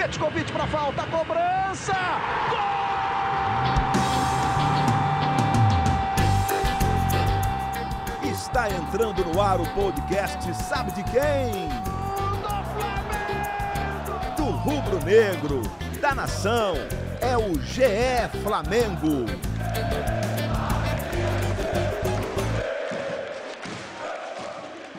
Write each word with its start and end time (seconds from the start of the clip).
Petkovic 0.00 0.50
para 0.50 0.66
falta, 0.66 1.02
cobrança! 1.08 1.92
Gol! 2.48 2.58
Está 8.32 8.70
entrando 8.70 9.22
no 9.26 9.38
ar 9.42 9.60
o 9.60 9.66
podcast 9.74 10.54
Sabe 10.54 10.92
de 10.92 11.04
quem? 11.04 11.68
Do 14.38 14.44
rubro 14.44 15.04
negro, 15.04 15.60
da 16.00 16.14
nação, 16.14 16.76
é 17.20 17.36
o 17.36 17.60
GE 17.60 18.40
Flamengo. 18.42 19.26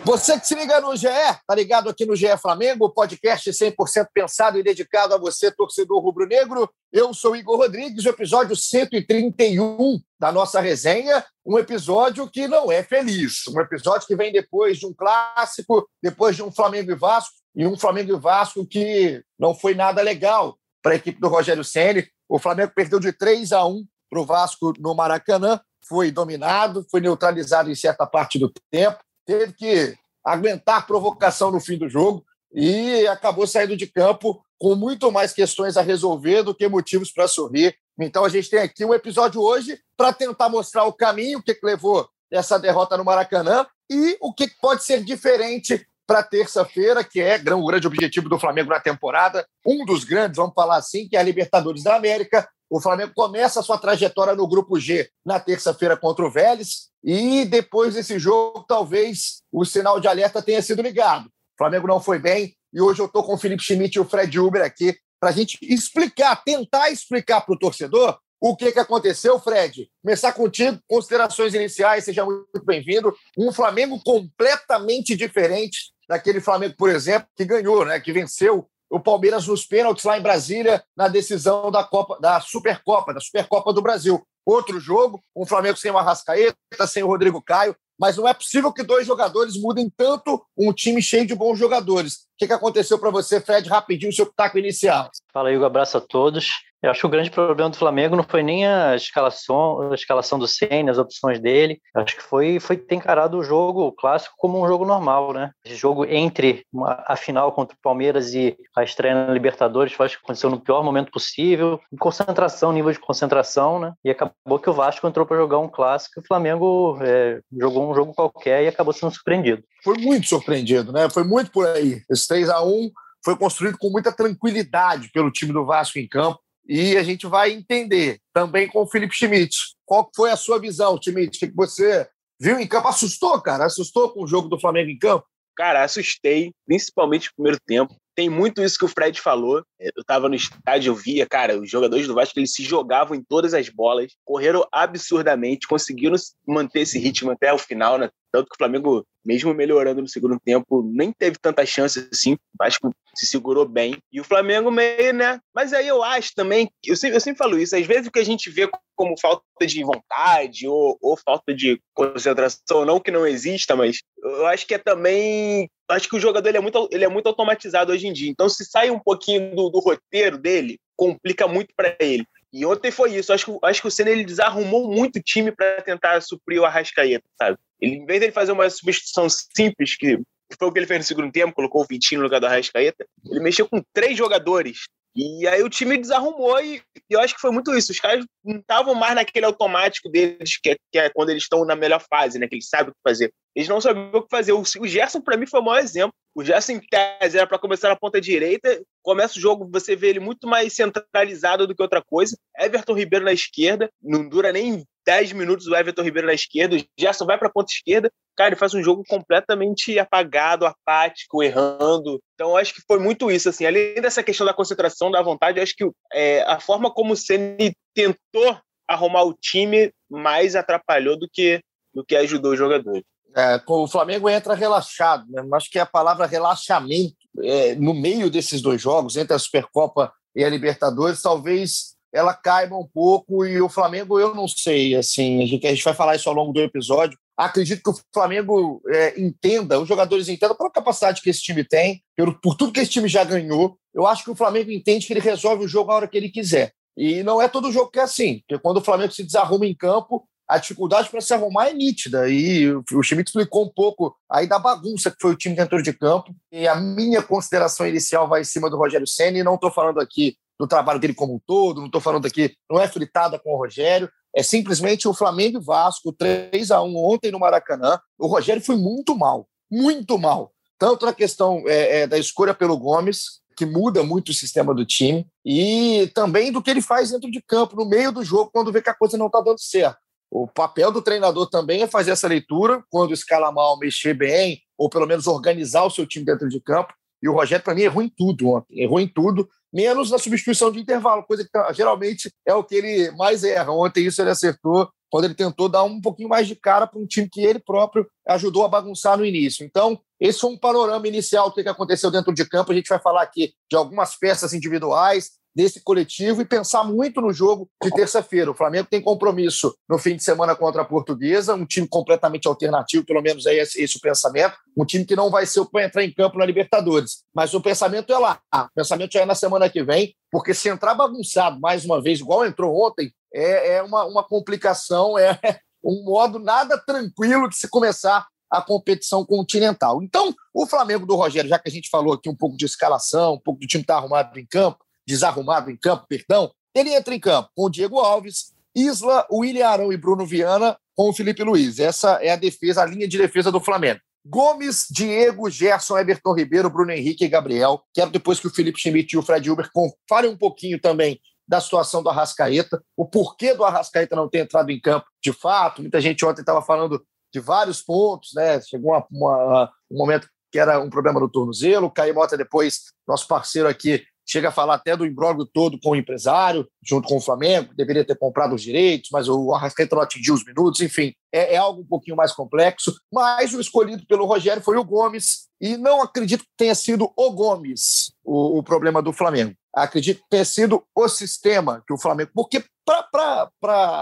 Você 0.04 0.40
que 0.40 0.48
se 0.48 0.56
liga 0.56 0.82
no 0.82 0.96
GE, 0.96 1.08
tá 1.46 1.54
ligado 1.54 1.88
aqui 1.88 2.08
no 2.08 2.16
GE 2.16 2.36
Flamengo, 2.42 2.90
podcast 2.90 3.48
100% 3.52 4.08
pensado 4.12 4.58
e 4.58 4.64
dedicado 4.64 5.14
a 5.14 5.18
você, 5.18 5.52
torcedor 5.52 6.02
rubro-negro. 6.02 6.68
Eu 6.92 7.14
sou 7.14 7.36
Igor 7.36 7.58
Rodrigues, 7.58 8.04
o 8.04 8.10
episódio 8.10 8.56
131 8.56 10.02
da 10.20 10.32
nossa 10.32 10.60
resenha, 10.60 11.24
um 11.46 11.58
episódio 11.60 12.28
que 12.28 12.48
não 12.48 12.72
é 12.72 12.82
feliz, 12.82 13.48
um 13.48 13.62
episódio 13.62 14.08
que 14.08 14.16
vem 14.16 14.34
depois 14.34 14.80
de 14.80 14.88
um 14.88 14.94
clássico, 14.94 15.88
depois 16.02 16.36
de 16.36 16.42
um 16.42 16.52
Flamengo 16.52 16.92
e 16.92 16.96
Vasco, 16.96 17.36
e 17.56 17.68
um 17.68 17.78
Flamengo 17.78 18.12
e 18.12 18.20
Vasco 18.20 18.66
que 18.66 19.24
não 19.38 19.54
foi 19.54 19.76
nada 19.76 20.02
legal 20.02 20.58
para 20.82 20.94
a 20.94 20.96
equipe 20.96 21.22
do 21.22 21.28
Rogério 21.28 21.64
Ceni. 21.64 22.08
O 22.28 22.40
Flamengo 22.40 22.72
perdeu 22.76 23.00
de 23.00 23.14
3 23.14 23.52
a 23.52 23.66
1 23.68 23.86
para 24.10 24.20
o 24.20 24.26
Vasco 24.26 24.74
no 24.80 24.96
Maracanã, 24.96 25.62
foi 25.88 26.10
dominado, 26.10 26.86
foi 26.90 27.02
neutralizado 27.02 27.70
em 27.70 27.76
certa 27.76 28.08
parte 28.08 28.40
do 28.40 28.52
tempo 28.72 29.00
teve 29.26 29.54
que 29.54 29.96
aguentar 30.24 30.78
a 30.78 30.82
provocação 30.82 31.52
no 31.52 31.60
fim 31.60 31.78
do 31.78 31.90
jogo 31.90 32.26
e 32.54 33.08
acabou 33.08 33.48
saindo 33.48 33.76
de 33.78 33.88
campo 33.88 34.44
com 34.60 34.76
muito 34.76 35.12
mais 35.12 35.34
questões 35.34 35.78
a 35.78 35.82
resolver 35.82 36.44
do 36.44 36.54
que 36.54 36.68
motivos 36.68 37.12
para 37.12 37.28
sorrir. 37.28 37.76
Então 38.00 38.24
a 38.24 38.30
gente 38.30 38.50
tem 38.50 38.60
aqui 38.60 38.86
um 38.86 38.94
episódio 38.94 39.42
hoje 39.42 39.80
para 39.98 40.14
tentar 40.14 40.50
mostrar 40.50 40.86
o 40.86 40.94
caminho, 40.94 41.42
que 41.42 41.58
levou 41.64 42.08
essa 42.30 42.60
derrota 42.60 42.98
no 42.98 43.06
Maracanã 43.06 43.66
e 43.90 44.18
o 44.22 44.34
que 44.34 44.48
pode 44.62 44.84
ser 44.84 45.04
diferente 45.04 45.86
para 46.06 46.24
terça-feira, 46.24 47.04
que 47.04 47.22
é 47.22 47.42
o 47.54 47.66
grande 47.66 47.88
objetivo 47.88 48.28
do 48.28 48.40
Flamengo 48.40 48.70
na 48.70 48.80
temporada, 48.80 49.48
um 49.66 49.86
dos 49.86 50.04
grandes, 50.04 50.38
vamos 50.38 50.54
falar 50.54 50.78
assim, 50.78 51.08
que 51.08 51.16
é 51.16 51.20
a 51.20 51.24
Libertadores 51.24 51.84
da 51.84 51.96
América. 51.96 52.48
O 52.72 52.80
Flamengo 52.80 53.12
começa 53.14 53.60
a 53.60 53.64
sua 53.64 53.78
trajetória 53.78 54.34
no 54.34 54.48
Grupo 54.48 54.80
G 54.80 55.10
na 55.26 55.42
terça-feira 55.42 55.98
contra 55.98 56.26
o 56.26 56.32
Vélez, 56.32 56.88
e 57.04 57.44
depois 57.44 57.96
desse 57.96 58.18
jogo, 58.18 58.64
talvez 58.66 59.42
o 59.52 59.66
sinal 59.66 60.00
de 60.00 60.08
alerta 60.08 60.42
tenha 60.42 60.62
sido 60.62 60.82
ligado. 60.82 61.26
O 61.26 61.58
Flamengo 61.58 61.86
não 61.86 62.00
foi 62.00 62.18
bem, 62.18 62.56
e 62.74 62.80
hoje 62.80 63.02
eu 63.02 63.08
estou 63.08 63.26
com 63.26 63.34
o 63.34 63.38
Felipe 63.38 63.62
Schmidt 63.62 63.98
e 63.98 64.00
o 64.00 64.06
Fred 64.06 64.40
Uber 64.40 64.64
aqui 64.64 64.98
para 65.20 65.32
a 65.32 65.34
gente 65.34 65.58
explicar, 65.62 66.42
tentar 66.46 66.90
explicar 66.90 67.42
para 67.42 67.54
o 67.54 67.60
torcedor 67.60 68.18
o 68.40 68.56
que, 68.56 68.72
que 68.72 68.80
aconteceu, 68.80 69.38
Fred. 69.38 69.92
Começar 70.02 70.32
contigo, 70.32 70.80
considerações 70.88 71.54
iniciais, 71.54 72.06
seja 72.06 72.24
muito 72.24 72.64
bem-vindo. 72.66 73.14
Um 73.38 73.52
Flamengo 73.52 74.02
completamente 74.02 75.14
diferente 75.14 75.92
daquele 76.08 76.40
Flamengo, 76.40 76.76
por 76.78 76.90
exemplo, 76.90 77.28
que 77.36 77.44
ganhou, 77.44 77.86
né? 77.86 78.00
que 78.00 78.14
venceu 78.14 78.66
o 78.92 79.00
Palmeiras 79.00 79.48
nos 79.48 79.66
pênaltis 79.66 80.04
lá 80.04 80.18
em 80.18 80.22
Brasília, 80.22 80.84
na 80.96 81.08
decisão 81.08 81.72
da 81.72 81.82
Copa, 81.82 82.20
da 82.20 82.42
Supercopa, 82.42 83.14
da 83.14 83.22
Supercopa 83.22 83.72
do 83.72 83.82
Brasil. 83.82 84.22
Outro 84.46 84.80
jogo, 84.80 85.24
um 85.36 85.46
Flamengo 85.46 85.78
sem 85.78 85.92
o 85.92 85.98
Arrascaeta, 85.98 86.58
sem 86.88 87.02
o 87.02 87.08
Rodrigo 87.08 87.42
Caio, 87.42 87.76
mas 87.98 88.18
não 88.18 88.28
é 88.28 88.34
possível 88.34 88.74
que 88.74 88.84
dois 88.84 89.08
jogadores 89.08 89.56
mudem 89.56 89.90
tanto 89.96 90.44
um 90.58 90.74
time 90.74 91.02
cheio 91.02 91.26
de 91.26 91.36
bons 91.36 91.58
jogadores. 91.58 92.26
O 92.42 92.44
que, 92.44 92.48
que 92.48 92.54
aconteceu 92.54 92.98
para 92.98 93.12
você, 93.12 93.40
Fred, 93.40 93.70
rapidinho, 93.70 94.12
seu 94.12 94.26
taco 94.26 94.58
inicial? 94.58 95.12
Fala 95.32 95.52
um 95.52 95.64
abraço 95.64 95.98
a 95.98 96.02
todos. 96.02 96.50
Eu 96.82 96.90
acho 96.90 97.02
que 97.02 97.06
o 97.06 97.10
grande 97.10 97.30
problema 97.30 97.70
do 97.70 97.78
Flamengo 97.78 98.16
não 98.16 98.24
foi 98.24 98.42
nem 98.42 98.66
a 98.66 98.96
escalação, 98.96 99.92
a 99.92 99.94
escalação 99.94 100.40
do 100.40 100.48
Senna, 100.48 100.90
as 100.90 100.98
opções 100.98 101.40
dele. 101.40 101.80
Eu 101.94 102.02
acho 102.02 102.16
que 102.16 102.24
foi, 102.24 102.60
foi 102.60 102.76
ter 102.76 102.96
encarado 102.96 103.38
o 103.38 103.44
jogo 103.44 103.84
o 103.84 103.92
clássico 103.92 104.34
como 104.36 104.60
um 104.60 104.68
jogo 104.68 104.84
normal, 104.84 105.32
né? 105.32 105.52
Esse 105.64 105.76
jogo 105.76 106.04
entre 106.06 106.66
a 107.06 107.16
final 107.16 107.52
contra 107.52 107.76
o 107.76 107.80
Palmeiras 107.80 108.34
e 108.34 108.58
a 108.76 108.84
estreia 108.84 109.28
na 109.28 109.32
Libertadores, 109.32 109.94
eu 109.98 110.04
acho 110.04 110.18
que 110.18 110.24
aconteceu 110.24 110.50
no 110.50 110.60
pior 110.60 110.84
momento 110.84 111.12
possível, 111.12 111.80
concentração, 112.00 112.74
nível 112.74 112.92
de 112.92 113.00
concentração, 113.00 113.78
né? 113.78 113.94
E 114.04 114.10
acabou 114.10 114.58
que 114.58 114.70
o 114.70 114.74
Vasco 114.74 115.08
entrou 115.08 115.28
para 115.28 115.38
jogar 115.38 115.60
um 115.60 115.70
clássico 115.70 116.20
e 116.20 116.24
o 116.24 116.26
Flamengo 116.26 116.98
é, 117.02 117.42
jogou 117.60 117.92
um 117.92 117.94
jogo 117.94 118.16
qualquer 118.16 118.64
e 118.64 118.68
acabou 118.68 118.92
sendo 118.92 119.14
surpreendido. 119.14 119.64
Foi 119.84 119.98
muito 119.98 120.28
surpreendido, 120.28 120.92
né? 120.92 121.10
Foi 121.10 121.24
muito 121.24 121.52
por 121.52 121.68
aí. 121.68 122.02
Esse 122.10 122.28
3 122.32 122.50
a 122.50 122.64
1 122.64 122.90
foi 123.26 123.36
construído 123.36 123.78
com 123.78 123.90
muita 123.90 124.10
tranquilidade 124.10 125.12
pelo 125.12 125.30
time 125.30 125.52
do 125.52 125.66
Vasco 125.66 126.00
em 126.00 126.08
campo 126.08 126.40
e 126.66 126.96
a 126.96 127.04
gente 127.04 127.28
vai 127.28 127.52
entender 127.52 128.22
também 128.34 128.70
com 128.70 128.80
o 128.80 128.88
Felipe 128.88 129.14
Schmidt. 129.14 129.58
Qual 129.86 130.10
foi 130.16 130.32
a 130.32 130.38
sua 130.38 130.58
visão, 130.58 130.98
Schmidt? 130.98 131.44
O 131.44 131.50
que 131.50 131.54
você 131.54 132.08
viu 132.40 132.58
em 132.58 132.66
campo? 132.66 132.88
Assustou, 132.88 133.42
cara? 133.42 133.66
Assustou 133.66 134.14
com 134.14 134.24
o 134.24 134.28
jogo 134.28 134.48
do 134.48 134.58
Flamengo 134.58 134.90
em 134.90 134.98
campo? 134.98 135.26
Cara, 135.58 135.84
assustei, 135.84 136.54
principalmente 136.66 137.28
no 137.28 137.36
primeiro 137.36 137.60
tempo. 137.68 137.94
Tem 138.22 138.30
muito 138.30 138.62
isso 138.62 138.78
que 138.78 138.86
o 138.86 138.88
Fred 138.88 139.20
falou. 139.20 139.66
Eu 139.80 140.04
tava 140.06 140.30
no 140.30 140.36
estádio, 140.36 140.92
eu 140.92 140.96
via, 140.96 141.26
cara, 141.26 141.60
os 141.60 141.68
jogadores 141.68 142.06
do 142.06 142.14
Vasco, 142.14 142.38
eles 142.38 142.54
se 142.54 142.62
jogavam 142.62 143.16
em 143.18 143.24
todas 143.24 143.52
as 143.56 143.68
bolas, 143.68 144.16
correram 144.24 144.64
absurdamente, 144.72 145.68
conseguiram 145.68 146.16
manter 146.48 146.82
esse 146.82 147.00
ritmo 147.00 147.32
até 147.32 147.52
o 147.52 147.58
final, 147.58 147.98
né? 147.98 148.12
Tanto 148.32 148.48
que 148.48 148.54
o 148.54 148.58
Flamengo, 148.60 149.04
mesmo 149.26 149.56
melhorando 149.56 150.04
no 150.04 150.08
segundo 150.08 150.40
tempo, 150.40 150.88
nem 150.94 151.12
teve 151.12 151.40
tantas 151.42 151.68
chances 151.68 152.08
assim. 152.14 152.34
O 152.34 152.38
Vasco 152.60 152.92
se 153.16 153.26
segurou 153.26 153.68
bem. 153.68 153.98
E 154.12 154.22
o 154.22 154.24
Flamengo 154.24 154.70
meio, 154.70 155.14
né? 155.16 155.40
Mas 155.52 155.74
aí 155.74 155.88
eu 155.88 156.04
acho 156.04 156.36
também, 156.36 156.70
eu 156.86 156.96
sempre, 156.96 157.18
eu 157.18 157.22
sempre 157.22 157.40
falo 157.40 157.58
isso, 157.58 157.76
às 157.76 157.88
vezes 157.88 158.06
o 158.06 158.12
que 158.12 158.20
a 158.20 158.26
gente 158.26 158.52
vê 158.52 158.70
como 158.96 159.20
falta 159.20 159.44
de 159.66 159.84
vontade 159.84 160.68
ou, 160.68 160.96
ou 161.02 161.18
falta 161.18 161.56
de 161.56 161.82
concentração, 161.92 162.86
não 162.86 163.00
que 163.00 163.10
não 163.10 163.26
exista, 163.26 163.76
mas 163.76 163.98
eu 164.24 164.46
acho 164.46 164.68
que 164.68 164.76
é 164.76 164.78
também 164.78 165.68
acho 165.92 166.10
que 166.10 166.16
o 166.16 166.20
jogador 166.20 166.50
ele 166.50 166.58
é, 166.58 166.62
muito, 166.62 166.90
ele 166.92 167.04
é 167.04 167.08
muito 167.08 167.28
automatizado 167.28 167.92
hoje 167.92 168.08
em 168.08 168.14
dia. 168.14 168.30
Então, 168.30 168.50
se 168.50 168.66
sai 168.66 168.90
um 168.90 169.00
pouquinho 169.00 169.56
do, 169.56 169.70
do 169.70 169.80
roteiro 169.80 170.38
dele, 170.38 170.80
complica 170.96 171.48
muito 171.48 171.74
para 171.76 171.96
ele. 172.00 172.26
E 172.54 172.66
ontem 172.66 172.92
foi 172.92 173.16
isso. 173.16 173.32
Acho 173.32 173.46
que, 173.46 173.66
acho 173.66 173.82
que 173.82 173.88
o 173.88 173.92
Senna 173.92 174.10
ele 174.10 174.26
desarrumou 174.26 174.92
muito 174.92 175.18
o 175.18 175.22
time 175.22 175.52
para 175.52 175.82
tentar 175.82 176.22
suprir 176.22 176.60
o 176.60 176.66
Arrascaeta, 176.66 177.24
sabe? 177.38 177.58
Ele, 177.80 177.96
em 177.96 178.06
vez 178.06 178.22
de 178.22 178.32
fazer 178.32 178.52
uma 178.52 178.70
substituição 178.70 179.28
simples, 179.30 179.96
que 179.96 180.20
foi 180.60 180.68
o 180.68 180.72
que 180.72 180.80
ele 180.80 180.86
fez 180.86 181.00
no 181.00 181.06
segundo 181.06 181.32
tempo, 181.32 181.54
colocou 181.54 181.82
o 181.82 181.88
Vitinho 181.88 182.20
no 182.20 182.26
lugar 182.26 182.40
do 182.40 182.48
Arrascaeta, 182.48 183.06
ele 183.26 183.40
mexeu 183.40 183.68
com 183.68 183.82
três 183.94 184.18
jogadores. 184.18 184.80
E 185.16 185.46
aí 185.48 185.62
o 185.62 185.70
time 185.70 185.98
desarrumou 185.98 186.60
e, 186.62 186.82
eu 187.10 187.20
acho 187.20 187.36
que 187.36 187.42
foi 187.42 187.52
muito 187.52 187.76
isso. 187.76 187.92
Os 187.92 188.00
caras 188.00 188.26
não 188.44 188.60
estavam 188.60 188.96
mais 188.96 189.16
naquele 189.16 189.46
automático 189.46 190.10
deles, 190.10 190.58
que 190.62 190.72
é, 190.72 190.76
que 190.92 190.98
é 190.98 191.10
quando 191.10 191.30
eles 191.30 191.44
estão 191.44 191.66
na 191.66 191.76
melhor 191.76 192.02
fase, 192.10 192.40
né? 192.40 192.48
Que 192.48 192.56
eles 192.56 192.70
sabem 192.70 192.90
o 192.90 192.94
que 192.94 193.02
fazer. 193.04 193.34
Eles 193.54 193.68
não 193.68 193.82
sabiam 193.82 194.10
o 194.14 194.22
que 194.22 194.30
fazer. 194.30 194.54
O, 194.54 194.62
o 194.62 194.88
Gerson, 194.88 195.20
para 195.20 195.36
mim, 195.36 195.46
foi 195.46 195.60
o 195.60 195.64
maior 195.64 195.80
exemplo. 195.80 196.14
O 196.34 196.44
Gerson, 196.44 196.74
em 196.74 196.80
tese, 196.80 197.38
era 197.38 197.46
para 197.46 197.60
começar 197.60 197.90
na 197.90 197.96
ponta 197.98 198.22
direita. 198.22 198.82
Começa 199.04 199.38
o 199.38 199.42
jogo, 199.42 199.70
você 199.70 199.96
vê 199.96 200.08
ele 200.08 200.22
muito 200.22 200.48
mais 200.48 200.74
centralizado 200.74 201.68
do 201.68 201.76
que 201.76 201.82
outra 201.82 202.02
coisa. 202.02 202.38
Everton 202.58 202.94
Ribeiro 202.94 203.26
na 203.26 203.34
esquerda, 203.34 203.90
não 204.02 204.28
dura 204.28 204.54
nem 204.54 204.86
10 205.06 205.34
minutos 205.34 205.68
o 205.68 205.76
Everton 205.76 206.04
Ribeiro 206.04 206.28
na 206.28 206.34
esquerda, 206.34 206.76
o 206.76 206.86
Gerson 207.00 207.26
vai 207.26 207.38
para 207.38 207.48
a 207.48 207.52
ponta 207.52 207.72
esquerda, 207.72 208.12
cara, 208.36 208.50
ele 208.50 208.56
faz 208.56 208.74
um 208.74 208.84
jogo 208.84 209.04
completamente 209.08 209.98
apagado, 210.00 210.66
apático, 210.66 211.44
errando. 211.44 212.22
Então, 212.34 212.56
acho 212.58 212.74
que 212.74 212.82
foi 212.88 213.00
muito 213.00 213.30
isso, 213.30 213.50
assim. 213.50 213.66
Além 213.66 213.96
dessa 213.96 214.24
questão 214.24 214.46
da 214.46 214.54
concentração, 214.54 215.12
da 215.12 215.22
vontade, 215.22 215.60
acho 215.60 215.76
que 215.76 215.90
é, 216.14 216.42
a 216.44 216.60
forma 216.60 216.92
como 216.92 217.14
o 217.14 217.18
Ceni 217.18 217.74
tentou 217.94 218.58
arrumar 218.88 219.24
o 219.24 219.34
time 219.34 219.92
mais 220.10 220.56
atrapalhou 220.56 221.18
do 221.18 221.30
que, 221.32 221.62
do 221.94 222.04
que 222.04 222.16
ajudou 222.16 222.54
os 222.54 222.58
jogadores. 222.58 223.04
É, 223.36 223.62
o 223.66 223.88
Flamengo 223.88 224.30
entra 224.30 224.54
relaxado, 224.54 225.26
né? 225.30 225.42
acho 225.54 225.70
que 225.70 225.80
a 225.80 225.86
palavra 225.86 226.26
relaxamento 226.26 227.16
é, 227.40 227.76
no 227.76 227.94
meio 227.94 228.30
desses 228.30 228.62
dois 228.62 228.82
jogos, 228.82 229.16
entre 229.16 229.34
a 229.34 229.40
Supercopa 229.40 230.12
e 230.36 230.44
a 230.44 230.50
Libertadores, 230.50 231.22
talvez 231.22 231.91
ela 232.14 232.34
caiba 232.34 232.78
um 232.78 232.88
pouco 232.88 233.46
e 233.46 233.62
o 233.62 233.70
Flamengo, 233.70 234.20
eu 234.20 234.36
não 234.36 234.48
sei, 234.48 234.96
assim, 234.96 235.42
a 235.42 235.46
gente, 235.46 235.66
a 235.66 235.70
gente 235.70 235.84
vai 235.84 235.94
falar 235.94 236.16
isso 236.16 236.28
ao 236.28 236.36
longo 236.36 236.52
do 236.52 236.62
episódio. 236.62 237.18
Acredito 237.38 237.82
que 237.82 237.90
o 237.90 238.04
Flamengo 238.14 238.82
é, 238.88 239.20
entenda, 239.20 239.80
os 239.80 239.88
jogadores 239.88 240.28
entendam 240.28 240.56
pela 240.56 240.70
capacidade 240.70 241.22
que 241.22 241.30
esse 241.30 241.42
time 241.42 241.64
tem, 241.64 242.04
por, 242.18 242.40
por 242.42 242.56
tudo 242.56 242.74
que 242.74 242.80
esse 242.80 242.92
time 242.92 243.08
já 243.08 243.24
ganhou. 243.24 243.78
Eu 243.94 244.06
acho 244.06 244.24
que 244.24 244.32
o 244.32 244.36
Flamengo 244.36 244.72
entende 244.72 245.08
que 245.08 245.14
ele 245.14 245.20
resolve 245.20 245.66
o 245.66 245.68
jogo 245.68 245.92
a 245.92 245.96
hora 245.96 246.08
que 246.08 246.18
ele 246.18 246.30
quiser. 246.30 246.74
E 246.98 247.24
não 247.24 247.42
é 247.42 247.48
todo 247.48 247.72
jogo 247.72 247.90
que 247.90 248.00
é 248.00 248.04
assim, 248.04 248.40
porque 248.40 248.62
quando 248.62 248.78
o 248.78 248.84
Flamengo 248.84 249.14
se 249.14 249.24
desarruma 249.24 249.66
em 249.66 249.74
campo, 249.74 250.28
a 250.48 250.58
dificuldade 250.58 251.10
para 251.10 251.22
se 251.22 251.34
arrumar 251.34 251.70
é 251.70 251.74
nítida. 251.74 252.28
E 252.28 252.70
o 252.74 253.02
Schmidt 253.02 253.30
explicou 253.30 253.66
um 253.66 253.70
pouco 253.70 254.14
aí 254.30 254.46
da 254.46 254.60
bagunça 254.60 255.10
que 255.10 255.18
foi 255.22 255.32
o 255.32 255.38
time 255.38 255.56
dentro 255.56 255.82
de 255.82 255.94
campo. 255.94 256.36
E 256.52 256.68
a 256.68 256.76
minha 256.76 257.22
consideração 257.24 257.88
inicial 257.88 258.28
vai 258.28 258.42
em 258.42 258.46
cima 258.46 258.70
do 258.70 258.78
Rogério 258.78 259.08
Senna, 259.08 259.38
e 259.38 259.44
não 259.44 259.56
estou 259.56 259.72
falando 259.72 260.02
aqui 260.02 260.36
do 260.62 260.68
trabalho 260.68 261.00
dele 261.00 261.16
como 261.16 261.34
um 261.34 261.40
todo, 261.40 261.80
não 261.80 261.88
estou 261.88 262.00
falando 262.00 262.28
aqui, 262.28 262.56
não 262.70 262.80
é 262.80 262.88
fritada 262.88 263.40
com 263.40 263.52
o 263.52 263.58
Rogério, 263.58 264.08
é 264.36 264.44
simplesmente 264.44 265.08
o 265.08 265.14
Flamengo 265.14 265.58
e 265.58 265.64
Vasco, 265.64 266.14
3 266.14 266.70
a 266.70 266.84
1 266.84 266.96
ontem 266.96 267.32
no 267.32 267.40
Maracanã. 267.40 268.00
O 268.18 268.28
Rogério 268.28 268.62
foi 268.62 268.76
muito 268.76 269.18
mal, 269.18 269.48
muito 269.70 270.20
mal. 270.20 270.52
Tanto 270.78 271.06
na 271.06 271.14
questão 271.14 271.64
é, 271.66 272.02
é, 272.02 272.08
da 272.08 272.18
escolha 272.18 272.54
pelo 272.54 272.78
Gomes, 272.78 273.42
que 273.58 273.66
muda 273.66 274.04
muito 274.04 274.30
o 274.30 274.34
sistema 274.34 274.74
do 274.74 274.86
time, 274.86 275.28
e 275.44 276.10
também 276.14 276.52
do 276.52 276.62
que 276.62 276.70
ele 276.70 276.82
faz 276.82 277.10
dentro 277.10 277.32
de 277.32 277.42
campo, 277.42 277.76
no 277.76 277.90
meio 277.90 278.12
do 278.12 278.24
jogo, 278.24 278.52
quando 278.54 278.72
vê 278.72 278.84
que 278.84 278.90
a 278.90 278.94
coisa 278.94 279.18
não 279.18 279.26
está 279.26 279.42
dando 279.42 279.60
certo. 279.60 279.98
O 280.30 280.48
papel 280.48 280.92
do 280.92 281.02
treinador 281.02 281.50
também 281.50 281.82
é 281.82 281.88
fazer 281.88 282.12
essa 282.12 282.28
leitura, 282.28 282.84
quando 282.90 283.14
escala 283.14 283.52
mal, 283.52 283.80
mexer 283.80 284.14
bem, 284.14 284.62
ou 284.78 284.90
pelo 284.90 285.08
menos 285.08 285.26
organizar 285.26 285.84
o 285.84 285.90
seu 285.90 286.06
time 286.06 286.24
dentro 286.24 286.48
de 286.48 286.62
campo. 286.62 286.94
E 287.22 287.28
o 287.28 287.34
Rogério, 287.34 287.64
para 287.64 287.76
mim, 287.76 287.82
errou 287.82 288.02
em 288.02 288.10
tudo 288.10 288.50
ontem. 288.50 288.82
Errou 288.82 289.00
em 289.00 289.08
tudo, 289.08 289.48
menos 289.74 290.12
na 290.12 290.18
substituição 290.18 290.72
de 290.72 290.80
intervalo, 290.80 291.24
coisa 291.24 291.44
que 291.44 291.50
tá, 291.50 291.72
geralmente 291.72 292.32
é 292.46 292.54
o 292.54 292.64
que 292.64 292.76
ele 292.76 293.12
mais 293.12 293.44
erra. 293.44 293.72
Ontem 293.72 294.06
isso 294.06 294.22
ele 294.22 294.30
acertou 294.30 294.90
quando 295.10 295.26
ele 295.26 295.36
tentou 295.36 295.68
dar 295.68 295.84
um 295.84 296.00
pouquinho 296.00 296.30
mais 296.30 296.48
de 296.48 296.56
cara 296.56 296.88
para 296.88 297.00
um 297.00 297.06
time 297.06 297.30
que 297.30 297.42
ele 297.42 297.60
próprio 297.60 298.08
ajudou 298.28 298.64
a 298.64 298.70
bagunçar 298.70 299.18
no 299.18 299.26
início. 299.26 299.66
Então, 299.66 300.00
esse 300.20 300.40
foi 300.40 300.52
um 300.52 300.58
panorama 300.58 301.06
inicial 301.08 301.50
do 301.50 301.56
que 301.56 301.68
aconteceu 301.68 302.10
dentro 302.10 302.34
de 302.34 302.46
campo. 302.46 302.72
A 302.72 302.76
gente 302.76 302.88
vai 302.88 303.00
falar 303.00 303.22
aqui 303.22 303.54
de 303.70 303.76
algumas 303.76 304.16
peças 304.16 304.54
individuais, 304.54 305.32
desse 305.56 305.84
coletivo 305.84 306.42
e 306.42 306.46
pensar 306.46 306.84
muito 306.84 307.22
no 307.22 307.34
jogo 307.34 307.70
de 307.84 307.92
terça-feira. 307.92 308.52
O 308.52 308.56
Flamengo 308.56 308.88
tem 308.90 309.02
compromisso 309.02 309.76
no 309.90 309.98
fim 309.98 310.16
de 310.16 310.24
semana 310.24 310.56
contra 310.56 310.82
a 310.82 310.86
Portuguesa, 310.86 311.56
um 311.56 311.66
time 311.66 311.88
completamente 311.88 312.48
alternativo, 312.48 313.06
pelo 313.06 313.22
menos 313.22 313.46
é 313.46 313.56
esse, 313.56 313.82
esse 313.82 313.98
o 313.98 314.02
pensamento, 314.02 314.56
um 314.78 314.86
time 314.86 315.06
que 315.06 315.16
não 315.16 315.30
vai 315.30 315.46
ser 315.46 315.62
vai 315.72 315.86
entrar 315.86 316.04
em 316.04 316.14
campo 316.14 316.38
na 316.38 316.46
Libertadores. 316.46 317.24
Mas 317.34 317.54
o 317.54 317.62
pensamento 317.62 318.12
é 318.12 318.18
lá, 318.18 318.40
o 318.54 318.74
pensamento 318.76 319.18
é 319.18 319.26
na 319.26 319.36
semana 319.36 319.70
que 319.70 319.84
vem, 319.84 320.16
porque 320.32 320.54
se 320.54 320.70
entrar 320.70 320.96
bagunçado 320.96 321.60
mais 321.60 321.86
uma 321.86 322.02
vez, 322.02 322.20
igual 322.20 322.46
entrou 322.46 322.76
ontem, 322.86 323.12
é, 323.34 323.76
é 323.76 323.84
uma, 323.84 324.06
uma 324.06 324.24
complicação, 324.24 325.18
é 325.18 325.38
um 325.84 326.04
modo 326.04 326.40
nada 326.40 326.78
tranquilo 326.78 327.50
de 327.50 327.58
se 327.58 327.68
começar 327.68 328.26
a 328.52 328.62
competição 328.62 329.26
continental. 329.26 330.04
Então, 330.04 330.36
o 330.54 330.68
Flamengo 330.68 331.06
do 331.06 331.16
Rogério, 331.16 331.50
já 331.50 331.58
que 331.58 331.70
a 331.70 331.72
gente 331.72 331.90
falou 331.90 332.14
aqui 332.14 332.30
um 332.30 332.36
pouco 332.36 332.58
de 332.58 332.66
escalação, 332.66 333.36
um 333.36 333.40
pouco 333.40 333.62
do 333.62 333.68
time 333.68 333.82
estar 333.82 333.94
tá 333.94 334.00
arrumado 334.00 334.38
em 334.38 334.46
campo, 334.46 334.84
desarrumado 335.12 335.70
em 335.70 335.76
campo, 335.76 336.06
perdão, 336.08 336.50
ele 336.74 336.94
entra 336.94 337.14
em 337.14 337.20
campo 337.20 337.50
com 337.54 337.66
o 337.66 337.70
Diego 337.70 338.00
Alves, 338.00 338.54
Isla, 338.74 339.28
William 339.30 339.68
Arão 339.68 339.92
e 339.92 339.98
Bruno 339.98 340.26
Viana 340.26 340.78
com 340.96 341.10
o 341.10 341.14
Felipe 341.14 341.44
Luiz. 341.44 341.80
Essa 341.80 342.14
é 342.22 342.32
a 342.32 342.38
defesa, 342.38 342.82
a 342.82 342.86
linha 342.86 343.08
de 343.08 343.18
defesa 343.18 343.52
do 343.52 343.60
Flamengo. 343.60 344.00
Gomes, 344.26 344.86
Diego, 344.90 345.50
Gerson, 345.50 345.98
Everton 345.98 346.34
Ribeiro, 346.34 346.70
Bruno 346.70 346.92
Henrique 346.92 347.26
e 347.26 347.28
Gabriel. 347.28 347.82
Quero 347.94 348.12
depois 348.12 348.40
que 348.40 348.48
o 348.48 348.54
Felipe 348.54 348.80
Schmidt 348.80 349.14
e 349.14 349.18
o 349.18 349.22
Fred 349.22 349.50
Uber 349.50 349.70
falem 350.08 350.32
um 350.32 350.38
pouquinho 350.38 350.80
também 350.80 351.20
da 351.46 351.60
situação 351.60 352.02
do 352.02 352.10
Arrascaeta, 352.10 352.82
o 352.96 353.06
porquê 353.06 353.54
do 353.54 353.66
Arrascaeta 353.66 354.16
não 354.16 354.30
ter 354.30 354.40
entrado 354.40 354.70
em 354.70 354.80
campo 354.80 355.06
de 355.22 355.34
fato. 355.34 355.82
Muita 355.82 356.00
gente 356.00 356.24
ontem 356.24 356.42
estava 356.42 356.62
falando 356.62 357.04
de 357.34 357.40
vários 357.42 357.82
pontos, 357.82 358.30
né? 358.34 358.62
Chegou 358.62 358.92
uma, 358.92 359.06
uma, 359.12 359.72
um 359.92 359.98
momento 359.98 360.30
que 360.52 360.60
era 360.60 360.80
um 360.80 360.90
problema 360.90 361.20
no 361.20 361.30
tornozelo. 361.30 361.88
O 361.88 361.92
Caio 361.92 362.14
Mota, 362.14 362.38
depois, 362.38 362.94
nosso 363.08 363.28
parceiro 363.28 363.68
aqui, 363.68 364.06
chega 364.28 364.50
a 364.50 364.52
falar 364.52 364.76
até 364.76 364.96
do 364.96 365.06
imbróglio 365.06 365.46
todo 365.46 365.80
com 365.80 365.92
o 365.92 365.96
empresário, 365.96 366.68
junto 366.84 367.08
com 367.08 367.18
o 367.18 367.22
Flamengo, 367.22 367.74
deveria 367.76 368.06
ter 368.06 368.18
comprado 368.18 368.56
os 368.56 368.62
direitos, 368.62 369.10
mas 369.12 369.28
o 369.28 369.54
Arrascaeta 369.54 369.96
não 369.96 370.04
atingiu 370.04 370.34
os 370.34 370.46
minutos, 370.46 370.82
enfim, 370.82 371.14
é, 371.34 371.56
é, 371.56 371.58
algo 371.58 371.82
um 371.82 371.88
pouquinho 371.88 372.16
mais 372.16 372.32
complexo. 372.32 372.94
Mas 373.12 373.54
o 373.54 373.60
escolhido 373.60 374.06
pelo 374.08 374.26
Rogério 374.26 374.64
foi 374.64 374.78
o 374.78 374.84
Gomes, 374.84 375.50
e 375.60 375.78
não 375.78 376.02
acredito 376.02 376.44
que 376.44 376.50
tenha 376.58 376.74
sido 376.74 377.12
o 377.16 377.32
Gomes 377.32 378.12
o, 378.24 378.58
o 378.60 378.64
problema 378.64 379.02
do 379.02 379.14
Flamengo. 379.14 379.54
Acredito 379.74 380.22
que 380.22 380.30
tenha 380.30 380.46
sido 380.46 380.84
o 380.96 381.08
sistema 381.08 381.84
que 381.86 381.94
o 381.94 381.98
Flamengo. 381.98 382.32
Porque 382.34 382.64
para 382.84 383.50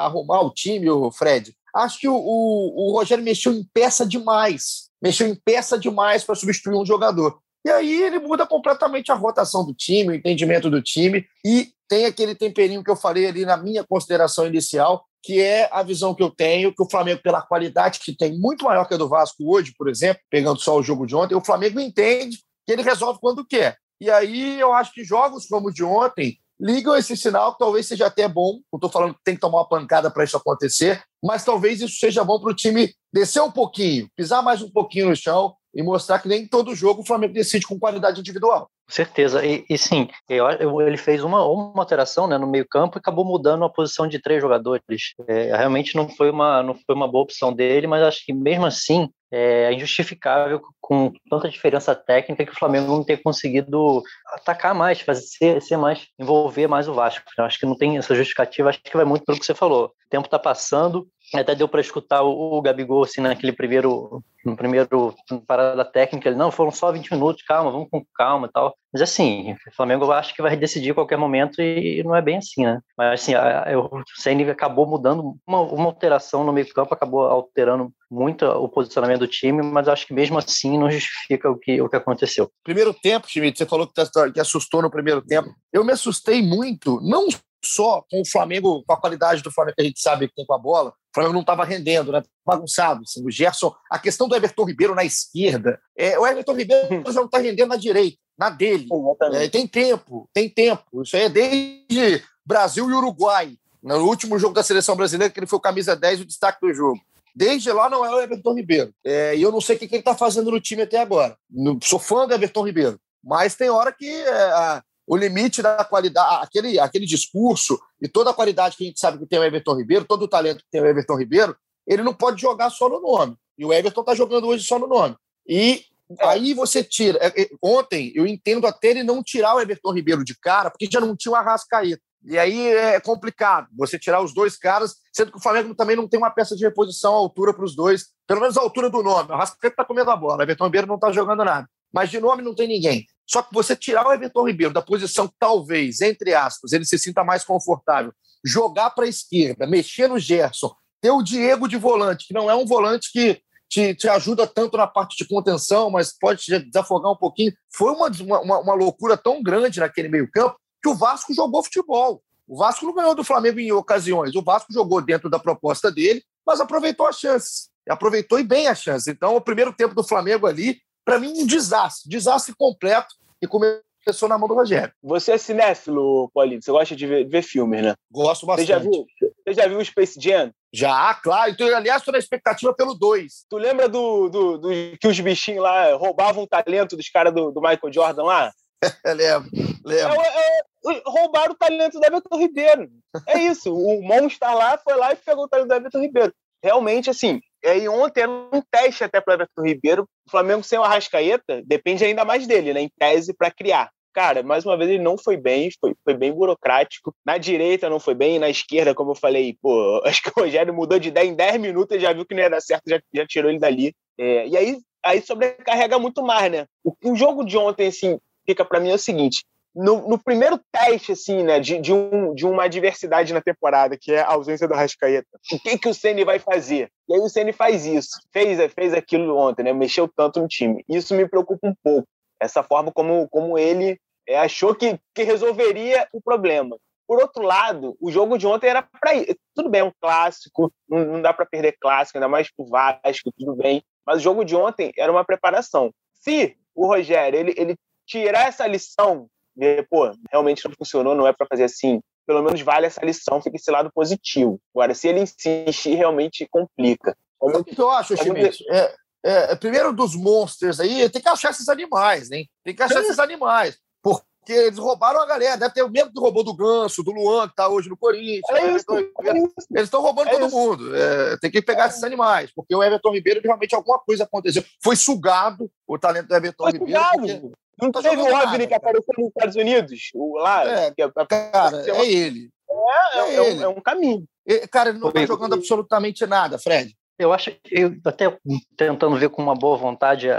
arrumar 0.04 0.42
o 0.42 0.52
time, 0.52 0.90
o 0.90 1.12
Fred, 1.12 1.54
acho 1.76 2.00
que 2.00 2.08
o, 2.08 2.16
o, 2.16 2.90
o 2.90 2.98
Rogério 2.98 3.24
mexeu 3.24 3.52
em 3.54 3.64
peça 3.74 4.06
demais. 4.06 4.90
Mexeu 5.02 5.28
em 5.28 5.36
peça 5.36 5.78
demais 5.78 6.24
para 6.24 6.36
substituir 6.36 6.76
um 6.76 6.86
jogador. 6.86 7.40
E 7.66 7.70
aí 7.70 8.02
ele 8.04 8.20
muda 8.20 8.46
completamente 8.46 9.12
a 9.12 9.16
rotação 9.16 9.66
do 9.66 9.74
time, 9.74 10.10
o 10.10 10.16
entendimento 10.16 10.70
do 10.70 10.82
time, 10.82 11.26
e 11.46 11.72
tem 11.88 12.06
aquele 12.06 12.36
temperinho 12.36 12.84
que 12.84 12.90
eu 12.90 12.96
falei 12.96 13.28
ali 13.28 13.46
na 13.46 13.58
minha 13.58 13.84
consideração 13.84 14.48
inicial, 14.48 15.06
que 15.22 15.42
é 15.42 15.68
a 15.72 15.84
visão 15.84 16.16
que 16.16 16.24
eu 16.24 16.30
tenho, 16.30 16.74
que 16.74 16.82
o 16.82 16.90
Flamengo, 16.90 17.22
pela 17.22 17.42
qualidade 17.42 18.00
que 18.00 18.16
tem, 18.16 18.38
muito 18.40 18.64
maior 18.64 18.88
que 18.88 18.94
a 18.94 18.98
do 18.98 19.10
Vasco 19.10 19.44
hoje, 19.52 19.74
por 19.78 19.90
exemplo, 19.90 20.22
pegando 20.30 20.60
só 20.60 20.78
o 20.78 20.84
jogo 20.84 21.06
de 21.06 21.16
ontem, 21.16 21.36
o 21.36 21.44
Flamengo 21.44 21.80
entende 21.80 22.38
que 22.66 22.72
ele 22.72 22.82
resolve 22.82 23.20
quando 23.20 23.46
quer. 23.46 23.78
E 24.00 24.10
aí 24.10 24.58
eu 24.60 24.74
acho 24.74 24.94
que 24.94 25.04
jogos 25.04 25.46
como 25.48 25.68
o 25.68 25.74
de 25.74 25.84
ontem 25.84 26.38
ligam 26.60 26.96
esse 26.96 27.16
sinal 27.18 27.54
que 27.54 27.60
talvez 27.60 27.88
seja 27.88 28.08
até 28.08 28.28
bom. 28.28 28.60
Não 28.72 28.78
estou 28.78 28.90
falando 28.90 29.14
que 29.14 29.24
tem 29.24 29.36
que 29.36 29.42
tomar 29.42 29.60
uma 29.60 29.68
pancada 29.68 30.12
para 30.12 30.24
isso 30.24 30.38
acontecer, 30.38 31.02
mas 31.24 31.44
talvez 31.44 31.82
isso 31.82 31.98
seja 32.00 32.24
bom 32.24 32.40
para 32.40 32.52
o 32.52 32.56
time 32.56 32.94
descer 33.14 33.42
um 33.42 33.52
pouquinho, 33.52 34.10
pisar 34.16 34.44
mais 34.44 34.62
um 34.62 34.70
pouquinho 34.70 35.10
no 35.10 35.16
chão, 35.16 35.56
e 35.74 35.84
mostrar 35.84 36.20
que 36.20 36.28
nem 36.28 36.48
todo 36.48 36.76
jogo 36.76 37.02
o 37.02 37.06
Flamengo 37.06 37.34
decide 37.34 37.66
com 37.66 37.80
qualidade 37.80 38.20
individual. 38.20 38.70
Certeza. 38.88 39.46
E, 39.46 39.64
e 39.70 39.78
sim, 39.78 40.10
ele 40.28 40.98
fez 40.98 41.24
uma, 41.24 41.46
uma 41.46 41.82
alteração 41.82 42.28
né, 42.28 42.38
no 42.38 42.48
meio-campo 42.48 42.98
e 42.98 43.00
acabou 43.00 43.24
mudando 43.24 43.64
a 43.64 43.70
posição 43.70 44.08
de 44.08 44.20
três 44.20 44.42
jogadores. 44.42 44.84
É, 45.28 45.56
realmente 45.56 45.96
não 45.96 46.10
foi, 46.10 46.32
uma, 46.32 46.64
não 46.64 46.74
foi 46.74 46.96
uma 46.96 47.08
boa 47.08 47.24
opção 47.24 47.54
dele, 47.54 47.86
mas 47.86 48.02
acho 48.02 48.26
que 48.26 48.34
mesmo 48.34 48.66
assim 48.66 49.08
é 49.32 49.72
injustificável 49.72 50.60
com 50.82 51.14
tanta 51.30 51.48
diferença 51.48 51.94
técnica 51.94 52.44
que 52.44 52.52
o 52.52 52.58
Flamengo 52.58 52.88
não 52.88 53.04
ter 53.04 53.22
conseguido 53.22 54.02
atacar 54.34 54.74
mais, 54.74 55.02
fazer 55.02 55.22
ser, 55.22 55.62
ser 55.62 55.78
mais, 55.78 56.08
envolver 56.18 56.68
mais 56.68 56.88
o 56.88 56.94
Vasco. 56.94 57.26
Eu 57.38 57.46
acho 57.46 57.60
que 57.60 57.66
não 57.66 57.78
tem 57.78 57.98
essa 57.98 58.16
justificativa, 58.16 58.70
acho 58.70 58.82
que 58.82 58.98
vai 58.98 59.06
muito 59.06 59.24
pelo 59.24 59.38
que 59.38 59.46
você 59.46 59.54
falou. 59.54 59.86
O 59.86 60.10
tempo 60.10 60.26
está 60.26 60.40
passando, 60.40 61.08
até 61.34 61.56
deu 61.56 61.68
para 61.68 61.82
escutar 61.82 62.22
o, 62.24 62.58
o, 62.58 62.62
Gabigol 62.62 63.04
assim 63.04 63.22
naquele 63.22 63.52
primeiro 63.52 64.24
no 64.46 64.56
primeiro 64.56 65.14
parada 65.46 65.84
técnica 65.84 66.30
ele 66.30 66.38
não 66.38 66.50
foram 66.50 66.72
só 66.72 66.92
20 66.92 67.12
minutos 67.12 67.44
calma 67.44 67.72
vamos 67.72 67.90
com 67.90 68.04
calma 68.16 68.48
e 68.48 68.52
tal. 68.52 68.76
Mas 68.92 69.02
assim 69.02 69.54
o 69.54 69.76
Flamengo 69.76 70.06
eu 70.06 70.12
acho 70.12 70.34
que 70.34 70.42
vai 70.42 70.56
decidir 70.56 70.92
a 70.92 70.96
qualquer 70.96 71.18
momento 71.18 71.62
e 71.62 72.02
não 72.04 72.16
é 72.16 72.22
bem 72.22 72.38
assim 72.38 72.66
né? 72.66 72.80
Mas 72.98 73.22
assim 73.22 73.34
o 73.36 74.02
Ceni 74.16 74.50
acabou 74.50 74.88
mudando 74.88 75.36
uma, 75.46 75.62
uma 75.62 75.86
alteração 75.86 76.44
no 76.44 76.54
meio 76.54 76.72
campo 76.74 76.94
acabou 76.94 77.22
alterando 77.22 77.92
muito 78.10 78.46
o 78.46 78.68
posicionamento 78.68 79.20
do 79.20 79.28
time 79.28 79.62
mas 79.62 79.88
acho 79.88 80.08
que 80.08 80.14
mesmo 80.14 80.38
assim 80.38 80.78
não 80.78 80.90
justifica 80.90 81.50
o 81.50 81.58
que 81.58 81.82
o 81.82 81.90
que 81.90 81.96
aconteceu. 81.96 82.50
Primeiro 82.64 82.94
tempo 82.94 83.28
Schmidt 83.30 83.58
você 83.58 83.66
falou 83.66 83.88
que, 83.88 83.94
tá, 83.94 84.32
que 84.32 84.40
assustou 84.40 84.82
no 84.82 84.90
primeiro 84.90 85.22
tempo. 85.22 85.50
Eu 85.72 85.84
me 85.84 85.92
assustei 85.92 86.42
muito 86.42 87.00
não 87.02 87.28
só 87.64 88.04
com 88.10 88.22
o 88.22 88.28
Flamengo, 88.28 88.84
com 88.86 88.94
a 88.94 89.00
qualidade 89.00 89.42
do 89.42 89.52
Flamengo 89.52 89.76
que 89.76 89.82
a 89.82 89.86
gente 89.86 90.00
sabe 90.00 90.28
que 90.28 90.36
tem 90.36 90.46
com 90.46 90.54
a 90.54 90.58
bola, 90.58 90.94
Flamengo 91.20 91.34
não 91.34 91.42
estava 91.42 91.66
rendendo, 91.66 92.12
né? 92.12 92.24
bagunçado. 92.46 93.02
Assim, 93.04 93.26
o 93.26 93.30
Gerson, 93.30 93.76
a 93.90 94.00
questão 94.00 94.28
do 94.28 94.36
Everton 94.36 94.64
Ribeiro 94.64 94.96
na 94.96 95.04
esquerda, 95.04 95.80
é, 95.96 96.18
o 96.18 96.26
Everton 96.26 96.56
Ribeiro 96.56 97.04
já 97.06 97.20
não 97.20 97.26
está 97.26 97.38
rendendo 97.38 97.70
na 97.70 97.76
direita, 97.76 98.18
na 98.38 98.50
dele. 98.50 98.88
É, 99.34 99.50
tem 99.50 99.68
tempo, 99.68 100.30
tem 100.34 100.50
tempo. 100.50 101.02
Isso 101.04 101.16
aí 101.16 101.24
é 101.24 101.30
desde 101.30 102.24
Brasil 102.46 102.90
e 102.90 102.94
Uruguai. 102.94 103.56
No 103.84 103.98
último 104.06 104.40
jogo 104.40 104.54
da 104.54 104.64
seleção 104.64 104.96
brasileira, 104.96 105.32
que 105.32 105.40
ele 105.40 105.48
foi 105.48 105.58
o 105.58 105.62
camisa 105.62 105.96
10, 105.96 106.22
o 106.22 106.26
destaque 106.26 106.60
do 106.62 106.74
jogo. 106.74 107.00
Desde 107.36 107.72
lá 107.72 107.90
não 107.90 108.04
é 108.04 108.10
o 108.10 108.20
Everton 108.20 108.54
Ribeiro. 108.54 108.94
É, 109.04 109.36
e 109.36 109.42
eu 109.42 109.52
não 109.52 109.62
sei 109.62 109.76
o 109.76 109.80
que, 109.80 109.88
que 109.88 109.96
ele 109.96 110.02
está 110.02 110.16
fazendo 110.16 110.52
no 110.52 110.60
time 110.60 110.82
até 110.82 111.00
agora. 111.00 111.38
sou 111.84 112.00
fã 112.00 112.28
do 112.28 112.34
Everton 112.34 112.66
Ribeiro. 112.66 113.00
Mas 113.24 113.56
tem 113.56 113.70
hora 113.70 113.92
que 113.92 114.10
é, 114.10 114.82
o 115.10 115.18
limite 115.18 115.64
da 115.64 115.84
qualidade, 115.84 116.44
aquele, 116.44 116.80
aquele 116.80 117.06
discurso 117.08 117.82
e 118.00 118.08
toda 118.08 118.30
a 118.30 118.34
qualidade 118.34 118.78
que 118.78 118.84
a 118.84 118.88
gente 118.88 119.00
sabe 119.00 119.18
que 119.18 119.26
tem 119.26 119.40
o 119.40 119.44
Everton 119.44 119.76
Ribeiro, 119.76 120.06
todo 120.06 120.22
o 120.22 120.28
talento 120.28 120.60
que 120.60 120.70
tem 120.70 120.82
o 120.82 120.86
Everton 120.86 121.18
Ribeiro, 121.18 121.58
ele 121.88 122.04
não 122.04 122.14
pode 122.14 122.40
jogar 122.40 122.70
só 122.70 122.88
no 122.88 123.02
nome. 123.02 123.36
E 123.58 123.66
o 123.66 123.74
Everton 123.74 124.02
está 124.02 124.14
jogando 124.14 124.46
hoje 124.46 124.64
só 124.64 124.78
no 124.78 124.86
nome. 124.86 125.16
E 125.48 125.84
aí 126.22 126.54
você 126.54 126.84
tira. 126.84 127.18
É, 127.24 127.42
é, 127.42 127.50
ontem 127.60 128.12
eu 128.14 128.28
entendo 128.28 128.68
até 128.68 128.90
ele 128.90 129.02
não 129.02 129.24
tirar 129.24 129.56
o 129.56 129.60
Everton 129.60 129.92
Ribeiro 129.94 130.24
de 130.24 130.38
cara, 130.38 130.70
porque 130.70 130.88
já 130.90 131.02
não 131.02 131.16
tinha 131.16 131.32
o 131.32 131.36
Arrascaeta. 131.36 132.04
E 132.24 132.38
aí 132.38 132.68
é 132.68 133.00
complicado 133.00 133.68
você 133.76 133.98
tirar 133.98 134.22
os 134.22 134.32
dois 134.32 134.58
caras, 134.58 134.94
sendo 135.12 135.32
que 135.32 135.38
o 135.40 135.42
Flamengo 135.42 135.74
também 135.74 135.96
não 135.96 136.08
tem 136.08 136.20
uma 136.20 136.30
peça 136.30 136.56
de 136.56 136.64
reposição 136.64 137.16
à 137.16 137.18
altura 137.18 137.52
para 137.52 137.66
os 137.66 137.76
dois, 137.76 138.10
pelo 138.28 138.42
menos 138.42 138.58
à 138.58 138.62
altura 138.62 138.92
do 138.92 139.02
nome. 139.02 139.32
O 139.32 139.34
Arrascaeta 139.34 139.74
está 139.74 139.86
comendo 139.86 140.12
a 140.12 140.16
bola, 140.16 140.38
o 140.38 140.42
Everton 140.44 140.66
Ribeiro 140.66 140.86
não 140.86 140.96
está 140.96 141.12
jogando 141.12 141.44
nada. 141.44 141.68
Mas 141.92 142.12
de 142.12 142.20
nome 142.20 142.44
não 142.44 142.54
tem 142.54 142.68
ninguém. 142.68 143.08
Só 143.30 143.44
que 143.44 143.54
você 143.54 143.76
tirar 143.76 144.08
o 144.08 144.12
Everton 144.12 144.48
Ribeiro 144.48 144.74
da 144.74 144.82
posição 144.82 145.28
que 145.28 145.36
talvez, 145.38 146.02
entre 146.02 146.34
aspas, 146.34 146.74
ele 146.74 146.84
se 146.84 146.98
sinta 146.98 147.24
mais 147.24 147.44
confortável, 147.44 148.12
jogar 148.44 148.90
para 148.90 149.06
a 149.06 149.08
esquerda, 149.08 149.68
mexer 149.68 150.08
no 150.08 150.18
Gerson, 150.18 150.74
ter 151.00 151.12
o 151.12 151.22
Diego 151.22 151.68
de 151.68 151.78
volante, 151.78 152.26
que 152.26 152.34
não 152.34 152.50
é 152.50 152.56
um 152.56 152.66
volante 152.66 153.12
que 153.12 153.40
te, 153.70 153.94
te 153.94 154.10
ajuda 154.10 154.48
tanto 154.48 154.78
na 154.78 154.88
parte 154.88 155.16
de 155.16 155.28
contenção, 155.28 155.92
mas 155.92 156.12
pode 156.12 156.42
te 156.42 156.58
desafogar 156.58 157.12
um 157.12 157.16
pouquinho. 157.16 157.54
Foi 157.72 157.92
uma, 157.92 158.10
uma, 158.42 158.60
uma 158.62 158.74
loucura 158.74 159.16
tão 159.16 159.44
grande 159.44 159.80
naquele 159.80 160.10
meio-campo 160.10 160.58
que 160.82 160.90
o 160.90 160.96
Vasco 160.96 161.32
jogou 161.32 161.64
futebol. 161.64 162.24
O 162.48 162.58
Vasco 162.58 162.84
não 162.84 162.96
ganhou 162.96 163.14
do 163.14 163.24
Flamengo 163.24 163.60
em 163.60 163.72
ocasiões. 163.72 164.36
O 164.36 164.42
Vasco 164.42 164.74
jogou 164.74 165.02
dentro 165.02 165.30
da 165.30 165.38
proposta 165.38 165.92
dele, 165.92 166.24
mas 166.44 166.60
aproveitou 166.60 167.06
as 167.06 167.20
chances. 167.20 167.70
Aproveitou 167.88 168.40
e 168.40 168.44
bem 168.44 168.68
as 168.68 168.82
chances. 168.82 169.08
Então, 169.08 169.36
o 169.36 169.42
primeiro 169.42 169.72
tempo 169.72 169.94
do 169.94 170.04
Flamengo 170.04 170.48
ali 170.48 170.82
para 171.10 171.18
mim, 171.18 171.34
um 171.42 171.48
desastre, 171.48 172.08
desastre 172.08 172.54
completo, 172.56 173.16
e 173.42 173.48
começou 173.48 174.30
na 174.30 174.38
mão 174.38 174.48
do 174.48 174.54
Rogério. 174.54 174.94
Você 175.02 175.32
é 175.32 175.38
cinéfilo, 175.40 176.30
Paulinho, 176.32 176.62
você 176.62 176.72
gosta 176.72 176.96
de 176.96 177.08
ver, 177.08 177.28
ver 177.28 177.42
filmes, 177.42 177.82
né? 177.82 177.96
Gosto 178.12 178.46
bastante. 178.46 178.68
Você 178.68 178.74
já 178.74 178.78
viu, 178.78 178.92
você 178.92 179.54
já 179.56 179.68
viu 179.68 179.80
o 179.80 179.86
Space 179.86 180.22
Jam? 180.22 180.52
Já, 180.72 181.16
claro. 181.16 181.50
Então, 181.50 181.76
aliás, 181.76 182.02
estou 182.02 182.12
na 182.12 182.20
expectativa 182.20 182.76
pelo 182.76 182.94
2. 182.94 183.46
Tu 183.50 183.58
lembra 183.58 183.90
do, 183.90 184.30
do, 184.30 184.58
do, 184.60 184.70
que 185.00 185.08
os 185.08 185.20
bichinhos 185.20 185.64
lá 185.64 185.96
roubavam 185.96 186.44
o 186.44 186.48
talento 186.48 186.96
dos 186.96 187.10
caras 187.10 187.34
do, 187.34 187.50
do 187.50 187.60
Michael 187.60 187.92
Jordan 187.92 188.24
lá? 188.26 188.52
lembro, 189.04 189.50
lembro. 189.84 190.22
É, 190.22 190.60
é, 190.60 191.02
roubaram 191.08 191.54
o 191.54 191.58
talento 191.58 192.00
do 192.00 192.06
Everton 192.06 192.38
Ribeiro. 192.38 192.88
É 193.26 193.40
isso. 193.40 193.76
O 193.76 194.04
Monster 194.04 194.56
lá 194.56 194.78
foi 194.78 194.96
lá 194.96 195.12
e 195.12 195.16
pegou 195.16 195.46
o 195.46 195.50
talento 195.50 195.70
do 195.70 195.74
Everton 195.74 196.02
Ribeiro. 196.02 196.34
Realmente, 196.64 197.10
assim, 197.10 197.42
e 197.64 197.90
ontem 197.90 198.22
era 198.22 198.32
um 198.32 198.62
teste 198.72 199.04
até 199.04 199.20
para 199.20 199.32
o 199.32 199.36
Everton 199.36 199.62
Ribeiro. 199.64 200.04
O 200.28 200.32
Flamengo 200.32 200.64
sem 200.64 200.80
o 200.80 200.84
Arrascaeta 200.84 201.62
depende 201.66 202.04
ainda 202.04 202.24
mais 202.24 202.48
dele, 202.48 202.74
né? 202.74 202.82
Em 202.82 202.90
tese, 202.98 203.34
para 203.34 203.52
criar. 203.52 203.90
Cara, 204.14 204.42
mais 204.42 204.66
uma 204.66 204.76
vez 204.78 204.90
ele 204.90 205.04
não 205.04 205.18
foi 205.18 205.38
bem, 205.38 205.70
foi, 205.80 205.94
foi 206.04 206.14
bem 206.14 206.32
burocrático. 206.32 207.14
Na 207.26 207.38
direita 207.38 207.90
não 207.90 208.00
foi 208.00 208.16
bem, 208.16 208.40
na 208.40 208.50
esquerda, 208.50 208.96
como 208.96 209.12
eu 209.12 209.16
falei, 209.16 209.58
pô, 209.62 210.02
acho 210.06 210.22
que 210.22 210.30
o 210.30 210.44
Rogério 210.44 210.74
mudou 210.74 211.00
de 211.00 211.10
ideia 211.10 211.28
em 211.28 211.36
10 211.36 211.60
minutos, 211.60 211.96
e 211.96 212.00
já 212.00 212.12
viu 212.12 212.26
que 212.26 212.34
não 212.34 212.42
ia 212.42 212.50
dar 212.50 212.62
certo, 212.62 212.84
já, 212.88 213.00
já 213.14 213.28
tirou 213.28 213.52
ele 213.52 213.60
dali. 213.60 213.94
É, 214.18 214.48
e 214.48 214.58
aí, 214.58 214.78
aí 215.06 215.22
sobrecarrega 215.22 216.00
muito 216.00 216.24
mais, 216.24 216.52
né? 216.52 216.66
O, 216.84 216.94
o 217.06 217.16
jogo 217.16 217.44
de 217.46 217.58
ontem, 217.58 217.88
assim, 217.88 218.20
fica 218.46 218.66
para 218.66 218.80
mim 218.80 218.90
é 218.90 218.96
o 218.96 219.00
seguinte: 219.00 219.44
no, 219.80 220.10
no, 220.10 220.20
primeiro 220.22 220.60
teste, 220.74 221.14
assim, 221.14 221.42
né, 221.42 221.58
de, 221.58 221.80
de, 221.80 221.94
um, 221.94 222.36
de 222.36 222.46
uma 222.46 222.66
adversidade 222.66 223.34
na 223.34 223.40
temporada, 223.40 223.98
que 223.98 224.12
é 224.12 224.20
a 224.20 224.34
ausência 224.34 224.68
do 224.68 224.74
Rascaeta, 224.74 225.26
o 225.54 225.60
que, 225.60 225.78
que 225.78 225.88
o 225.88 225.94
Ceni 225.94 226.26
vai 226.26 226.38
fazer? 226.38 226.92
E 227.08 227.14
aí 227.14 227.20
o 227.22 227.30
Ceni 227.30 227.54
faz 227.54 227.86
isso, 227.86 228.20
fez, 228.34 228.60
fez 228.74 228.94
aquilo 228.94 229.38
ontem, 229.38 229.64
né, 229.64 229.72
mexeu 229.72 230.06
tanto 230.06 230.42
no 230.42 230.50
time. 230.50 230.84
Isso 230.90 231.16
me 231.16 231.26
preocupa 231.26 231.66
um 231.66 231.74
pouco, 231.82 232.06
essa 232.42 232.62
forma 232.62 232.92
como, 232.92 233.30
como 233.30 233.58
ele 233.58 233.98
é, 234.28 234.38
achou 234.38 234.76
que, 234.76 235.00
que 235.16 235.24
resolveria 235.24 236.10
o 236.12 236.22
problema. 236.22 236.78
Por 237.08 237.22
outro 237.22 237.42
lado, 237.42 237.96
o 238.02 238.12
jogo 238.12 238.38
de 238.38 238.46
ontem 238.46 238.68
era 238.68 238.82
para 238.82 239.14
ir. 239.14 239.38
Tudo 239.56 239.70
bem, 239.70 239.80
é 239.80 239.84
um 239.86 239.94
clássico, 240.02 240.74
não, 240.90 241.06
não 241.06 241.22
dá 241.22 241.34
para 241.34 241.46
perder 241.46 241.78
clássico, 241.80 242.18
ainda 242.18 242.28
mais 242.28 242.52
pro 242.54 242.68
Vasco, 242.68 243.32
tudo 243.38 243.56
bem. 243.56 243.82
Mas 244.06 244.18
o 244.18 244.24
jogo 244.24 244.44
de 244.44 244.58
ontem 244.58 244.92
era 244.98 245.12
uma 245.12 245.24
preparação. 245.24 245.90
Se 246.16 246.58
o 246.76 246.86
Rogério 246.86 247.40
ele, 247.40 247.54
ele 247.58 247.76
tirar 248.06 248.50
essa 248.50 248.68
lição 248.68 249.30
ver, 249.60 249.88
pô, 249.90 250.12
realmente 250.32 250.66
não 250.66 250.74
funcionou, 250.78 251.14
não 251.14 251.28
é 251.28 251.34
para 251.34 251.48
fazer 251.48 251.66
assim. 251.66 252.00
Pelo 252.26 252.44
menos 252.44 252.62
vale 252.62 252.86
essa 252.86 253.04
lição, 253.04 253.42
fica 253.42 253.58
esse 253.58 253.72
lado 253.72 253.92
positivo. 253.94 254.60
Agora, 254.74 254.94
se 254.94 255.08
ele 255.08 255.22
insistir, 255.22 255.96
realmente 255.96 256.48
complica. 256.50 257.16
Como, 257.38 257.58
o 257.58 257.64
que 257.64 257.80
eu 257.80 257.90
acho, 257.90 258.16
Schmidt? 258.16 258.64
É, 258.72 258.96
é, 259.24 259.56
primeiro 259.56 259.94
dos 259.94 260.16
monsters 260.16 260.80
aí, 260.80 261.10
tem 261.10 261.22
que 261.22 261.30
achar 261.30 261.52
esses 261.52 261.68
animais, 261.70 262.30
né? 262.30 262.44
Tem 262.64 262.76
que 262.76 262.84
achar 262.84 263.02
esses 263.02 263.20
animais. 263.20 263.78
Porque 264.02 264.54
eles 264.54 264.78
roubaram 264.78 265.22
a 265.22 265.26
galera. 265.26 265.58
Deve 265.58 265.74
ter 265.74 265.84
o 265.84 265.90
mesmo 265.90 266.12
que 266.12 266.20
roubou 266.20 266.44
do 266.44 266.56
Ganso, 266.56 267.04
do 267.04 267.12
Luan, 267.12 267.48
que 267.48 267.54
está 267.54 267.68
hoje 267.68 267.90
no 267.90 267.98
Corinthians. 267.98 268.44
É 268.50 268.76
isso, 268.76 268.86
é 268.96 269.30
eles 269.72 269.84
estão 269.84 270.02
roubando 270.02 270.30
é 270.30 270.32
todo 270.32 270.48
isso. 270.48 270.56
mundo. 270.56 270.96
É, 270.96 271.38
tem 271.38 271.52
que 271.52 271.62
pegar 271.62 271.88
esses 271.88 272.04
animais, 272.04 272.52
porque 272.56 272.76
o 272.76 272.84
Everton 272.84 273.12
Ribeiro 273.12 273.42
realmente 273.44 273.76
alguma 273.76 274.00
coisa 274.00 274.24
aconteceu. 274.24 274.64
Foi 274.82 274.96
sugado 274.96 275.70
o 275.88 275.98
talento 275.98 276.28
do 276.28 276.36
Everton 276.36 276.64
Foi 276.64 276.72
Ribeiro. 276.74 277.02
Porque... 277.14 277.52
Não 277.82 277.92
tá 277.92 278.02
teve 278.02 278.22
o 278.22 278.36
OVNI 278.36 278.68
que 278.68 278.74
apareceu 278.74 279.14
nos 279.18 279.28
Estados 279.28 279.56
Unidos? 279.56 280.10
O, 280.14 280.38
lá? 280.38 280.68
É, 280.68 280.92
que, 280.92 281.02
é, 281.02 281.10
cara, 281.26 281.84
é, 281.86 282.06
ele. 282.06 282.50
É, 282.70 283.20
é, 283.20 283.36
é, 283.36 283.42
um, 283.42 283.62
é 283.64 283.68
um 283.68 283.82
caminho. 283.82 284.26
Cara, 284.72 284.90
ele 284.90 285.00
não 285.00 285.10
está 285.10 285.26
jogando 285.26 285.54
absolutamente 285.54 286.26
nada, 286.26 286.58
Fred. 286.58 286.96
Eu 287.20 287.34
acho, 287.34 287.52
eu 287.70 287.94
até 288.06 288.34
tentando 288.78 289.18
ver 289.18 289.30
com 289.30 289.44
uma 289.44 289.54
boa 289.54 289.76
vontade, 289.76 290.30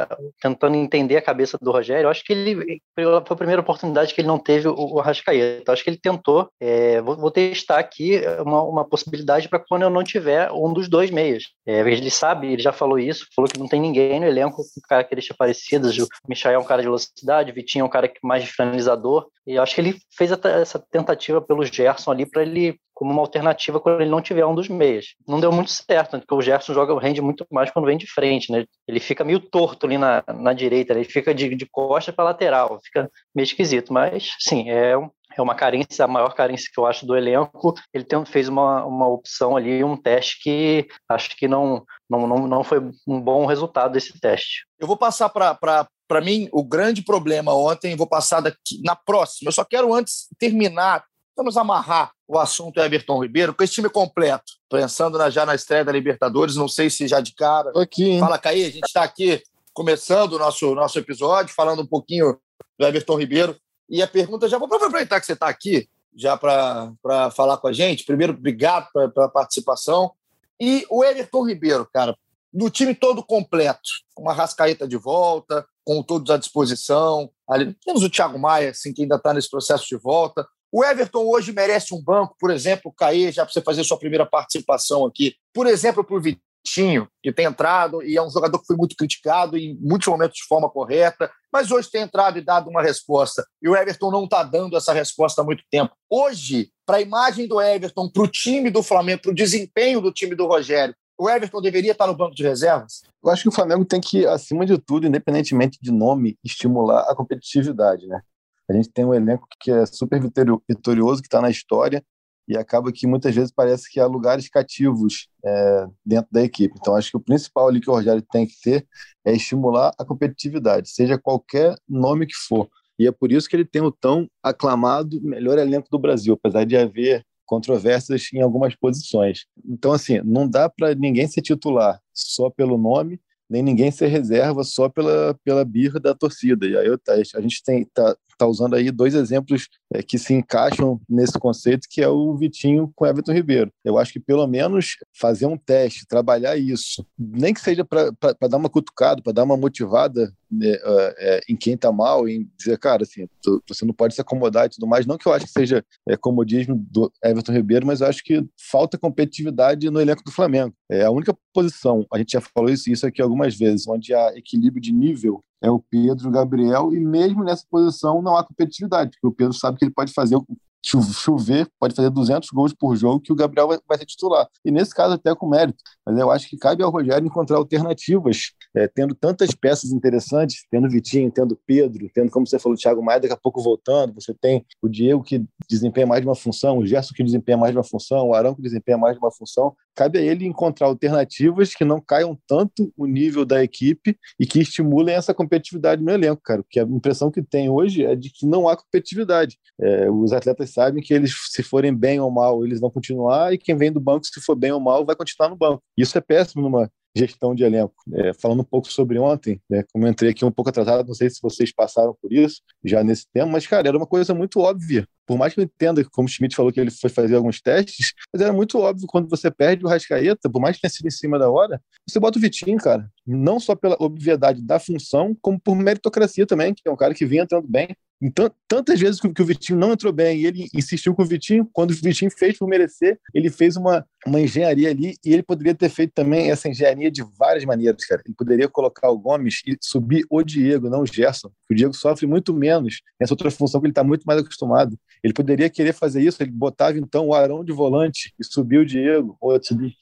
tentando 0.40 0.76
entender 0.76 1.18
a 1.18 1.22
cabeça 1.22 1.58
do 1.60 1.70
Rogério, 1.70 2.06
eu 2.06 2.10
acho 2.10 2.24
que 2.24 2.32
ele 2.32 2.80
foi 2.94 3.04
a 3.04 3.20
primeira 3.20 3.60
oportunidade 3.60 4.14
que 4.14 4.22
ele 4.22 4.28
não 4.28 4.38
teve 4.38 4.66
o, 4.66 4.74
o. 4.74 4.98
Eu 4.98 5.02
acho 5.02 5.22
que 5.22 5.90
ele 5.90 5.98
tentou, 5.98 6.48
é, 6.58 7.02
vou, 7.02 7.30
testar 7.30 7.78
aqui 7.78 8.22
uma, 8.44 8.62
uma 8.62 8.84
possibilidade 8.84 9.46
para 9.46 9.58
quando 9.58 9.82
eu 9.82 9.90
não 9.90 10.02
tiver 10.02 10.50
um 10.52 10.72
dos 10.72 10.88
dois 10.88 11.10
meias. 11.10 11.44
É, 11.66 11.80
ele 11.80 12.10
sabe, 12.10 12.50
ele 12.50 12.62
já 12.62 12.72
falou 12.72 12.98
isso, 12.98 13.26
falou 13.36 13.50
que 13.50 13.58
não 13.58 13.68
tem 13.68 13.80
ninguém 13.80 14.18
no 14.18 14.26
elenco 14.26 14.56
com 14.56 14.80
características 14.88 15.36
parecidas. 15.36 15.98
O 15.98 16.08
Michael 16.26 16.54
é 16.54 16.58
um 16.58 16.64
cara 16.64 16.80
de 16.80 16.88
velocidade, 16.88 17.50
o 17.50 17.54
Vitinho 17.54 17.82
é 17.82 17.86
um 17.86 17.90
cara 17.90 18.10
mais 18.22 18.44
finalizador. 18.44 19.26
E 19.46 19.58
acho 19.58 19.74
que 19.74 19.80
ele 19.82 19.98
fez 20.16 20.30
essa 20.32 20.78
tentativa 20.90 21.40
pelo 21.42 21.64
Gerson 21.64 22.10
ali 22.10 22.24
para 22.24 22.42
ele 22.42 22.78
como 23.00 23.12
uma 23.12 23.22
alternativa 23.22 23.80
quando 23.80 24.02
ele 24.02 24.10
não 24.10 24.20
tiver 24.20 24.44
um 24.44 24.54
dos 24.54 24.68
meias. 24.68 25.14
Não 25.26 25.40
deu 25.40 25.50
muito 25.50 25.70
certo, 25.70 26.18
porque 26.18 26.34
o 26.34 26.42
Gerson 26.42 26.74
joga 26.74 27.00
rende 27.00 27.22
muito 27.22 27.46
mais 27.50 27.70
quando 27.70 27.86
vem 27.86 27.96
de 27.96 28.06
frente, 28.06 28.52
né? 28.52 28.66
Ele 28.86 29.00
fica 29.00 29.24
meio 29.24 29.40
torto 29.40 29.86
ali 29.86 29.96
na, 29.96 30.22
na 30.28 30.52
direita, 30.52 30.92
ele 30.92 31.04
fica 31.04 31.34
de, 31.34 31.54
de 31.54 31.64
costa 31.64 32.12
para 32.12 32.26
lateral, 32.26 32.78
fica 32.84 33.10
meio 33.34 33.44
esquisito, 33.44 33.90
mas 33.90 34.36
sim, 34.38 34.68
é, 34.68 34.92
é 35.34 35.40
uma 35.40 35.54
carência, 35.54 36.04
a 36.04 36.08
maior 36.08 36.34
carência 36.34 36.68
que 36.70 36.78
eu 36.78 36.84
acho 36.84 37.06
do 37.06 37.16
elenco. 37.16 37.72
Ele 37.94 38.04
tem, 38.04 38.22
fez 38.26 38.50
uma, 38.50 38.84
uma 38.84 39.08
opção 39.08 39.56
ali, 39.56 39.82
um 39.82 39.96
teste 39.96 40.38
que 40.42 40.86
acho 41.08 41.34
que 41.38 41.48
não, 41.48 41.82
não, 42.06 42.26
não, 42.26 42.46
não 42.46 42.62
foi 42.62 42.80
um 43.08 43.18
bom 43.18 43.46
resultado 43.46 43.92
desse 43.92 44.20
teste. 44.20 44.66
Eu 44.78 44.86
vou 44.86 44.98
passar 44.98 45.30
para 45.30 45.88
para 46.06 46.20
mim, 46.20 46.48
o 46.50 46.64
grande 46.64 47.04
problema 47.04 47.54
ontem, 47.54 47.94
vou 47.94 48.06
passar 48.06 48.40
daqui 48.40 48.82
na 48.84 48.96
próxima. 48.96 49.48
Eu 49.48 49.52
só 49.52 49.64
quero 49.64 49.94
antes 49.94 50.26
terminar 50.40 51.04
Vamos 51.36 51.56
amarrar 51.56 52.12
o 52.28 52.38
assunto 52.38 52.80
Everton 52.80 53.22
Ribeiro 53.22 53.54
com 53.54 53.64
esse 53.64 53.74
time 53.74 53.88
completo. 53.88 54.52
Pensando 54.68 55.18
na, 55.18 55.30
já 55.30 55.46
na 55.46 55.54
estreia 55.54 55.84
da 55.84 55.92
Libertadores, 55.92 56.56
não 56.56 56.68
sei 56.68 56.90
se 56.90 57.08
já 57.08 57.20
de 57.20 57.34
cara. 57.34 57.72
Aqui, 57.80 58.18
Fala, 58.18 58.38
Caí, 58.38 58.64
a 58.64 58.70
gente 58.70 58.86
está 58.86 59.02
aqui 59.02 59.42
começando 59.72 60.34
o 60.34 60.38
nosso, 60.38 60.74
nosso 60.74 60.98
episódio, 60.98 61.54
falando 61.54 61.82
um 61.82 61.86
pouquinho 61.86 62.38
do 62.78 62.86
Everton 62.86 63.18
Ribeiro. 63.18 63.56
E 63.88 64.02
a 64.02 64.06
pergunta, 64.06 64.48
já 64.48 64.58
vou 64.58 64.66
aproveitar 64.66 65.18
que 65.18 65.26
você 65.26 65.32
está 65.32 65.48
aqui, 65.48 65.88
já 66.14 66.36
para 66.36 67.30
falar 67.34 67.56
com 67.56 67.68
a 67.68 67.72
gente. 67.72 68.04
Primeiro, 68.04 68.32
obrigado 68.32 68.88
pela 68.92 69.28
participação. 69.28 70.12
E 70.60 70.84
o 70.90 71.02
Everton 71.02 71.46
Ribeiro, 71.46 71.88
cara, 71.92 72.16
do 72.52 72.68
time 72.68 72.94
todo 72.94 73.24
completo, 73.24 73.88
com 74.14 74.22
uma 74.22 74.32
rascaeta 74.32 74.86
de 74.86 74.96
volta, 74.96 75.66
com 75.84 76.02
todos 76.02 76.30
à 76.30 76.36
disposição. 76.36 77.30
Ali, 77.48 77.74
temos 77.84 78.02
o 78.02 78.10
Thiago 78.10 78.38
Maia, 78.38 78.70
assim, 78.70 78.92
que 78.92 79.02
ainda 79.02 79.16
está 79.16 79.32
nesse 79.32 79.48
processo 79.48 79.86
de 79.88 79.96
volta. 79.96 80.46
O 80.72 80.84
Everton 80.84 81.24
hoje 81.24 81.52
merece 81.52 81.92
um 81.92 82.00
banco, 82.00 82.36
por 82.38 82.50
exemplo, 82.50 82.92
Caê, 82.92 83.32
já 83.32 83.44
para 83.44 83.52
você 83.52 83.60
fazer 83.60 83.82
sua 83.82 83.98
primeira 83.98 84.24
participação 84.24 85.04
aqui. 85.04 85.34
Por 85.52 85.66
exemplo, 85.66 86.04
para 86.04 86.16
o 86.16 86.20
Vitinho, 86.20 87.08
que 87.20 87.32
tem 87.32 87.46
entrado 87.46 88.02
e 88.04 88.16
é 88.16 88.22
um 88.22 88.30
jogador 88.30 88.58
que 88.60 88.66
foi 88.66 88.76
muito 88.76 88.94
criticado 88.94 89.56
em 89.56 89.76
muitos 89.80 90.06
momentos 90.06 90.36
de 90.36 90.44
forma 90.46 90.70
correta, 90.70 91.28
mas 91.52 91.72
hoje 91.72 91.90
tem 91.90 92.02
entrado 92.02 92.38
e 92.38 92.40
dado 92.40 92.70
uma 92.70 92.82
resposta. 92.82 93.44
E 93.60 93.68
o 93.68 93.74
Everton 93.74 94.12
não 94.12 94.24
está 94.24 94.44
dando 94.44 94.76
essa 94.76 94.92
resposta 94.92 95.42
há 95.42 95.44
muito 95.44 95.64
tempo. 95.68 95.92
Hoje, 96.08 96.70
para 96.86 96.98
a 96.98 97.00
imagem 97.00 97.48
do 97.48 97.60
Everton, 97.60 98.08
para 98.08 98.22
o 98.22 98.28
time 98.28 98.70
do 98.70 98.82
Flamengo, 98.82 99.22
para 99.22 99.32
o 99.32 99.34
desempenho 99.34 100.00
do 100.00 100.12
time 100.12 100.36
do 100.36 100.46
Rogério, 100.46 100.94
o 101.18 101.28
Everton 101.28 101.60
deveria 101.60 101.92
estar 101.92 102.06
no 102.06 102.16
banco 102.16 102.34
de 102.34 102.44
reservas? 102.44 103.02
Eu 103.22 103.30
acho 103.30 103.42
que 103.42 103.48
o 103.48 103.52
Flamengo 103.52 103.84
tem 103.84 104.00
que, 104.00 104.24
acima 104.24 104.64
de 104.64 104.78
tudo, 104.78 105.06
independentemente 105.06 105.78
de 105.82 105.90
nome, 105.90 106.38
estimular 106.42 107.02
a 107.10 107.14
competitividade, 107.14 108.06
né? 108.06 108.22
A 108.70 108.72
gente 108.72 108.88
tem 108.90 109.04
um 109.04 109.12
elenco 109.12 109.46
que 109.60 109.70
é 109.70 109.84
super 109.84 110.20
vitorioso, 110.20 111.20
que 111.20 111.26
está 111.26 111.40
na 111.40 111.50
história, 111.50 112.04
e 112.46 112.56
acaba 112.56 112.92
que 112.92 113.06
muitas 113.06 113.34
vezes 113.34 113.52
parece 113.52 113.90
que 113.90 113.98
há 113.98 114.06
lugares 114.06 114.48
cativos 114.48 115.28
é, 115.44 115.86
dentro 116.06 116.28
da 116.30 116.42
equipe. 116.42 116.74
Então, 116.78 116.94
acho 116.94 117.10
que 117.10 117.16
o 117.16 117.20
principal 117.20 117.68
ali 117.68 117.80
que 117.80 117.90
o 117.90 117.92
Rogério 117.92 118.22
tem 118.30 118.46
que 118.46 118.54
ter 118.62 118.86
é 119.24 119.32
estimular 119.32 119.92
a 119.98 120.04
competitividade, 120.04 120.88
seja 120.90 121.18
qualquer 121.18 121.74
nome 121.88 122.26
que 122.26 122.34
for. 122.34 122.68
E 122.98 123.06
é 123.06 123.12
por 123.12 123.32
isso 123.32 123.48
que 123.48 123.56
ele 123.56 123.64
tem 123.64 123.82
o 123.82 123.90
tão 123.90 124.28
aclamado 124.42 125.20
melhor 125.20 125.58
elenco 125.58 125.88
do 125.90 125.98
Brasil, 125.98 126.34
apesar 126.34 126.64
de 126.64 126.76
haver 126.76 127.24
controvérsias 127.46 128.28
em 128.32 128.40
algumas 128.40 128.76
posições. 128.76 129.46
Então, 129.64 129.92
assim, 129.92 130.20
não 130.24 130.48
dá 130.48 130.68
para 130.68 130.94
ninguém 130.94 131.26
ser 131.26 131.42
titular 131.42 132.00
só 132.12 132.50
pelo 132.50 132.78
nome 132.78 133.20
nem 133.50 133.64
ninguém 133.64 133.90
ser 133.90 134.06
reserva 134.06 134.62
só 134.62 134.88
pela, 134.88 135.36
pela 135.44 135.64
birra 135.64 135.98
da 135.98 136.14
torcida. 136.14 136.66
E 136.66 136.76
aí 136.76 136.86
a 137.34 137.40
gente 137.40 137.62
tem, 137.64 137.84
tá, 137.92 138.16
tá 138.40 138.46
usando 138.46 138.74
aí 138.74 138.90
dois 138.90 139.14
exemplos 139.14 139.68
é, 139.92 140.02
que 140.02 140.18
se 140.18 140.34
encaixam 140.34 141.00
nesse 141.08 141.38
conceito, 141.38 141.86
que 141.90 142.02
é 142.02 142.08
o 142.08 142.36
Vitinho 142.36 142.90
com 142.94 143.06
Everton 143.06 143.32
Ribeiro. 143.32 143.72
Eu 143.84 143.98
acho 143.98 144.12
que 144.12 144.20
pelo 144.20 144.46
menos 144.46 144.96
fazer 145.18 145.46
um 145.46 145.56
teste, 145.56 146.06
trabalhar 146.06 146.56
isso, 146.56 147.04
nem 147.18 147.52
que 147.52 147.60
seja 147.60 147.84
para 147.84 148.10
dar 148.48 148.56
uma 148.56 148.68
cutucada, 148.68 149.22
para 149.22 149.32
dar 149.32 149.44
uma 149.44 149.56
motivada 149.56 150.32
né, 150.50 150.74
é, 151.18 151.40
em 151.48 151.56
quem 151.56 151.74
está 151.74 151.92
mal, 151.92 152.28
em 152.28 152.50
dizer, 152.58 152.78
cara, 152.78 153.02
assim, 153.02 153.28
tu, 153.42 153.62
você 153.68 153.84
não 153.84 153.94
pode 153.94 154.14
se 154.14 154.20
acomodar 154.20 154.66
e 154.66 154.70
tudo 154.70 154.86
mais. 154.86 155.06
Não 155.06 155.16
que 155.16 155.26
eu 155.26 155.32
acho 155.32 155.46
que 155.46 155.52
seja 155.52 155.84
é, 156.08 156.16
comodismo 156.16 156.74
do 156.90 157.12
Everton 157.22 157.52
Ribeiro, 157.52 157.86
mas 157.86 158.00
eu 158.00 158.08
acho 158.08 158.24
que 158.24 158.44
falta 158.70 158.98
competitividade 158.98 159.88
no 159.90 160.00
elenco 160.00 160.24
do 160.24 160.32
Flamengo. 160.32 160.74
É 160.90 161.04
a 161.04 161.10
única 161.10 161.36
posição, 161.52 162.06
a 162.12 162.18
gente 162.18 162.32
já 162.32 162.40
falou 162.40 162.70
isso, 162.70 162.90
isso 162.90 163.06
aqui 163.06 163.22
algumas 163.22 163.56
vezes, 163.56 163.86
onde 163.86 164.14
há 164.14 164.32
equilíbrio 164.36 164.82
de 164.82 164.92
nível 164.92 165.42
é 165.62 165.70
o 165.70 165.78
Pedro, 165.78 166.28
o 166.28 166.32
Gabriel, 166.32 166.92
e 166.94 167.00
mesmo 167.00 167.44
nessa 167.44 167.64
posição 167.70 168.22
não 168.22 168.36
há 168.36 168.44
competitividade, 168.44 169.10
porque 169.12 169.26
o 169.26 169.32
Pedro 169.32 169.52
sabe 169.52 169.78
que 169.78 169.84
ele 169.84 169.92
pode 169.92 170.12
fazer 170.12 170.36
chover, 170.82 171.68
pode 171.78 171.94
fazer 171.94 172.10
200 172.10 172.48
gols 172.50 172.72
por 172.72 172.96
jogo, 172.96 173.20
que 173.20 173.32
o 173.32 173.36
Gabriel 173.36 173.68
vai, 173.68 173.78
vai 173.86 173.98
ser 173.98 174.06
titular. 174.06 174.48
E 174.64 174.70
nesse 174.70 174.94
caso, 174.94 175.14
até 175.14 175.34
com 175.34 175.48
mérito. 175.48 175.78
Mas 176.04 176.18
eu 176.18 176.30
acho 176.30 176.48
que 176.48 176.56
cabe 176.56 176.82
ao 176.82 176.90
Rogério 176.90 177.26
encontrar 177.26 177.58
alternativas, 177.58 178.52
é, 178.74 178.88
tendo 178.88 179.14
tantas 179.14 179.54
peças 179.54 179.92
interessantes, 179.92 180.64
tendo 180.70 180.88
Vitinho, 180.88 181.30
tendo 181.30 181.58
Pedro, 181.66 182.08
tendo, 182.14 182.30
como 182.30 182.46
você 182.46 182.58
falou, 182.58 182.76
o 182.76 182.80
Thiago 182.80 183.02
Maia 183.02 183.20
daqui 183.20 183.34
a 183.34 183.36
pouco 183.36 183.62
voltando, 183.62 184.14
você 184.14 184.34
tem 184.34 184.64
o 184.80 184.88
Diego 184.88 185.22
que 185.22 185.44
desempenha 185.68 186.06
mais 186.06 186.22
de 186.22 186.28
uma 186.28 186.34
função, 186.34 186.78
o 186.78 186.86
Gerson 186.86 187.14
que 187.14 187.22
desempenha 187.22 187.58
mais 187.58 187.72
de 187.72 187.78
uma 187.78 187.84
função, 187.84 188.28
o 188.28 188.34
Arão 188.34 188.54
que 188.54 188.62
desempenha 188.62 188.96
mais 188.96 189.14
de 189.14 189.20
uma 189.20 189.30
função. 189.30 189.74
Cabe 189.94 190.18
a 190.18 190.22
ele 190.22 190.46
encontrar 190.46 190.86
alternativas 190.86 191.74
que 191.74 191.84
não 191.84 192.00
caiam 192.00 192.38
tanto 192.46 192.92
o 192.96 193.06
nível 193.06 193.44
da 193.44 193.62
equipe 193.62 194.16
e 194.38 194.46
que 194.46 194.60
estimulem 194.60 195.14
essa 195.14 195.34
competitividade 195.34 196.02
no 196.02 196.10
elenco, 196.10 196.40
cara. 196.42 196.62
Porque 196.62 196.80
a 196.80 196.84
impressão 196.84 197.30
que 197.30 197.42
tem 197.42 197.68
hoje 197.68 198.04
é 198.04 198.14
de 198.14 198.30
que 198.30 198.46
não 198.46 198.68
há 198.68 198.76
competitividade. 198.76 199.58
É, 199.80 200.10
os 200.10 200.32
atletas 200.32 200.70
sabem 200.70 201.02
que 201.02 201.14
eles, 201.14 201.32
se 201.50 201.62
forem 201.62 201.94
bem 201.94 202.20
ou 202.20 202.30
mal, 202.30 202.64
eles 202.64 202.80
vão 202.80 202.90
continuar, 202.90 203.52
e 203.52 203.58
quem 203.58 203.76
vem 203.76 203.92
do 203.92 204.00
banco, 204.00 204.26
se 204.26 204.40
for 204.40 204.54
bem 204.54 204.72
ou 204.72 204.80
mal, 204.80 205.04
vai 205.04 205.16
continuar 205.16 205.48
no 205.48 205.56
banco. 205.56 205.82
Isso 205.96 206.16
é 206.16 206.20
péssimo 206.20 206.62
numa 206.62 206.90
gestão 207.16 207.54
de 207.54 207.64
elenco. 207.64 207.94
É, 208.14 208.32
falando 208.34 208.60
um 208.60 208.64
pouco 208.64 208.90
sobre 208.90 209.18
ontem, 209.18 209.60
né, 209.68 209.84
como 209.92 210.06
eu 210.06 210.10
entrei 210.10 210.30
aqui 210.30 210.44
um 210.44 210.50
pouco 210.50 210.70
atrasado, 210.70 211.06
não 211.06 211.14
sei 211.14 211.28
se 211.28 211.40
vocês 211.42 211.72
passaram 211.72 212.16
por 212.20 212.32
isso 212.32 212.62
já 212.84 213.02
nesse 213.02 213.26
tema, 213.32 213.50
mas, 213.50 213.66
cara, 213.66 213.88
era 213.88 213.96
uma 213.96 214.06
coisa 214.06 214.34
muito 214.34 214.60
óbvia. 214.60 215.06
Por 215.30 215.38
mais 215.38 215.54
que 215.54 215.60
eu 215.60 215.64
entenda, 215.64 216.04
como 216.10 216.26
o 216.26 216.28
Schmidt 216.28 216.56
falou 216.56 216.72
que 216.72 216.80
ele 216.80 216.90
foi 216.90 217.08
fazer 217.08 217.36
alguns 217.36 217.60
testes, 217.60 218.12
mas 218.32 218.42
era 218.42 218.52
muito 218.52 218.76
óbvio 218.80 219.06
quando 219.06 219.28
você 219.28 219.48
perde 219.48 219.84
o 219.84 219.88
Rascaeta, 219.88 220.50
por 220.50 220.60
mais 220.60 220.74
que 220.74 220.82
tenha 220.82 220.90
sido 220.90 221.06
em 221.06 221.10
cima 221.12 221.38
da 221.38 221.48
hora, 221.48 221.80
você 222.04 222.18
bota 222.18 222.36
o 222.36 222.42
Vitinho, 222.42 222.76
cara. 222.78 223.08
Não 223.24 223.60
só 223.60 223.76
pela 223.76 223.96
obviedade 224.00 224.60
da 224.60 224.80
função, 224.80 225.32
como 225.40 225.60
por 225.60 225.76
meritocracia 225.76 226.44
também, 226.44 226.74
que 226.74 226.82
é 226.84 226.90
um 226.90 226.96
cara 226.96 227.14
que 227.14 227.24
vinha 227.24 227.44
entrando 227.44 227.68
bem. 227.68 227.90
Então, 228.22 228.50
tantas 228.68 229.00
vezes 229.00 229.18
que 229.18 229.42
o 229.42 229.44
Vitinho 229.46 229.78
não 229.78 229.92
entrou 229.92 230.12
bem 230.12 230.40
e 230.40 230.46
ele 230.46 230.68
insistiu 230.74 231.14
com 231.14 231.22
o 231.22 231.26
Vitinho, 231.26 231.66
quando 231.72 231.92
o 231.92 231.94
Vitinho 231.94 232.30
fez 232.30 232.58
por 232.58 232.68
merecer, 232.68 233.18
ele 233.32 233.50
fez 233.50 233.76
uma, 233.76 234.06
uma 234.26 234.38
engenharia 234.38 234.90
ali 234.90 235.14
e 235.24 235.32
ele 235.32 235.42
poderia 235.42 235.74
ter 235.74 235.88
feito 235.88 236.12
também 236.12 236.50
essa 236.50 236.68
engenharia 236.68 237.10
de 237.10 237.24
várias 237.38 237.64
maneiras, 237.64 238.04
cara. 238.04 238.20
Ele 238.26 238.34
poderia 238.34 238.68
colocar 238.68 239.08
o 239.08 239.18
Gomes 239.18 239.62
e 239.66 239.74
subir 239.80 240.26
o 240.28 240.42
Diego, 240.42 240.90
não 240.90 241.00
o 241.00 241.06
Gerson. 241.06 241.50
O 241.70 241.74
Diego 241.74 241.94
sofre 241.94 242.26
muito 242.26 242.52
menos 242.52 243.00
nessa 243.18 243.32
outra 243.32 243.50
função 243.50 243.80
que 243.80 243.86
ele 243.86 243.92
está 243.92 244.04
muito 244.04 244.24
mais 244.24 244.38
acostumado. 244.38 244.98
Ele 245.22 245.32
poderia 245.32 245.68
querer 245.68 245.92
fazer 245.92 246.22
isso, 246.22 246.42
ele 246.42 246.50
botava 246.50 246.98
então 246.98 247.28
o 247.28 247.34
Arão 247.34 247.64
de 247.64 247.72
volante 247.72 248.32
e 248.38 248.44
subiu 248.44 248.82
o 248.82 248.86
Diego, 248.86 249.36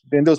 entendeu? 0.07 0.35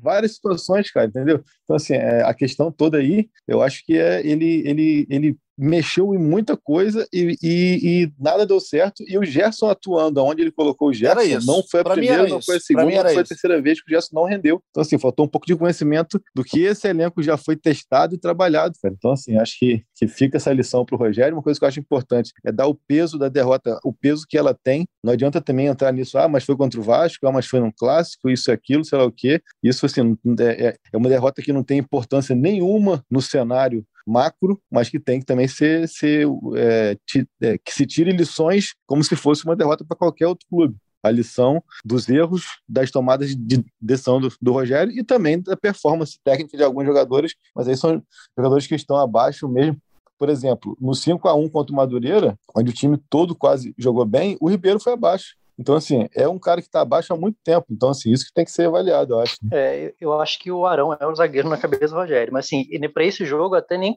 várias 0.00 0.34
situações, 0.34 0.90
cara, 0.90 1.06
entendeu? 1.06 1.42
Então, 1.64 1.76
assim, 1.76 1.94
é, 1.94 2.22
a 2.22 2.34
questão 2.34 2.70
toda 2.70 2.98
aí, 2.98 3.28
eu 3.46 3.62
acho 3.62 3.84
que 3.84 3.96
é 3.96 4.26
ele, 4.26 4.62
ele, 4.66 5.06
ele 5.08 5.38
mexeu 5.58 6.14
em 6.14 6.18
muita 6.18 6.56
coisa 6.56 7.06
e, 7.12 7.36
e, 7.42 7.80
e, 7.82 8.12
nada 8.18 8.46
deu 8.46 8.60
certo. 8.60 9.02
E 9.06 9.18
o 9.18 9.24
Gerson 9.24 9.68
atuando 9.68 10.22
onde 10.22 10.42
ele 10.42 10.52
colocou 10.52 10.88
o 10.88 10.92
Gerson 10.92 11.44
não 11.44 11.62
foi 11.68 11.80
a 11.80 11.84
pra 11.84 11.94
primeira, 11.94 12.28
não 12.28 12.40
foi 12.40 12.56
a 12.56 12.60
segunda, 12.60 12.84
não 12.84 13.02
foi 13.02 13.10
isso. 13.10 13.20
a 13.20 13.24
terceira 13.24 13.60
vez 13.60 13.82
que 13.82 13.90
o 13.90 13.94
Gerson 13.94 14.14
não 14.14 14.24
rendeu. 14.24 14.62
Então, 14.70 14.82
assim, 14.82 14.98
faltou 14.98 15.26
um 15.26 15.28
pouco 15.28 15.46
de 15.46 15.56
conhecimento 15.56 16.22
do 16.34 16.44
que 16.44 16.60
esse 16.60 16.86
elenco 16.86 17.22
já 17.22 17.36
foi 17.36 17.56
testado 17.56 18.14
e 18.14 18.18
trabalhado, 18.18 18.74
cara. 18.80 18.94
Então, 18.96 19.10
assim, 19.10 19.36
acho 19.36 19.58
que, 19.58 19.82
que 19.96 20.06
fica 20.06 20.36
essa 20.36 20.52
lição 20.52 20.84
para 20.84 20.94
o 20.94 20.98
Rogério. 20.98 21.34
Uma 21.34 21.42
coisa 21.42 21.58
que 21.58 21.64
eu 21.64 21.68
acho 21.68 21.80
importante 21.80 22.32
é 22.44 22.52
dar 22.52 22.68
o 22.68 22.74
peso 22.74 23.18
da 23.18 23.28
derrota, 23.28 23.78
o 23.84 23.92
peso 23.92 24.24
que 24.28 24.38
ela 24.38 24.54
tem. 24.54 24.86
Não 25.02 25.12
adianta 25.12 25.40
também 25.40 25.66
entrar 25.66 25.92
nisso, 25.92 26.18
ah, 26.18 26.28
mas 26.28 26.44
foi 26.44 26.56
contra 26.56 26.78
o 26.78 26.82
Vasco, 26.82 27.26
ah, 27.26 27.32
mas 27.32 27.46
foi 27.46 27.58
num 27.58 27.72
clássico, 27.76 28.30
isso 28.30 28.52
aquilo, 28.52 28.84
sei 28.84 28.98
lá 28.98 29.04
o 29.04 29.12
quê. 29.12 29.40
Isso, 29.62 29.84
assim, 29.86 30.16
é, 30.40 30.76
é 30.92 30.96
uma 30.96 31.08
derrota 31.08 31.42
que 31.42 31.52
não 31.52 31.64
tem 31.64 31.78
importância 31.78 32.34
nenhuma 32.34 33.04
no 33.10 33.20
cenário 33.20 33.84
macro, 34.08 34.60
mas 34.70 34.88
que 34.88 34.98
tem 34.98 35.20
que 35.20 35.26
também 35.26 35.46
ser, 35.46 35.88
ser 35.88 36.26
é, 36.56 36.96
é, 37.42 37.58
que 37.58 37.72
se 37.72 37.86
tire 37.86 38.10
lições 38.10 38.74
como 38.86 39.04
se 39.04 39.14
fosse 39.14 39.44
uma 39.44 39.54
derrota 39.54 39.84
para 39.84 39.96
qualquer 39.96 40.26
outro 40.26 40.46
clube. 40.48 40.76
A 41.00 41.10
lição 41.10 41.62
dos 41.84 42.08
erros 42.08 42.44
das 42.68 42.90
tomadas 42.90 43.36
de 43.36 43.64
decisão 43.80 44.20
do, 44.20 44.32
do, 44.42 44.52
Rogério 44.52 44.92
e 44.92 45.04
também 45.04 45.40
da 45.40 45.56
performance 45.56 46.18
técnica 46.24 46.56
de 46.56 46.64
alguns 46.64 46.84
jogadores, 46.84 47.34
mas 47.54 47.68
aí 47.68 47.76
são 47.76 48.02
jogadores 48.36 48.66
que 48.66 48.74
estão 48.74 48.96
abaixo 48.96 49.48
mesmo. 49.48 49.80
Por 50.18 50.28
exemplo, 50.28 50.76
no 50.80 50.94
5 50.94 51.28
a 51.28 51.34
1 51.34 51.48
contra 51.50 51.72
o 51.72 51.76
Madureira, 51.76 52.36
onde 52.54 52.70
o 52.70 52.74
time 52.74 52.98
todo 53.08 53.36
quase 53.36 53.72
jogou 53.78 54.04
bem, 54.04 54.36
o 54.40 54.50
Ribeiro 54.50 54.80
foi 54.80 54.94
abaixo. 54.94 55.36
Então, 55.58 55.74
assim, 55.74 56.08
é 56.14 56.28
um 56.28 56.38
cara 56.38 56.60
que 56.60 56.68
está 56.68 56.80
abaixo 56.80 57.12
há 57.12 57.16
muito 57.16 57.36
tempo. 57.42 57.66
Então, 57.70 57.90
assim, 57.90 58.10
isso 58.10 58.26
que 58.26 58.32
tem 58.32 58.44
que 58.44 58.50
ser 58.50 58.68
avaliado, 58.68 59.14
eu 59.14 59.20
acho. 59.20 59.36
É, 59.52 59.92
eu 60.00 60.20
acho 60.20 60.38
que 60.38 60.50
o 60.50 60.64
Arão 60.66 60.96
é 60.98 61.06
o 61.06 61.14
zagueiro 61.14 61.48
na 61.48 61.56
cabeça 61.58 61.88
do 61.88 62.00
Rogério. 62.00 62.32
Mas, 62.32 62.46
assim, 62.46 62.64
para 62.92 63.04
esse 63.04 63.24
jogo, 63.24 63.54
até 63.54 63.76
nem, 63.76 63.94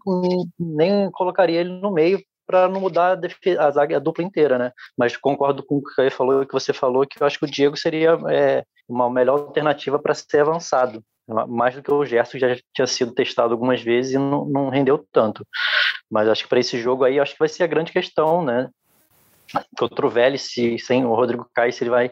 nem 0.60 1.10
colocaria 1.12 1.60
ele 1.60 1.70
no 1.80 1.92
meio 1.92 2.20
para 2.48 2.68
não 2.68 2.82
mudar 2.82 3.12
a, 3.12 3.16
defesa, 3.16 3.62
a, 3.62 3.72
zaga, 3.72 3.98
a 3.98 4.00
dupla 4.00 4.24
inteira, 4.24 4.58
né? 4.58 4.72
Mas 4.98 5.16
concordo 5.16 5.64
com 5.64 5.78
o 5.78 5.84
que 5.84 6.10
falou, 6.10 6.46
que 6.46 6.52
você 6.52 6.74
falou, 6.74 7.06
que 7.06 7.22
eu 7.22 7.28
acho 7.28 7.40
que 7.40 7.46
o 7.46 7.52
Diego 7.52 7.78
seria 7.78 8.18
é, 8.30 8.64
uma 8.90 9.10
melhor 9.10 9.40
alternativa 9.40 10.00
para 10.00 10.14
ser 10.14 10.42
avançado 10.42 11.02
mais 11.48 11.76
do 11.76 11.82
que 11.82 11.92
o 11.92 12.06
Gerson 12.06 12.38
já 12.38 12.56
tinha 12.74 12.88
sido 12.88 13.14
testado 13.14 13.54
algumas 13.54 13.82
vezes 13.82 14.14
e 14.14 14.18
não, 14.18 14.46
não 14.46 14.70
rendeu 14.70 15.06
tanto. 15.12 15.46
Mas 16.10 16.28
acho 16.28 16.44
que 16.44 16.50
para 16.50 16.60
esse 16.60 16.80
jogo 16.80 17.04
aí, 17.04 17.20
acho 17.20 17.34
que 17.34 17.40
vai 17.40 17.48
ser 17.48 17.64
a 17.64 17.68
grande 17.68 17.92
questão, 17.92 18.44
né? 18.44 18.70
Contra 19.78 20.06
o 20.06 20.10
Vélez, 20.10 20.42
se, 20.44 20.78
sem 20.80 21.06
o 21.06 21.14
Rodrigo 21.14 21.50
Caio, 21.54 21.74
se 21.74 21.84
ele 21.84 21.90
vai 21.90 22.12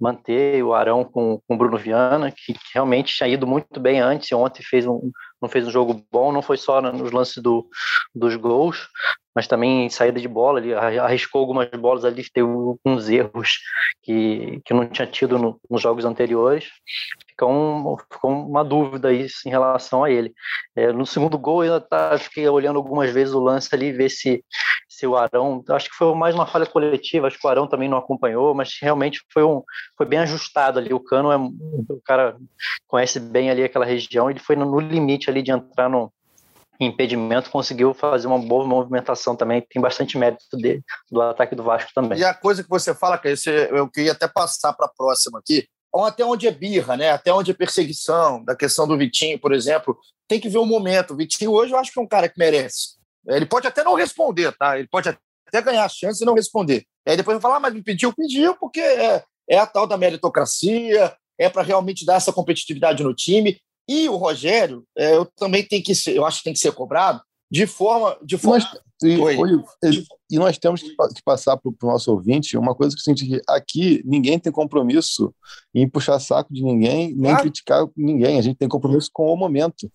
manter 0.00 0.62
o 0.62 0.74
Arão 0.74 1.04
com, 1.04 1.40
com 1.46 1.54
o 1.54 1.56
Bruno 1.56 1.78
Viana, 1.78 2.30
que, 2.30 2.52
que 2.52 2.60
realmente 2.74 3.14
tinha 3.14 3.28
ido 3.28 3.46
muito 3.46 3.80
bem 3.80 4.00
antes, 4.00 4.32
ontem 4.32 4.62
fez 4.62 4.86
um, 4.86 5.10
não 5.40 5.48
fez 5.48 5.66
um 5.66 5.70
jogo 5.70 6.04
bom, 6.10 6.32
não 6.32 6.42
foi 6.42 6.56
só 6.56 6.80
nos 6.80 7.10
lances 7.12 7.42
do, 7.42 7.66
dos 8.14 8.36
gols, 8.36 8.88
mas 9.34 9.46
também 9.46 9.86
em 9.86 9.90
saída 9.90 10.20
de 10.20 10.28
bola, 10.28 10.60
ele 10.60 10.74
arriscou 10.74 11.40
algumas 11.40 11.68
bolas 11.70 12.04
ali, 12.04 12.22
teve 12.30 12.48
uns 12.84 13.08
erros 13.08 13.58
que, 14.02 14.60
que 14.64 14.74
não 14.74 14.88
tinha 14.88 15.06
tido 15.06 15.38
no, 15.38 15.60
nos 15.70 15.80
jogos 15.80 16.04
anteriores. 16.04 16.68
Fica, 17.40 17.46
um, 17.46 17.96
ficou 18.12 18.30
uma 18.30 18.62
dúvida 18.62 19.08
aí 19.08 19.26
em 19.46 19.48
relação 19.48 20.04
a 20.04 20.10
ele. 20.10 20.34
É, 20.76 20.92
no 20.92 21.06
segundo 21.06 21.38
gol, 21.38 21.64
eu 21.64 21.80
tá, 21.80 22.18
fiquei 22.18 22.46
olhando 22.46 22.76
algumas 22.76 23.10
vezes 23.10 23.32
o 23.32 23.40
lance 23.40 23.74
ali, 23.74 23.92
ver 23.92 24.10
se, 24.10 24.44
se 24.86 25.06
o 25.06 25.16
Arão, 25.16 25.64
acho 25.70 25.88
que 25.88 25.96
foi 25.96 26.14
mais 26.14 26.34
uma 26.34 26.46
falha 26.46 26.66
coletiva, 26.66 27.26
acho 27.26 27.38
que 27.38 27.46
o 27.46 27.50
Arão 27.50 27.66
também 27.66 27.88
não 27.88 27.96
acompanhou, 27.96 28.54
mas 28.54 28.76
realmente 28.82 29.22
foi, 29.32 29.42
um, 29.42 29.62
foi 29.96 30.04
bem 30.04 30.18
ajustado 30.18 30.78
ali. 30.78 30.92
O 30.92 31.00
Cano 31.00 31.32
é 31.32 31.36
o 31.38 32.00
cara 32.04 32.36
conhece 32.86 33.18
bem 33.18 33.50
ali 33.50 33.64
aquela 33.64 33.86
região, 33.86 34.30
ele 34.30 34.38
foi 34.38 34.54
no, 34.54 34.66
no 34.66 34.78
limite 34.78 35.30
ali 35.30 35.42
de 35.42 35.50
entrar 35.50 35.88
no, 35.88 36.12
impedimento, 36.78 37.50
conseguiu 37.50 37.92
fazer 37.92 38.26
uma 38.26 38.38
boa 38.38 38.66
movimentação 38.66 39.36
também, 39.36 39.60
tem 39.68 39.82
bastante 39.82 40.16
mérito 40.16 40.56
dele, 40.56 40.82
do 41.10 41.20
ataque 41.20 41.54
do 41.54 41.62
Vasco 41.62 41.90
também. 41.94 42.18
E 42.18 42.24
a 42.24 42.32
coisa 42.32 42.62
que 42.62 42.70
você 42.70 42.94
fala, 42.94 43.18
que 43.18 43.34
eu 43.70 43.86
queria 43.90 44.12
até 44.12 44.26
passar 44.26 44.72
para 44.72 44.86
a 44.86 44.90
próxima 44.96 45.38
aqui, 45.38 45.68
até 45.94 46.24
onde 46.24 46.46
é 46.46 46.50
birra, 46.50 46.96
né? 46.96 47.10
até 47.10 47.32
onde 47.32 47.50
é 47.50 47.54
perseguição, 47.54 48.44
da 48.44 48.54
questão 48.54 48.86
do 48.86 48.96
Vitinho, 48.96 49.38
por 49.38 49.52
exemplo, 49.52 49.98
tem 50.28 50.38
que 50.38 50.48
ver 50.48 50.58
o 50.58 50.66
momento. 50.66 51.12
O 51.12 51.16
Vitinho 51.16 51.52
hoje 51.52 51.72
eu 51.72 51.78
acho 51.78 51.92
que 51.92 51.98
é 51.98 52.02
um 52.02 52.06
cara 52.06 52.28
que 52.28 52.38
merece. 52.38 53.00
Ele 53.26 53.46
pode 53.46 53.66
até 53.66 53.82
não 53.82 53.94
responder, 53.94 54.52
tá? 54.56 54.78
Ele 54.78 54.88
pode 54.88 55.08
até 55.08 55.62
ganhar 55.62 55.84
a 55.84 55.88
chance 55.88 56.22
e 56.22 56.26
não 56.26 56.34
responder. 56.34 56.84
Aí 57.06 57.16
depois 57.16 57.34
vai 57.34 57.42
falar, 57.42 57.56
ah, 57.56 57.60
mas 57.60 57.74
me 57.74 57.82
pediu, 57.82 58.12
pediu, 58.12 58.54
porque 58.56 58.80
é, 58.80 59.24
é 59.48 59.58
a 59.58 59.66
tal 59.66 59.86
da 59.86 59.98
meritocracia, 59.98 61.14
é 61.38 61.48
para 61.48 61.62
realmente 61.62 62.06
dar 62.06 62.16
essa 62.16 62.32
competitividade 62.32 63.02
no 63.02 63.14
time. 63.14 63.60
E 63.88 64.08
o 64.08 64.16
Rogério, 64.16 64.84
é, 64.96 65.16
eu 65.16 65.26
também 65.36 65.66
tenho 65.66 65.82
que 65.82 65.94
ser, 65.94 66.16
eu 66.16 66.24
acho 66.24 66.38
que 66.38 66.44
tem 66.44 66.52
que 66.52 66.60
ser 66.60 66.72
cobrado 66.72 67.20
de 67.50 67.66
forma. 67.66 68.16
De 68.22 68.38
forma... 68.38 68.58
Nós, 68.58 68.80
e, 69.02 69.14
e, 69.88 70.04
e, 70.32 70.38
nós 70.38 70.58
temos 70.58 70.82
que, 70.82 70.90
que 70.90 71.22
passar 71.24 71.56
para 71.56 71.70
o 71.70 71.76
nosso 71.82 72.12
ouvinte 72.12 72.56
uma 72.56 72.74
coisa 72.74 72.94
que 72.94 73.00
eu 73.00 73.04
sinto 73.04 73.26
que 73.26 73.40
aqui 73.48 74.02
ninguém 74.04 74.38
tem 74.38 74.52
compromisso 74.52 75.34
em 75.74 75.88
puxar 75.88 76.20
saco 76.20 76.52
de 76.52 76.62
ninguém, 76.62 77.14
nem 77.14 77.34
criticar 77.36 77.86
ninguém. 77.96 78.38
A 78.38 78.42
gente 78.42 78.56
tem 78.56 78.68
compromisso 78.68 79.10
com 79.12 79.32
o 79.32 79.36
momento. 79.36 79.90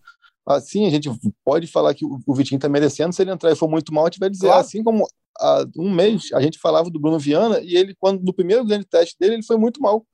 Assim, 0.46 0.86
a 0.86 0.90
gente 0.90 1.10
pode 1.44 1.68
falar 1.68 1.94
que 1.94 2.04
o, 2.04 2.20
o 2.26 2.36
Vitinho 2.36 2.58
está 2.58 2.68
merecendo, 2.68 3.14
se 3.14 3.22
ele 3.22 3.32
entrar 3.32 3.52
e 3.52 3.56
for 3.56 3.70
muito 3.70 3.94
mal, 3.94 4.06
a 4.06 4.10
gente 4.10 4.20
vai 4.20 4.30
dizer. 4.30 4.48
Claro. 4.48 4.62
Assim 4.62 4.84
como 4.84 5.08
há 5.40 5.66
um 5.78 5.92
mês 5.94 6.30
a 6.34 6.42
gente 6.42 6.60
falava 6.60 6.90
do 6.90 7.00
Bruno 7.00 7.20
Viana 7.20 7.60
e 7.62 7.76
ele, 7.76 7.96
quando 8.00 8.24
no 8.24 8.34
primeiro 8.34 8.66
grande 8.66 8.86
teste 8.86 9.16
dele, 9.20 9.36
ele 9.36 9.44
foi 9.44 9.58
muito 9.58 9.82
mal 9.82 10.06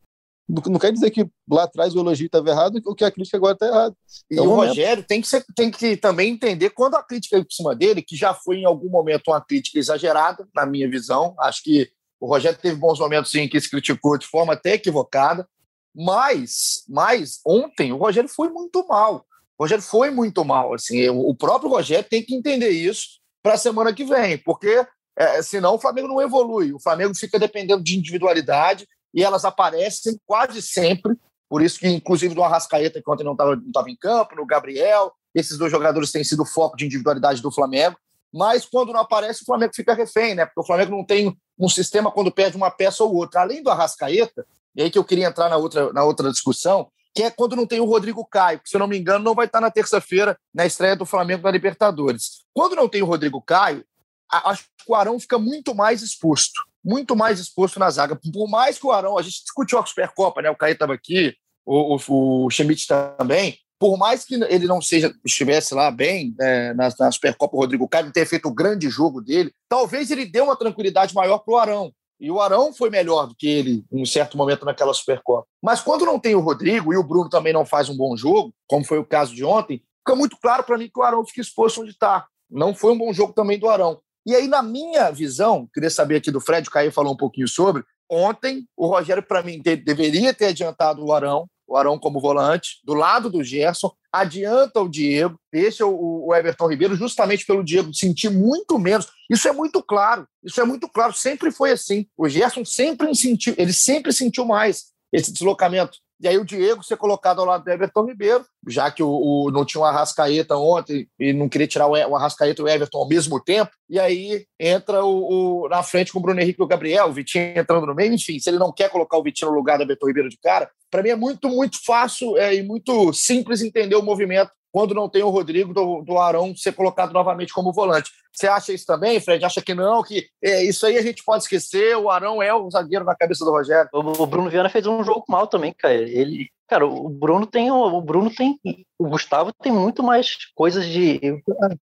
não 0.68 0.80
quer 0.80 0.92
dizer 0.92 1.10
que 1.12 1.26
lá 1.50 1.64
atrás 1.64 1.96
o 1.96 2.00
elogio 2.00 2.26
estava 2.26 2.50
errado 2.50 2.82
ou 2.86 2.94
que 2.94 3.06
a 3.06 3.12
crítica 3.12 3.38
agora 3.38 3.54
está 3.54 3.68
errada. 3.68 3.96
E 4.30 4.38
é 4.38 4.42
o 4.42 4.54
Rogério 4.54 5.04
tem 5.04 5.22
que, 5.22 5.28
ser, 5.28 5.46
tem 5.56 5.72
que 5.72 5.96
também 5.96 6.32
entender 6.32 6.72
quando 6.72 6.96
a 6.96 7.04
crítica 7.04 7.38
é 7.38 7.44
por 7.44 7.54
cima 7.54 7.76
dele, 7.76 8.02
que 8.02 8.16
já 8.16 8.34
foi 8.34 8.58
em 8.58 8.66
algum 8.66 8.90
momento 8.90 9.30
uma 9.30 9.40
crítica 9.40 9.80
exagerada, 9.80 10.48
na 10.54 10.66
minha 10.66 10.90
visão. 10.90 11.34
Acho 11.40 11.64
que 11.64 11.90
o 12.20 12.28
Rogério 12.28 12.60
teve 12.60 12.76
bons 12.76 13.00
momentos 13.00 13.32
sim 13.32 13.48
que 13.48 13.60
se 13.60 13.70
criticou 13.70 14.18
de 14.18 14.28
forma 14.28 14.54
até 14.54 14.74
equivocada, 14.74 15.48
mas, 15.96 16.84
mas 16.88 17.40
ontem 17.46 17.92
o 17.92 17.98
Rogério 17.98 18.30
foi 18.30 18.50
muito 18.50 18.86
mal. 18.88 19.26
O 19.58 19.64
Rogério 19.64 19.84
foi 19.84 20.10
muito 20.10 20.44
mal. 20.44 20.74
Assim, 20.74 21.08
o 21.10 21.34
próprio 21.34 21.70
Rogério 21.70 22.08
tem 22.10 22.24
que 22.24 22.36
entender 22.36 22.70
isso 22.70 23.22
para 23.42 23.54
a 23.54 23.58
semana 23.58 23.94
que 23.94 24.04
vem, 24.04 24.38
porque 24.38 24.86
é, 25.18 25.42
senão 25.42 25.76
o 25.76 25.80
Flamengo 25.80 26.08
não 26.08 26.22
evolui. 26.22 26.74
O 26.74 26.80
Flamengo 26.80 27.16
fica 27.16 27.40
dependendo 27.40 27.84
de 27.84 27.98
individualidade 27.98 28.88
e 29.14 29.24
elas 29.24 29.46
aparecem 29.46 30.20
quase 30.26 30.62
sempre. 30.62 31.16
Por 31.50 31.62
isso 31.62 31.80
que, 31.80 31.88
inclusive, 31.88 32.34
do 32.34 32.44
Arrascaeta, 32.44 33.02
que 33.02 33.12
ontem 33.12 33.24
não 33.24 33.34
estava 33.34 33.90
em 33.90 33.96
campo, 33.98 34.36
no 34.36 34.46
Gabriel, 34.46 35.12
esses 35.36 35.58
dois 35.58 35.72
jogadores 35.72 36.12
têm 36.12 36.24
sido 36.24 36.46
foco 36.46 36.78
de 36.78 36.86
individualidade 36.86 37.42
do 37.42 37.52
Flamengo. 37.52 37.98
Mas 38.34 38.66
quando 38.66 38.94
não 38.94 39.02
aparece, 39.02 39.42
o 39.42 39.46
Flamengo 39.46 39.74
fica 39.76 39.94
refém, 39.94 40.34
né? 40.34 40.46
Porque 40.46 40.62
o 40.62 40.66
Flamengo 40.66 40.92
não 40.92 41.06
tem 41.06 41.38
um 41.60 41.68
sistema 41.68 42.10
quando 42.10 42.32
perde 42.32 42.56
uma 42.56 42.72
peça 42.72 43.04
ou 43.04 43.14
outra. 43.14 43.42
Além 43.42 43.62
do 43.62 43.70
Arrascaeta, 43.70 44.46
e 44.74 44.82
aí 44.82 44.90
que 44.90 44.98
eu 44.98 45.04
queria 45.04 45.28
entrar 45.28 45.50
na 45.50 45.58
outra, 45.58 45.92
na 45.92 46.06
outra 46.06 46.32
discussão, 46.32 46.90
que 47.14 47.24
é 47.24 47.30
quando 47.30 47.58
não 47.58 47.68
tem 47.68 47.82
o 47.82 47.86
Rodrigo 47.86 48.26
Caio, 48.26 48.62
que, 48.62 48.70
se 48.70 48.78
eu 48.78 48.80
não 48.80 48.88
me 48.88 48.98
engano, 48.98 49.24
não 49.26 49.36
vai 49.36 49.46
estar 49.46 49.60
na 49.60 49.70
terça-feira 49.70 50.38
na 50.54 50.66
estreia 50.66 50.96
do 50.96 51.06
Flamengo 51.06 51.44
na 51.44 51.52
Libertadores. 51.52 52.46
Quando 52.54 52.78
não 52.78 52.88
tem 52.88 53.02
o 53.02 53.06
Rodrigo 53.06 53.42
Caio, 53.42 53.84
acho 54.32 54.64
que 54.64 54.86
o 54.88 54.96
Arão 54.96 55.20
fica 55.20 55.38
muito 55.38 55.76
mais 55.76 56.02
exposto 56.02 56.62
muito 56.84 57.16
mais 57.16 57.40
exposto 57.40 57.80
na 57.80 57.90
zaga. 57.90 58.16
Por 58.16 58.50
mais 58.50 58.78
que 58.78 58.86
o 58.86 58.92
Arão, 58.92 59.18
a 59.18 59.22
gente 59.22 59.42
discutiu 59.42 59.80
a 59.80 59.86
Supercopa, 59.86 60.42
né? 60.42 60.50
O 60.50 60.56
Caio 60.56 60.74
estava 60.74 60.94
aqui, 60.94 61.36
o, 61.66 61.96
o, 61.96 62.46
o 62.46 62.50
Schmidt 62.50 62.88
também, 62.88 63.58
por 63.82 63.98
mais 63.98 64.24
que 64.24 64.36
ele 64.36 64.68
não 64.68 64.80
seja 64.80 65.12
estivesse 65.26 65.74
lá 65.74 65.90
bem 65.90 66.36
é, 66.40 66.72
na, 66.76 66.88
na 67.00 67.12
Supercopa, 67.12 67.56
o 67.56 67.60
Rodrigo 67.60 67.88
Caio 67.88 68.06
não 68.06 68.12
tenha 68.12 68.28
feito 68.28 68.48
o 68.48 68.54
grande 68.54 68.88
jogo 68.90 69.20
dele, 69.20 69.52
talvez 69.68 70.12
ele 70.12 70.24
dê 70.24 70.40
uma 70.40 70.56
tranquilidade 70.56 71.16
maior 71.16 71.40
para 71.40 71.54
o 71.54 71.58
Arão. 71.58 71.92
E 72.20 72.30
o 72.30 72.40
Arão 72.40 72.72
foi 72.72 72.92
melhor 72.92 73.26
do 73.26 73.34
que 73.34 73.48
ele 73.48 73.84
em 73.92 74.04
um 74.04 74.06
certo 74.06 74.38
momento 74.38 74.64
naquela 74.64 74.94
Supercopa. 74.94 75.48
Mas 75.60 75.82
quando 75.82 76.06
não 76.06 76.20
tem 76.20 76.36
o 76.36 76.40
Rodrigo 76.40 76.94
e 76.94 76.98
o 76.98 77.04
Bruno 77.04 77.28
também 77.28 77.52
não 77.52 77.66
faz 77.66 77.90
um 77.90 77.98
bom 77.98 78.16
jogo, 78.16 78.54
como 78.68 78.86
foi 78.86 79.00
o 79.00 79.06
caso 79.06 79.34
de 79.34 79.44
ontem, 79.44 79.82
fica 79.98 80.16
muito 80.16 80.38
claro 80.40 80.64
para 80.64 80.78
mim 80.78 80.88
que 80.88 81.00
o 81.00 81.04
Arão 81.04 81.26
fica 81.26 81.42
exposto 81.42 81.82
onde 81.82 81.90
está. 81.90 82.28
Não 82.48 82.76
foi 82.76 82.94
um 82.94 82.98
bom 83.00 83.12
jogo 83.12 83.34
também 83.34 83.58
do 83.58 83.68
Arão. 83.68 84.00
E 84.26 84.36
aí, 84.36 84.48
na 84.48 84.62
minha 84.62 85.10
visão, 85.12 85.68
queria 85.74 85.90
saber 85.90 86.18
aqui 86.18 86.32
do 86.32 86.42
Fred, 86.42 86.68
o 86.68 86.72
Caio 86.72 86.92
falou 86.92 87.14
um 87.14 87.18
pouquinho 87.18 87.48
sobre. 87.48 87.84
Ontem, 88.10 88.68
o 88.76 88.88
Rogério, 88.88 89.24
para 89.24 89.42
mim, 89.42 89.62
deveria 89.62 90.34
ter 90.34 90.48
adiantado 90.48 91.04
o 91.04 91.14
Arão, 91.14 91.48
o 91.66 91.78
Arão 91.78 91.98
como 91.98 92.20
volante, 92.20 92.80
do 92.84 92.94
lado 92.94 93.30
do 93.30 93.44
Gerson, 93.44 93.92
adianta 94.12 94.82
o 94.82 94.90
Diego, 94.90 95.40
deixa 95.52 95.86
o, 95.86 96.28
o 96.28 96.36
Everton 96.36 96.68
Ribeiro, 96.68 96.96
justamente 96.96 97.46
pelo 97.46 97.64
Diego 97.64 97.94
sentir 97.94 98.30
muito 98.30 98.78
menos. 98.78 99.08
Isso 99.30 99.48
é 99.48 99.54
muito 99.54 99.82
claro, 99.82 100.28
isso 100.44 100.60
é 100.60 100.66
muito 100.66 100.90
claro, 100.90 101.14
sempre 101.14 101.50
foi 101.50 101.72
assim. 101.72 102.06
O 102.18 102.28
Gerson 102.28 102.66
sempre 102.66 103.16
sentiu, 103.16 103.56
ele 103.58 103.72
sempre 103.72 104.12
sentiu 104.12 104.46
mais 104.46 104.88
esse 105.14 105.32
deslocamento. 105.32 105.98
E 106.22 106.28
aí 106.28 106.38
o 106.38 106.46
Diego 106.46 106.84
ser 106.84 106.98
colocado 106.98 107.40
ao 107.40 107.48
lado 107.48 107.64
do 107.64 107.72
Everton 107.72 108.06
Ribeiro, 108.06 108.46
já 108.68 108.92
que 108.92 109.02
o, 109.02 109.10
o 109.10 109.52
não 109.52 109.66
tinha 109.66 109.82
o 109.82 109.84
Arrascaeta 109.84 110.56
ontem 110.56 111.08
e 111.20 111.34
não 111.34 111.50
queria 111.50 111.68
tirar 111.68 111.88
o, 111.88 111.96
Arrascaeta 112.16 112.62
e 112.62 112.64
o 112.64 112.68
Everton 112.68 113.00
ao 113.00 113.08
mesmo 113.08 113.44
tempo, 113.44 113.72
e 113.90 114.00
aí 114.00 114.46
entra 114.60 115.04
o, 115.04 115.64
o, 115.64 115.70
na 115.70 115.82
frente 115.82 116.12
com 116.12 116.20
o 116.20 116.22
Bruno 116.22 116.40
Henrique 116.40 116.62
e 116.62 116.64
o 116.64 116.68
Gabriel, 116.68 117.08
o 117.08 117.14
Vitinho 117.14 117.58
entrando 117.58 117.88
no 117.88 117.96
meio, 117.96 118.14
enfim, 118.14 118.40
se 118.40 118.50
ele 118.50 118.60
não 118.60 118.72
quer 118.72 118.90
colocar 118.90 119.18
o 119.18 119.24
Vitinho 119.24 119.50
no 119.50 119.58
lugar 119.58 119.78
do 119.78 119.84
Everton 119.84 120.08
Ribeiro 120.08 120.30
de 120.30 120.38
cara, 120.38 120.70
para 120.92 121.02
mim 121.02 121.10
é 121.10 121.16
muito, 121.16 121.50
muito 121.50 121.84
fácil 121.84 122.38
é, 122.38 122.54
e 122.54 122.62
muito 122.62 123.12
simples 123.14 123.64
entender 123.64 123.96
o 123.96 124.04
movimento 124.04 124.52
quando 124.72 124.94
não 124.94 125.10
tem 125.10 125.24
o 125.24 125.30
Rodrigo 125.30 125.74
do, 125.74 126.02
do 126.02 126.18
Arão 126.18 126.56
ser 126.56 126.72
colocado 126.72 127.12
novamente 127.12 127.54
como 127.54 127.74
volante. 127.74 128.10
Você 128.32 128.48
acha 128.48 128.72
isso 128.72 128.86
também, 128.86 129.20
Fred? 129.20 129.44
Acha 129.44 129.62
que 129.62 129.74
não? 129.74 130.02
Que 130.02 130.28
é, 130.42 130.64
isso 130.64 130.86
aí 130.86 130.98
a 130.98 131.02
gente 131.02 131.24
pode 131.24 131.44
esquecer? 131.44 131.98
O 131.98 132.10
Arão 132.10 132.42
é 132.42 132.54
o 132.54 132.70
zagueiro 132.70 133.04
na 133.04 133.16
cabeça 133.16 133.44
do 133.44 133.52
Rogério. 133.52 133.90
O, 133.94 134.26
Bruno 134.26 134.50
Viana 134.50 134.70
fez 134.70 134.88
um 134.88 135.04
jogo 135.04 135.26
mal 135.28 135.48
também, 135.48 135.74
cara. 135.78 135.94
Ele, 135.94 136.50
cara, 136.68 136.86
o 136.88 137.10
Bruno 137.10 137.46
tem, 137.46 137.70
o 137.70 138.02
Bruno 138.02 138.34
tem, 138.34 138.58
o 138.98 139.10
Gustavo 139.10 139.52
tem 139.54 139.72
muito 139.72 140.02
mais 140.02 140.32
coisas 140.56 140.86
de 140.86 141.20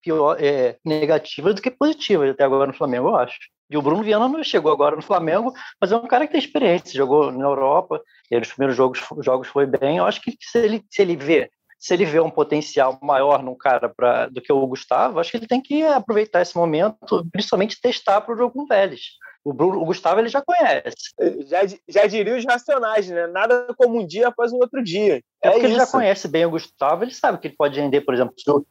pior, 0.02 0.38
é, 0.40 0.78
negativas 0.84 1.54
do 1.54 1.62
que 1.62 1.70
positivas 1.70 2.32
até 2.32 2.44
agora 2.44 2.68
no 2.68 2.78
Flamengo, 2.78 3.10
eu 3.10 3.16
acho. 3.16 3.38
E 3.70 3.78
o 3.78 3.82
Bruno 3.84 4.02
Viana 4.02 4.28
não 4.28 4.44
chegou 4.44 4.72
agora 4.72 4.96
no 4.96 5.02
Flamengo, 5.04 5.54
mas 5.80 5.92
é 5.92 5.96
um 5.96 6.08
cara 6.08 6.26
que 6.26 6.32
tem 6.32 6.42
experiência, 6.42 6.98
jogou 6.98 7.32
na 7.32 7.46
Europa, 7.46 8.02
e 8.32 8.40
nos 8.40 8.48
primeiros 8.48 8.76
jogos, 8.76 9.00
jogos 9.22 9.48
foi 9.48 9.68
bem. 9.68 9.98
Eu 9.98 10.06
acho 10.06 10.20
que 10.22 10.36
se 10.42 10.58
ele, 10.58 10.84
se 10.90 11.04
ele 11.04 11.16
vê 11.16 11.52
se 11.80 11.94
ele 11.94 12.04
vê 12.04 12.20
um 12.20 12.30
potencial 12.30 13.00
maior 13.02 13.42
num 13.42 13.56
cara 13.56 13.88
pra, 13.88 14.28
do 14.28 14.42
que 14.42 14.52
o 14.52 14.68
Gustavo, 14.68 15.18
acho 15.18 15.32
que 15.32 15.38
ele 15.38 15.48
tem 15.48 15.62
que 15.62 15.82
aproveitar 15.86 16.42
esse 16.42 16.56
momento, 16.58 17.26
principalmente 17.32 17.80
testar 17.80 18.20
para 18.20 18.36
o 18.36 18.38
jogo 18.38 18.54
com 18.54 18.64
o 18.64 18.68
Vélez. 18.68 19.02
O, 19.46 19.54
Bruno, 19.54 19.82
o 19.82 19.86
Gustavo 19.86 20.20
ele 20.20 20.28
já 20.28 20.42
conhece. 20.42 21.14
Já, 21.48 21.60
já 21.88 22.06
diria 22.06 22.36
os 22.36 22.44
racionais, 22.44 23.08
né? 23.08 23.28
Nada 23.28 23.74
como 23.78 23.98
um 23.98 24.06
dia 24.06 24.28
após 24.28 24.52
o 24.52 24.58
outro 24.58 24.84
dia. 24.84 25.24
É, 25.42 25.48
é 25.48 25.52
porque 25.52 25.68
isso. 25.68 25.76
ele 25.76 25.80
já 25.80 25.88
conhece 25.88 26.28
bem 26.28 26.46
o 26.46 26.50
Gustavo, 26.50 27.06
ele 27.06 27.14
sabe 27.14 27.38
que 27.38 27.48
ele 27.48 27.56
pode 27.56 27.80
render, 27.80 28.02
por 28.02 28.14
exemplo, 28.14 28.34
se 28.38 28.52
o, 28.52 28.66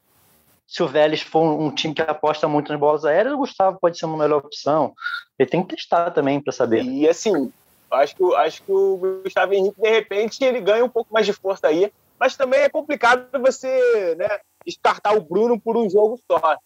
se 0.66 0.82
o 0.82 0.86
Vélez 0.86 1.22
for 1.22 1.42
um 1.42 1.74
time 1.74 1.94
que 1.94 2.02
aposta 2.02 2.46
muito 2.46 2.70
nas 2.70 2.78
bolas 2.78 3.06
aéreas, 3.06 3.32
o 3.32 3.38
Gustavo 3.38 3.78
pode 3.80 3.98
ser 3.98 4.04
uma 4.04 4.18
melhor 4.18 4.44
opção. 4.44 4.92
Ele 5.38 5.48
tem 5.48 5.62
que 5.62 5.74
testar 5.74 6.10
também 6.10 6.38
para 6.42 6.52
saber. 6.52 6.84
E 6.84 7.08
assim, 7.08 7.50
acho 7.90 8.14
que, 8.14 8.34
acho 8.34 8.62
que 8.62 8.70
o 8.70 9.22
Gustavo 9.24 9.54
Henrique, 9.54 9.80
de 9.80 9.88
repente, 9.88 10.44
ele 10.44 10.60
ganha 10.60 10.84
um 10.84 10.90
pouco 10.90 11.10
mais 11.10 11.24
de 11.24 11.32
força 11.32 11.68
aí 11.68 11.90
mas 12.18 12.36
também 12.36 12.60
é 12.60 12.68
complicado 12.68 13.28
você 13.40 14.14
né, 14.16 14.28
descartar 14.66 15.16
o 15.16 15.20
Bruno 15.20 15.60
por 15.60 15.76
um 15.76 15.88
jogo 15.88 16.18
só. 16.30 16.56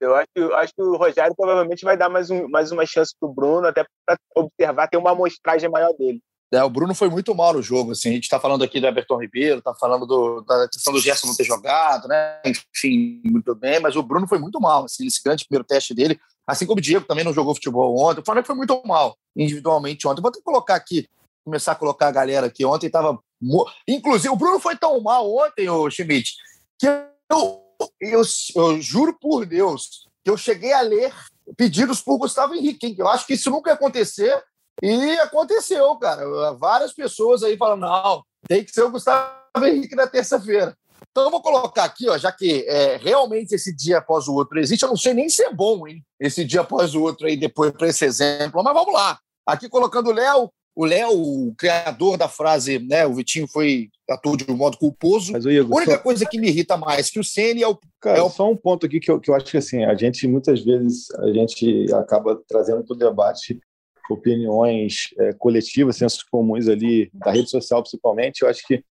Eu 0.00 0.14
acho, 0.16 0.54
acho 0.54 0.74
que 0.74 0.82
o 0.82 0.96
Rogério 0.96 1.34
provavelmente 1.36 1.84
vai 1.84 1.96
dar 1.96 2.08
mais, 2.08 2.30
um, 2.30 2.48
mais 2.48 2.72
uma 2.72 2.84
chance 2.84 3.14
para 3.18 3.28
o 3.28 3.32
Bruno, 3.32 3.66
até 3.68 3.84
para 4.04 4.18
observar, 4.34 4.88
ter 4.88 4.96
uma 4.96 5.12
amostragem 5.12 5.70
maior 5.70 5.92
dele. 5.92 6.20
É, 6.52 6.62
o 6.62 6.68
Bruno 6.68 6.94
foi 6.94 7.08
muito 7.08 7.34
mal 7.34 7.54
no 7.54 7.62
jogo. 7.62 7.92
Assim, 7.92 8.10
a 8.10 8.12
gente 8.12 8.24
está 8.24 8.38
falando 8.38 8.62
aqui 8.62 8.78
do 8.78 8.86
Everton 8.86 9.18
Ribeiro, 9.18 9.58
está 9.58 9.74
falando 9.74 10.04
do, 10.04 10.42
da 10.42 10.68
questão 10.68 10.92
do 10.92 11.00
Gerson 11.00 11.28
não 11.28 11.34
ter 11.34 11.44
jogado, 11.44 12.06
né? 12.06 12.42
Enfim, 12.44 13.22
muito 13.24 13.54
bem, 13.54 13.80
mas 13.80 13.96
o 13.96 14.02
Bruno 14.02 14.28
foi 14.28 14.38
muito 14.38 14.60
mal. 14.60 14.84
Assim, 14.84 15.06
esse 15.06 15.22
grande 15.24 15.46
primeiro 15.46 15.64
teste 15.64 15.94
dele, 15.94 16.20
assim 16.46 16.66
como 16.66 16.78
o 16.78 16.82
Diego 16.82 17.06
também 17.06 17.24
não 17.24 17.32
jogou 17.32 17.54
futebol 17.54 17.98
ontem. 17.98 18.20
O 18.20 18.24
Flamengo 18.24 18.46
foi 18.46 18.54
muito 18.54 18.82
mal 18.84 19.16
individualmente 19.34 20.06
ontem. 20.06 20.20
Vou 20.20 20.28
até 20.28 20.42
colocar 20.42 20.74
aqui, 20.74 21.08
começar 21.44 21.72
a 21.72 21.76
colocar 21.76 22.08
a 22.08 22.12
galera 22.12 22.46
aqui. 22.46 22.64
Ontem 22.64 22.86
estava 22.86 23.18
Inclusive, 23.88 24.28
o 24.28 24.36
Bruno 24.36 24.60
foi 24.60 24.76
tão 24.76 25.00
mal 25.00 25.28
ontem, 25.34 25.68
o 25.68 25.90
Schmidt, 25.90 26.36
que 26.78 26.86
eu, 26.86 27.60
eu, 28.00 28.22
eu, 28.54 28.80
juro 28.80 29.16
por 29.20 29.44
Deus 29.44 30.06
que 30.24 30.30
eu 30.30 30.36
cheguei 30.36 30.72
a 30.72 30.80
ler 30.80 31.12
pedidos 31.56 32.00
por 32.00 32.18
Gustavo 32.18 32.54
Henrique. 32.54 32.94
Eu 32.96 33.08
acho 33.08 33.26
que 33.26 33.34
isso 33.34 33.50
nunca 33.50 33.70
ia 33.70 33.74
acontecer 33.74 34.40
e 34.80 35.18
aconteceu, 35.18 35.96
cara. 35.96 36.52
Várias 36.52 36.92
pessoas 36.92 37.42
aí 37.42 37.56
falando: 37.56 37.80
não, 37.80 38.22
tem 38.46 38.64
que 38.64 38.70
ser 38.70 38.82
o 38.82 38.90
Gustavo 38.90 39.32
Henrique 39.64 39.96
na 39.96 40.06
terça-feira. 40.06 40.76
Então 41.10 41.24
eu 41.24 41.30
vou 41.30 41.42
colocar 41.42 41.84
aqui, 41.84 42.08
ó, 42.08 42.16
já 42.16 42.30
que 42.30 42.64
é, 42.68 42.96
realmente 42.96 43.54
esse 43.54 43.74
dia 43.74 43.98
após 43.98 44.28
o 44.28 44.34
outro 44.34 44.58
existe, 44.58 44.82
eu 44.82 44.88
não 44.88 44.96
sei 44.96 45.12
nem 45.12 45.28
se 45.28 45.42
é 45.42 45.52
bom, 45.52 45.86
hein? 45.86 46.02
Esse 46.18 46.44
dia 46.44 46.60
após 46.60 46.94
o 46.94 47.02
outro 47.02 47.26
aí, 47.26 47.36
depois 47.36 47.72
para 47.72 47.88
esse 47.88 48.04
exemplo, 48.04 48.62
mas 48.62 48.72
vamos 48.72 48.94
lá. 48.94 49.18
Aqui 49.44 49.68
colocando 49.68 50.08
o 50.08 50.12
Léo, 50.12 50.50
o 50.74 50.84
Léo, 50.86 51.12
o 51.12 51.54
criador 51.54 52.16
da 52.16 52.28
frase, 52.28 52.78
né? 52.78 53.06
O 53.06 53.14
Vitinho 53.14 53.46
foi 53.46 53.90
atuou 54.08 54.36
de 54.36 54.50
um 54.50 54.56
modo 54.56 54.78
culposo. 54.78 55.32
Mas, 55.32 55.44
Igor, 55.44 55.72
a 55.72 55.76
única 55.76 55.96
só... 55.96 56.02
coisa 56.02 56.26
que 56.26 56.40
me 56.40 56.48
irrita 56.48 56.76
mais 56.76 57.10
que 57.10 57.20
o 57.20 57.24
Ceni 57.24 57.62
é 57.62 57.68
o. 57.68 57.78
Cara, 58.00 58.18
é 58.18 58.22
o... 58.22 58.30
só 58.30 58.50
um 58.50 58.56
ponto 58.56 58.86
aqui 58.86 58.98
que 58.98 59.10
eu, 59.10 59.20
que 59.20 59.30
eu 59.30 59.34
acho 59.34 59.46
que 59.46 59.56
assim, 59.56 59.84
a 59.84 59.94
gente 59.94 60.26
muitas 60.26 60.64
vezes 60.64 61.10
a 61.16 61.32
gente 61.32 61.86
acaba 61.94 62.40
trazendo 62.48 62.84
para 62.84 62.94
o 62.94 62.98
debate 62.98 63.60
opiniões 64.10 65.08
é, 65.18 65.32
coletivas, 65.34 65.96
sensos 65.96 66.22
comuns 66.24 66.68
ali 66.68 67.10
da 67.12 67.30
rede 67.30 67.50
social 67.50 67.82
principalmente. 67.82 68.42
Eu 68.42 68.48
acho 68.48 68.66
que 68.66 68.82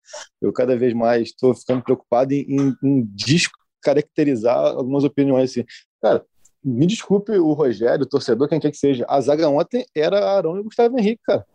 eu 0.41 0.53
cada 0.53 0.77
vez 0.77 0.93
mais 0.93 1.29
estou 1.29 1.53
ficando 1.53 1.83
preocupado 1.83 2.33
em, 2.33 2.45
em, 2.47 2.75
em 2.83 3.07
descaracterizar 3.13 4.57
algumas 4.57 5.03
opiniões 5.03 5.51
assim. 5.51 5.65
Cara, 6.01 6.23
me 6.63 6.85
desculpe 6.85 7.31
o 7.31 7.53
Rogério, 7.53 8.03
o 8.03 8.09
torcedor, 8.09 8.47
quem 8.47 8.59
quer 8.59 8.71
que 8.71 8.77
seja. 8.77 9.03
A 9.09 9.19
zaga 9.19 9.49
ontem 9.49 9.83
era 9.95 10.31
Arão 10.31 10.59
e 10.59 10.63
Gustavo 10.63 10.97
Henrique, 10.97 11.21
cara 11.25 11.45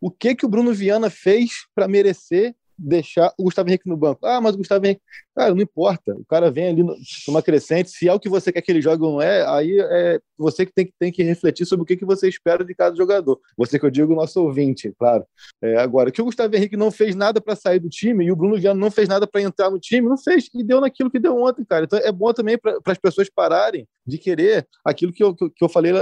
o 0.00 0.10
que 0.10 0.34
que 0.34 0.46
o 0.46 0.48
Bruno 0.48 0.72
Viana 0.72 1.10
fez 1.10 1.50
para 1.74 1.88
merecer 1.88 2.54
deixar 2.78 3.34
o 3.36 3.44
Gustavo 3.44 3.68
Henrique 3.68 3.88
no 3.88 3.96
banco. 3.96 4.24
Ah, 4.24 4.40
mas 4.40 4.54
o 4.54 4.58
Gustavo 4.58 4.86
Henrique, 4.86 5.02
cara, 5.34 5.52
não 5.52 5.60
importa. 5.60 6.14
O 6.14 6.24
cara 6.24 6.50
vem 6.50 6.68
ali 6.68 6.84
numa 7.26 7.42
crescente. 7.42 7.90
Se 7.90 8.08
é 8.08 8.14
o 8.14 8.20
que 8.20 8.28
você 8.28 8.52
quer 8.52 8.62
que 8.62 8.70
ele 8.70 8.80
jogue 8.80 9.02
ou 9.02 9.14
não 9.14 9.22
é, 9.22 9.44
aí 9.46 9.78
é 9.80 10.20
você 10.36 10.64
que 10.64 10.72
tem, 10.72 10.86
que 10.86 10.92
tem 10.98 11.10
que 11.10 11.22
refletir 11.24 11.66
sobre 11.66 11.82
o 11.82 11.86
que, 11.86 11.96
que 11.96 12.04
você 12.04 12.28
espera 12.28 12.64
de 12.64 12.74
cada 12.74 12.94
jogador. 12.94 13.40
Você 13.56 13.78
que 13.78 13.84
eu 13.84 13.90
digo, 13.90 14.14
nosso 14.14 14.40
ouvinte, 14.40 14.92
claro. 14.96 15.24
É, 15.60 15.76
agora, 15.78 16.12
que 16.12 16.22
o 16.22 16.24
Gustavo 16.24 16.54
Henrique 16.54 16.76
não 16.76 16.92
fez 16.92 17.16
nada 17.16 17.40
para 17.40 17.56
sair 17.56 17.80
do 17.80 17.88
time 17.88 18.24
e 18.24 18.30
o 18.30 18.36
Bruno 18.36 18.56
Viana 18.56 18.78
não 18.78 18.90
fez 18.90 19.08
nada 19.08 19.26
para 19.26 19.42
entrar 19.42 19.70
no 19.70 19.80
time, 19.80 20.08
não 20.08 20.18
fez 20.18 20.48
e 20.54 20.62
deu 20.62 20.80
naquilo 20.80 21.10
que 21.10 21.18
deu 21.18 21.36
ontem, 21.36 21.64
cara. 21.64 21.84
Então 21.84 21.98
é 21.98 22.12
bom 22.12 22.32
também 22.32 22.56
para 22.56 22.78
as 22.86 22.98
pessoas 22.98 23.28
pararem 23.28 23.88
de 24.06 24.18
querer 24.18 24.66
aquilo 24.84 25.12
que 25.12 25.24
eu, 25.24 25.34
que 25.34 25.50
eu 25.60 25.68
falei 25.68 25.92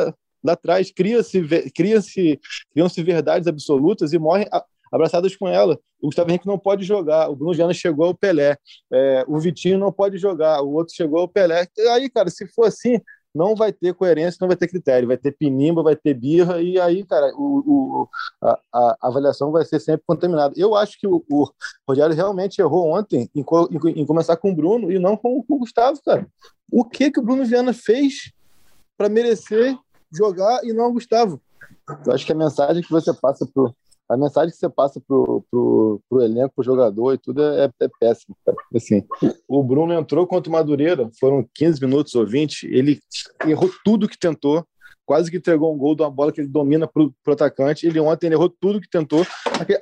lá, 0.47 0.53
atrás, 0.55 0.91
cria-se 0.91 1.43
cria-se 1.75 2.41
criam-se 2.73 3.03
verdades 3.03 3.49
absolutas 3.49 4.13
e 4.13 4.19
morrem 4.19 4.47
abraçadas 4.93 5.35
com 5.37 5.49
ela. 5.49 5.79
O 6.01 6.07
Gustavo 6.07 6.31
Henrique 6.31 6.47
não 6.47 6.59
pode 6.59 6.85
jogar, 6.85 7.29
o 7.29 7.37
Bruno 7.37 7.55
Viana 7.55 7.75
chegou 7.75 8.07
ao 8.07 8.15
Pelé, 8.15 8.57
é, 8.93 9.25
o 9.27 9.39
Vitinho 9.39 9.79
não 9.79 9.93
pode 9.93 10.19
jogar, 10.19 10.63
o 10.63 10.73
outro 10.73 10.95
chegou 10.95 11.21
ao 11.21 11.29
Pelé. 11.29 11.67
Aí, 11.93 12.09
cara, 12.09 12.31
se 12.31 12.47
for 12.49 12.67
assim, 12.67 13.01
não 13.37 13.55
vai 13.55 13.73
ter 13.73 13.95
coerência, 13.95 14.39
não 14.41 14.49
vai 14.49 14.57
ter 14.57 14.67
critério, 14.67 15.09
vai 15.09 15.17
ter 15.17 15.33
pinimba, 15.33 15.83
vai 15.83 15.95
ter 15.95 16.15
birra, 16.15 16.61
e 16.63 16.81
aí, 16.81 17.05
cara, 17.05 17.31
o, 17.37 17.59
o 17.67 18.09
a, 18.43 18.59
a, 18.73 18.97
avaliação 19.03 19.53
vai 19.53 19.65
ser 19.65 19.79
sempre 19.79 20.05
contaminada. 20.07 20.55
Eu 20.57 20.75
acho 20.75 20.99
que 20.99 21.07
o, 21.07 21.23
o 21.29 21.47
Rogério 21.87 22.17
realmente 22.17 22.61
errou 22.61 22.95
ontem 22.95 23.29
em, 23.35 23.41
em, 23.41 24.01
em, 24.01 24.07
começar 24.07 24.37
com 24.37 24.51
o 24.51 24.55
Bruno 24.55 24.91
e 24.91 24.99
não 24.99 25.17
com, 25.17 25.43
com 25.43 25.55
o 25.55 25.59
Gustavo, 25.59 26.01
cara. 26.03 26.27
O 26.73 26.85
que 26.85 27.11
que 27.11 27.21
o 27.21 27.23
Bruno 27.23 27.45
Viana 27.45 27.75
fez 27.75 28.33
para 28.97 29.11
merecer 29.11 29.77
jogar 30.17 30.65
e 30.65 30.73
não 30.73 30.93
Gustavo. 30.93 31.41
Eu 32.07 32.13
acho 32.13 32.27
que 32.27 32.33
a 32.33 32.37
mensagem 32.37 32.83
que 32.83 32.91
você 32.91 33.13
passa 33.13 33.47
pro 33.47 33.75
a 34.09 34.17
mensagem 34.17 34.51
que 34.51 34.57
você 34.57 34.69
passa 34.69 35.01
pro, 35.01 35.45
pro, 35.51 36.01
pro 36.09 36.23
elenco, 36.23 36.55
pro 36.55 36.65
jogador 36.65 37.15
e 37.15 37.19
tudo 37.19 37.43
é, 37.43 37.69
é 37.81 37.89
péssimo. 37.99 38.37
Cara. 38.45 38.57
Assim, 38.75 39.05
o 39.49 39.63
Bruno 39.63 39.93
entrou 39.93 40.27
contra 40.27 40.49
o 40.49 40.53
Madureira, 40.53 41.11
foram 41.19 41.45
15 41.55 41.81
minutos 41.81 42.15
ou 42.15 42.25
20, 42.25 42.69
ele 42.69 43.01
errou 43.45 43.69
tudo 43.85 44.09
que 44.09 44.19
tentou, 44.19 44.65
quase 45.05 45.31
que 45.31 45.37
entregou 45.37 45.75
um 45.75 45.79
gol 45.79 45.97
de 45.97 46.03
uma 46.03 46.11
bola 46.11 46.33
que 46.33 46.41
ele 46.41 46.49
domina 46.49 46.87
pro, 46.87 47.13
pro 47.23 47.33
atacante. 47.33 47.87
Ele 47.87 47.99
ontem 47.99 48.27
ele 48.27 48.35
errou 48.37 48.49
tudo 48.49 48.81
que 48.81 48.89
tentou. 48.89 49.27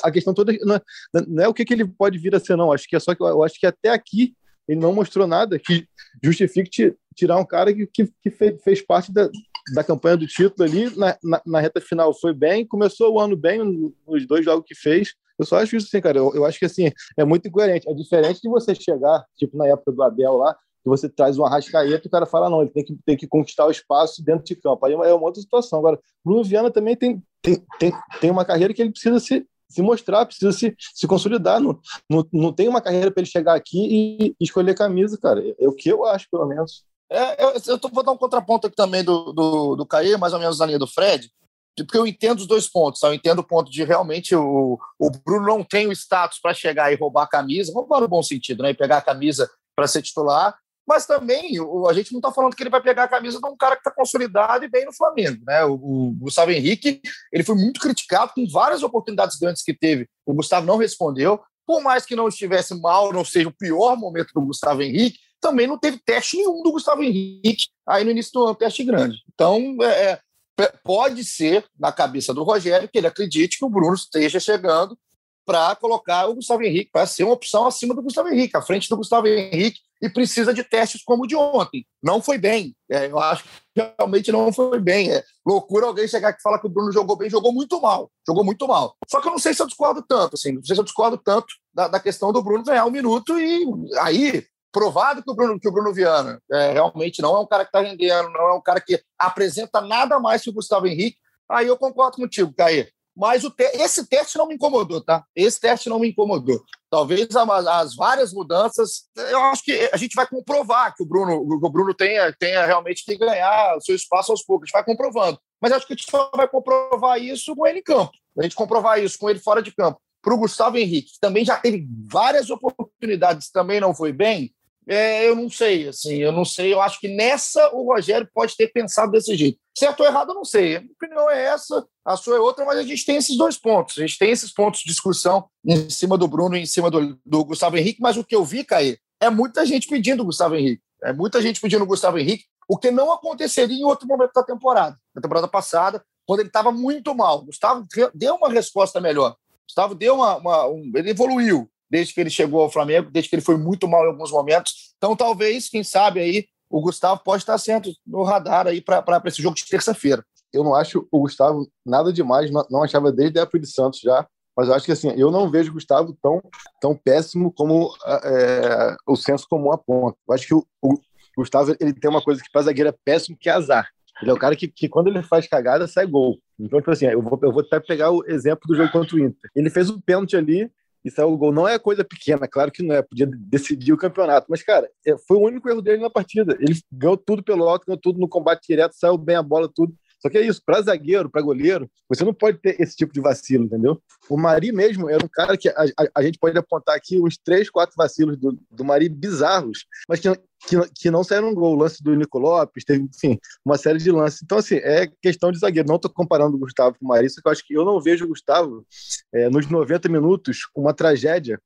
A, 0.03 0.11
questão 0.11 0.33
toda 0.33 0.53
não 0.63 0.77
é, 0.77 0.81
não 1.27 1.45
é 1.45 1.49
o 1.49 1.55
que, 1.55 1.65
que 1.65 1.75
ele 1.75 1.87
pode 1.87 2.19
vir 2.19 2.35
a 2.35 2.41
ser, 2.41 2.57
não. 2.57 2.73
Acho 2.73 2.89
que 2.89 2.97
é 2.97 3.01
só 3.01 3.15
que 3.15 3.23
eu 3.23 3.43
acho 3.43 3.59
que 3.59 3.67
até 3.67 3.91
aqui 3.91 4.35
ele 4.67 4.81
não 4.81 4.95
mostrou 4.95 5.27
nada 5.27 5.59
que 5.59 5.87
justifique 6.23 6.95
tirar 7.15 7.39
um 7.39 7.45
cara 7.45 7.75
que, 7.75 7.87
que, 7.87 8.11
que 8.23 8.31
fez, 8.31 8.63
fez 8.63 8.83
parte 8.83 9.13
da, 9.13 9.29
da 9.73 9.85
campanha 9.85 10.17
do 10.17 10.27
título 10.27 10.69
ali, 10.69 10.95
na, 10.97 11.17
na, 11.23 11.43
na, 11.47 11.61
reta 11.61 11.81
final 11.81 12.13
foi 12.13 12.35
bem, 12.35 12.67
começou 12.67 13.15
o 13.15 13.21
ano 13.21 13.37
bem 13.37 13.61
nos 14.07 14.27
dois 14.27 14.45
jogos 14.45 14.67
que 14.67 14.75
fez, 14.75 15.15
Eu 15.39 15.47
só 15.47 15.57
acho 15.57 15.77
isso 15.77 15.87
assim, 15.87 16.01
cara. 16.01 16.19
Eu, 16.19 16.35
eu 16.35 16.45
acho 16.45 16.59
que 16.59 16.65
assim, 16.67 16.91
é 17.17 17.25
muito 17.25 17.49
incoerente. 17.49 17.89
É 17.89 17.95
diferente 17.95 18.41
de 18.43 18.49
você 18.49 18.75
chegar, 18.75 19.25
tipo 19.37 19.57
na 19.57 19.67
época 19.67 19.93
do 19.93 20.03
Abel 20.03 20.37
lá, 20.37 20.55
que 20.55 20.89
você 20.89 21.09
traz 21.09 21.39
um 21.39 21.45
arrascaeta 21.45 22.07
e 22.07 22.09
o 22.09 22.11
cara 22.11 22.27
fala, 22.27 22.51
não, 22.51 22.61
ele 22.61 22.71
tem 22.71 22.85
que, 22.85 22.99
tem 23.07 23.17
que 23.17 23.27
conquistar 23.27 23.67
o 23.67 23.71
espaço 23.71 24.23
dentro 24.23 24.45
de 24.45 24.55
campo. 24.55 24.85
Aí 24.85 24.93
é 24.93 24.97
uma 24.97 25.25
outra 25.27 25.41
situação. 25.41 25.79
Agora, 25.79 25.99
Bruno 26.23 26.45
Viana 26.45 26.71
também 26.71 26.95
tem, 26.95 27.23
tem, 27.41 27.65
tem, 27.79 27.93
tem 28.21 28.31
uma 28.31 28.45
carreira 28.45 28.75
que 28.75 28.83
ele 28.83 28.91
precisa 28.91 29.19
se, 29.19 29.47
se 29.67 29.81
mostrar, 29.81 30.27
precisa 30.27 30.53
se, 30.53 30.75
se 30.79 31.07
consolidar. 31.07 31.59
Não, 31.59 31.81
não, 32.09 32.27
não 32.31 32.53
tem 32.53 32.69
uma 32.69 32.83
carreira 32.83 33.11
para 33.11 33.23
ele 33.23 33.31
chegar 33.31 33.55
aqui 33.55 33.79
e 34.21 34.37
escolher 34.39 34.75
camisa, 34.75 35.17
cara. 35.17 35.43
É, 35.43 35.65
é 35.65 35.69
o 35.69 35.73
que 35.73 35.89
eu 35.89 36.05
acho, 36.05 36.29
pelo 36.31 36.47
menos. 36.47 36.85
É, 37.15 37.45
eu, 37.45 37.55
eu 37.67 37.79
tô, 37.79 37.89
vou 37.89 38.03
dar 38.03 38.13
um 38.13 38.17
contraponto 38.17 38.67
aqui 38.67 38.77
também 38.77 39.05
do, 39.05 39.33
do, 39.33 39.77
do 39.77 39.87
Caê, 39.87 40.17
mais 40.17 40.33
ou 40.33 40.41
menos 40.41 40.59
na 40.59 40.67
linha 40.67 40.79
do 40.79 40.87
Fred, 40.87 41.31
porque 41.77 41.97
eu 41.97 42.07
entendo 42.07 42.41
os 42.41 42.47
dois 42.47 42.69
pontos. 42.69 43.01
Tá? 43.01 43.09
Eu 43.09 43.15
entendo 43.15 43.39
o 43.39 43.47
ponto 43.47 43.71
de 43.71 43.85
realmente 43.85 44.35
o, 44.35 44.79
o 44.99 45.11
Bruno 45.11 45.47
não 45.47 45.65
tem 45.65 45.87
o 45.87 45.93
status 45.93 46.39
para 46.41 46.55
chegar 46.55 46.93
e 46.93 46.97
roubar 46.97 47.25
a 47.25 47.29
camisa, 47.29 47.73
roubar 47.73 48.01
no 48.01 48.09
bom 48.09 48.23
sentido, 48.23 48.63
né? 48.63 48.71
E 48.71 48.75
pegar 48.75 48.99
a 48.99 49.03
camisa 49.03 49.51
para 49.77 49.87
ser 49.87 50.03
titular. 50.03 50.57
Mas 50.87 51.07
também 51.07 51.59
o, 51.61 51.89
a 51.89 51.95
gente 51.95 52.13
não 52.13 52.19
está 52.19 52.31
falando 52.31 52.55
que 52.55 52.63
ele 52.63 52.71
vai 52.71 52.83
pegar 52.83 53.05
a 53.05 53.09
camisa 53.09 53.41
de 53.41 53.49
um 53.49 53.57
cara 53.57 53.75
que 53.75 53.81
está 53.81 53.91
consolidado 53.91 54.65
e 54.65 54.69
bem 54.69 54.85
no 54.85 54.93
Flamengo. 54.93 55.43
Né? 55.47 55.65
O, 55.65 55.75
o, 55.75 56.11
Gustavo 56.19 56.51
Henrique 56.51 57.01
ele 57.33 57.43
foi 57.43 57.55
muito 57.55 57.81
criticado 57.81 58.33
com 58.35 58.47
várias 58.47 58.83
oportunidades 58.83 59.39
grandes 59.39 59.63
que 59.63 59.73
teve. 59.73 60.07
O 60.27 60.35
Gustavo 60.35 60.67
não 60.67 60.77
respondeu. 60.77 61.41
Por 61.67 61.83
mais 61.83 62.05
que 62.05 62.15
não 62.15 62.29
estivesse 62.29 62.79
mal, 62.79 63.13
não 63.13 63.25
seja 63.25 63.49
o 63.49 63.57
pior 63.57 63.97
momento 63.97 64.33
do 64.35 64.43
Gustavo 64.43 64.83
Henrique, 64.83 65.19
também 65.45 65.67
não 65.67 65.79
teve 65.79 65.99
teste 65.99 66.39
nenhum 66.39 66.63
do 66.63 66.73
Gustavo 66.73 67.03
Henrique 67.03 67.69
aí 67.87 68.03
no 68.03 68.11
início 68.11 68.33
do 68.33 68.45
ano, 68.45 68.55
teste 68.55 68.83
grande. 68.83 69.23
Então, 69.35 69.77
é, 69.83 70.19
é 70.59 70.73
pode 70.83 71.23
ser, 71.23 71.67
na 71.79 71.93
cabeça 71.93 72.33
do 72.33 72.43
Rogério, 72.43 72.89
que 72.89 72.97
ele 72.97 73.07
acredite 73.07 73.59
que 73.59 73.65
o 73.65 73.69
Bruno 73.69 73.95
esteja 73.95 74.41
chegando 74.41 74.99
para 75.45 75.77
colocar 75.77 76.27
o 76.27 76.37
Gustavo 76.37 76.63
Henrique, 76.63 76.91
para 76.91 77.07
ser 77.07 77.25
uma 77.25 77.35
opção 77.35 77.67
acima 77.67 77.95
do 77.95 78.03
Gustavo 78.03 78.31
Henrique, 78.31 78.57
à 78.57 78.63
frente 78.63 78.89
do 78.89 78.97
Gustavo 78.97 79.27
Henrique, 79.27 79.81
e 80.01 80.09
precisa 80.09 80.55
de 80.55 80.65
testes 80.65 81.03
como 81.05 81.25
o 81.25 81.27
de 81.27 81.37
ontem. 81.37 81.87
Não 82.03 82.23
foi 82.23 82.39
bem. 82.39 82.75
É, 82.91 83.07
eu 83.07 83.19
acho 83.19 83.45
que 83.45 83.93
realmente 83.99 84.33
não 84.33 84.51
foi 84.51 84.81
bem. 84.81 85.13
É 85.13 85.23
loucura 85.47 85.87
alguém 85.87 86.09
chegar 86.09 86.29
aqui 86.29 86.41
e 86.41 86.43
falar 86.43 86.59
que 86.59 86.67
o 86.67 86.71
Bruno 86.71 86.91
jogou 86.91 87.17
bem, 87.17 87.29
jogou 87.29 87.53
muito 87.53 87.79
mal. 87.83 88.11
Jogou 88.27 88.43
muito 88.43 88.67
mal. 88.67 88.97
Só 89.11 89.21
que 89.21 89.29
eu 89.29 89.33
não 89.33 89.39
sei 89.39 89.53
se 89.53 89.61
eu 89.61 89.67
discordo 89.67 90.03
tanto, 90.03 90.35
assim, 90.35 90.53
não 90.53 90.65
sei 90.65 90.75
se 90.75 90.81
eu 90.81 90.85
discordo 90.85 91.19
tanto 91.19 91.49
da, 91.75 91.89
da 91.89 92.01
questão 92.01 92.33
do 92.33 92.43
Bruno 92.43 92.65
ganhar 92.65 92.87
um 92.87 92.91
minuto 92.91 93.39
e 93.39 93.67
aí 93.99 94.47
provado 94.75 95.23
que 95.23 95.31
o 95.31 95.35
Bruno, 95.35 95.61
que 95.61 95.69
o 95.69 95.73
Bruno 95.73 95.95
Viana 95.95 96.43
é, 96.51 96.73
realmente 96.73 97.23
não 97.23 97.37
é 97.37 97.41
um 97.41 97.47
cara 97.47 97.65
que 97.65 97.69
está 97.69 97.81
rendendo, 97.81 98.29
não 98.31 98.49
é 98.49 98.55
um 98.55 98.61
cara 98.61 98.81
que 98.81 99.01
apresenta 99.17 99.81
nada 99.81 100.19
mais 100.19 100.43
que 100.43 100.51
o 100.51 100.53
Gustavo 100.53 100.89
Henrique, 100.89 101.17
aí 101.49 101.69
eu 101.69 101.79
concordo 101.79 102.17
contigo, 102.17 102.53
Caê. 102.53 102.89
Mas 103.17 103.45
o 103.45 103.51
te 103.51 103.63
esse 103.75 104.05
teste 104.09 104.37
não 104.37 104.49
me 104.49 104.57
incomodou, 104.57 105.01
tá? 105.01 105.25
Esse 105.37 105.61
teste 105.61 105.89
não 105.89 106.01
me 106.01 106.09
incomodou. 106.09 106.61
Talvez 106.91 107.29
as 107.37 107.95
várias 107.95 108.33
mudanças, 108.33 109.05
eu 109.17 109.39
acho 109.45 109.63
que 109.63 109.89
a 109.93 109.97
gente 109.97 110.17
vai 110.17 110.27
comprovar 110.27 110.93
que 110.97 111.05
o 111.05 111.07
Bruno, 111.07 111.37
o 111.37 111.71
Bruno 111.71 111.95
tenha, 111.95 112.33
tenha 112.33 112.67
realmente 112.67 113.05
que 113.05 113.17
ganhar 113.17 113.77
o 113.77 113.81
seu 113.81 113.95
espaço 113.95 114.33
aos 114.33 114.43
poucos. 114.43 114.65
A 114.65 114.67
gente 114.67 114.73
vai 114.73 114.85
comprovando. 114.85 115.39
Mas 115.63 115.71
acho 115.71 115.87
que 115.87 115.93
a 115.93 115.97
gente 115.97 116.11
só 116.11 116.29
vai 116.35 116.49
comprovar 116.49 117.23
isso 117.23 117.55
com 117.55 117.65
ele 117.65 117.79
em 117.79 117.83
campo. 117.83 118.11
A 118.37 118.43
gente 118.43 118.57
comprovar 118.57 119.01
isso 119.01 119.17
com 119.17 119.31
ele 119.31 119.39
fora 119.39 119.63
de 119.63 119.73
campo. 119.73 120.01
Para 120.21 120.35
o 120.35 120.39
Gustavo 120.39 120.77
Henrique, 120.77 121.13
que 121.13 121.21
também 121.21 121.45
já 121.45 121.57
teve 121.59 121.87
várias 122.11 122.51
oportunidades, 122.51 123.51
também 123.51 123.79
não 123.79 123.95
foi 123.95 124.13
bem. 124.13 124.54
É, 124.87 125.27
eu 125.29 125.35
não 125.35 125.49
sei, 125.49 125.89
assim, 125.89 126.17
eu 126.17 126.31
não 126.31 126.45
sei. 126.45 126.73
Eu 126.73 126.81
acho 126.81 127.01
que 127.01 127.09
nessa 127.09 127.75
o 127.75 127.85
Rogério 127.85 128.29
pode 128.35 128.57
ter 128.57 128.69
pensado 128.69 129.13
desse 129.13 129.35
jeito. 129.35 129.59
Certo 129.77 130.01
ou 130.01 130.07
errado, 130.07 130.31
eu 130.31 130.35
não 130.35 130.45
sei. 130.45 130.77
A 130.77 130.81
minha 130.81 130.93
opinião 130.93 131.31
é 131.31 131.45
essa, 131.45 131.87
a 132.05 132.17
sua 132.17 132.37
é 132.37 132.41
outra, 132.41 132.65
mas 132.65 132.79
a 132.79 132.83
gente 132.83 133.05
tem 133.05 133.17
esses 133.17 133.37
dois 133.37 133.57
pontos. 133.57 133.99
A 133.99 134.03
gente 134.03 134.19
tem 134.19 134.31
esses 134.31 134.53
pontos 134.53 134.81
de 134.81 134.87
discussão 134.87 135.49
em 135.65 135.89
cima 135.89 136.19
do 136.19 136.29
Bruno 136.29 136.57
e 136.57 136.61
em 136.61 136.67
cima 136.67 136.91
do, 136.91 137.19
do 137.25 137.45
Gustavo 137.45 137.77
Henrique, 137.77 138.01
mas 138.01 138.17
o 138.17 138.25
que 138.25 138.37
eu 138.37 138.45
vi, 138.45 138.63
Caí, 138.63 138.99
é 139.21 139.31
muita 139.31 139.65
gente 139.65 139.89
pedindo 139.89 140.23
o 140.23 140.27
Gustavo 140.27 140.55
Henrique. 140.55 140.83
É 141.03 141.13
muita 141.13 141.41
gente 141.41 141.61
pedindo 141.61 141.83
o 141.83 141.87
Gustavo 141.87 142.19
Henrique, 142.19 142.45
o 142.69 142.79
que 142.79 142.91
não 142.91 143.13
aconteceria 143.13 143.77
em 143.77 143.85
outro 143.85 144.07
momento 144.07 144.33
da 144.35 144.43
temporada. 144.43 144.97
Na 145.15 145.21
temporada 145.21 145.49
passada, 145.49 146.05
quando 146.27 146.41
ele 146.41 146.49
estava 146.49 146.73
muito 146.73 147.15
mal. 147.15 147.45
Gustavo 147.45 147.87
deu 148.15 148.37
uma 148.37 148.49
resposta 148.49 149.01
melhor. 149.01 149.37
Gustavo 149.67 149.95
deu 149.95 150.15
uma. 150.17 150.37
uma 150.37 150.69
um, 150.69 150.91
ele 150.95 151.11
evoluiu 151.11 151.71
desde 151.91 152.15
que 152.15 152.21
ele 152.21 152.31
chegou 152.31 152.63
ao 152.63 152.71
Flamengo, 152.71 153.11
desde 153.11 153.29
que 153.29 153.37
ele 153.37 153.43
foi 153.43 153.57
muito 153.57 153.87
mal 153.87 154.05
em 154.05 154.09
alguns 154.09 154.31
momentos. 154.31 154.95
Então, 154.97 155.15
talvez, 155.15 155.69
quem 155.69 155.85
sabe 155.85 156.21
aí, 156.21 156.47
o 156.71 156.81
Gustavo 156.81 157.21
pode 157.23 157.43
estar 157.43 157.57
sendo 157.59 157.91
no 158.07 158.23
radar 158.23 158.67
aí 158.67 158.81
para 158.81 159.23
esse 159.27 159.43
jogo 159.43 159.57
de 159.57 159.67
terça-feira. 159.67 160.25
Eu 160.53 160.65
não 160.65 160.75
acho 160.75 161.07
o 161.11 161.21
Gustavo 161.21 161.69
nada 161.85 162.13
demais, 162.13 162.51
não, 162.51 162.67
não 162.71 162.83
achava 162.83 163.13
desde 163.13 163.39
a 163.39 163.43
época 163.43 163.59
de 163.59 163.67
Santos 163.67 164.01
já, 164.01 164.27
mas 164.57 164.69
eu 164.69 164.75
acho 164.75 164.87
que 164.87 164.93
assim, 164.93 165.13
eu 165.17 165.31
não 165.31 165.51
vejo 165.51 165.71
o 165.71 165.75
Gustavo 165.75 166.17
tão, 166.23 166.41
tão 166.81 166.95
péssimo 166.95 167.53
como 167.53 167.93
é, 168.07 168.97
o 169.07 169.17
senso 169.17 169.47
comum 169.49 169.73
aponta. 169.73 170.17
Eu 170.29 170.35
acho 170.35 170.47
que 170.47 170.55
o, 170.55 170.65
o, 170.81 170.99
Gustavo 171.37 171.75
ele 171.81 171.93
tem 171.93 172.09
uma 172.09 172.23
coisa 172.23 172.41
que 172.41 172.51
para 172.51 172.63
zagueiro 172.63 172.91
é 172.91 172.95
péssimo, 173.05 173.37
que 173.39 173.49
é 173.49 173.53
azar. 173.53 173.89
Ele 174.23 174.31
é 174.31 174.35
o 174.35 174.39
cara 174.39 174.55
que, 174.55 174.69
que 174.69 174.89
quando 174.89 175.09
ele 175.09 175.23
faz 175.25 175.49
cagada, 175.49 175.89
sai 175.89 176.07
gol. 176.07 176.39
Então, 176.59 176.79
tipo 176.79 176.91
assim, 176.93 177.07
eu 177.07 177.21
vou, 177.21 177.39
eu 177.43 177.53
vou 177.53 177.63
até 177.63 177.81
pegar 177.81 178.13
o 178.13 178.25
exemplo 178.29 178.63
do 178.69 178.77
jogo 178.77 178.93
contra 178.93 179.17
o 179.17 179.19
Inter. 179.19 179.51
Ele 179.57 179.69
fez 179.69 179.91
um 179.91 180.01
pênalti 180.01 180.37
ali, 180.37 180.71
e 181.05 181.11
saiu 181.11 181.33
o 181.33 181.37
gol. 181.37 181.53
Não 181.53 181.69
é 181.69 181.79
coisa 181.79 182.03
pequena, 182.03 182.49
claro 182.49 182.73
que 182.73 182.83
não 182.83 182.95
é, 182.95 183.03
podia 183.03 183.29
decidir 183.31 183.93
o 183.93 183.99
campeonato, 183.99 184.47
mas, 184.49 184.63
cara, 184.63 184.89
é, 185.07 185.17
foi 185.19 185.37
o 185.37 185.43
único 185.43 185.69
erro 185.69 185.83
dele 185.83 186.03
na 186.03 186.11
partida. 186.11 186.57
Ele 186.59 186.75
ganhou 186.91 187.17
tudo 187.17 187.43
pelo 187.43 187.69
alto, 187.69 187.87
ganhou 187.87 188.01
tudo 188.01 188.19
no 188.19 188.29
combate 188.29 188.67
direto, 188.67 188.95
saiu 188.95 189.19
bem 189.19 189.37
a 189.37 189.43
bola, 189.43 189.71
tudo. 189.73 189.95
Só 190.25 190.31
que 190.31 190.39
é 190.39 190.41
isso, 190.41 190.63
para 190.65 190.81
zagueiro, 190.81 191.29
para 191.29 191.43
goleiro, 191.43 191.87
você 192.09 192.25
não 192.25 192.33
pode 192.33 192.57
ter 192.57 192.81
esse 192.81 192.97
tipo 192.97 193.13
de 193.13 193.21
vacilo, 193.21 193.65
entendeu? 193.65 194.01
O 194.31 194.39
Mari 194.39 194.73
mesmo 194.73 195.11
era 195.11 195.23
um 195.23 195.29
cara 195.29 195.55
que 195.55 195.69
a, 195.69 195.83
a, 195.83 196.09
a 196.15 196.23
gente 196.23 196.39
pode 196.39 196.57
apontar 196.57 196.97
aqui 196.97 197.21
uns 197.21 197.37
três, 197.37 197.69
quatro 197.69 197.95
vacilos 197.95 198.39
do, 198.39 198.59
do 198.71 198.83
Mari 198.83 199.11
bizarros, 199.11 199.85
mas 200.09 200.21
que, 200.21 200.35
que, 200.67 200.77
que 200.95 201.11
não 201.11 201.23
saíram 201.23 201.51
um 201.51 201.55
gol. 201.55 201.75
O 201.75 201.79
lance 201.79 202.03
do 202.03 202.17
Nico 202.17 202.39
Lopes, 202.39 202.85
teve, 202.85 203.05
enfim, 203.05 203.39
uma 203.63 203.77
série 203.77 203.99
de 203.99 204.11
lances. 204.11 204.41
Então, 204.43 204.57
assim, 204.57 204.77
é 204.77 205.07
questão 205.21 205.53
de 205.53 205.59
zagueiro. 205.59 205.89
Não 205.89 205.97
estou 205.97 206.11
comparando 206.11 206.57
o 206.57 206.59
Gustavo 206.59 206.97
com 206.99 207.05
o 207.05 207.09
Mari, 207.09 207.29
só 207.29 207.43
que 207.43 207.47
eu 207.47 207.53
acho 207.53 207.67
que 207.67 207.75
eu 207.75 207.85
não 207.85 208.01
vejo 208.01 208.25
o 208.25 208.29
Gustavo 208.29 208.87
é, 209.31 209.51
nos 209.51 209.69
90 209.69 210.09
minutos 210.09 210.61
uma 210.75 210.95
tragédia 210.95 211.61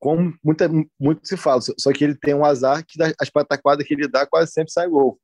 como 0.00 0.34
muita, 0.42 0.68
muito 0.98 1.20
se 1.22 1.36
fala, 1.36 1.60
só 1.60 1.92
que 1.92 2.02
ele 2.02 2.16
tem 2.16 2.34
um 2.34 2.44
azar 2.44 2.84
que 2.84 2.98
as 3.20 3.30
pataquadas 3.30 3.86
que 3.86 3.94
ele 3.94 4.08
dá 4.08 4.26
quase 4.26 4.50
sempre 4.50 4.72
sai 4.72 4.88
gol. 4.88 5.16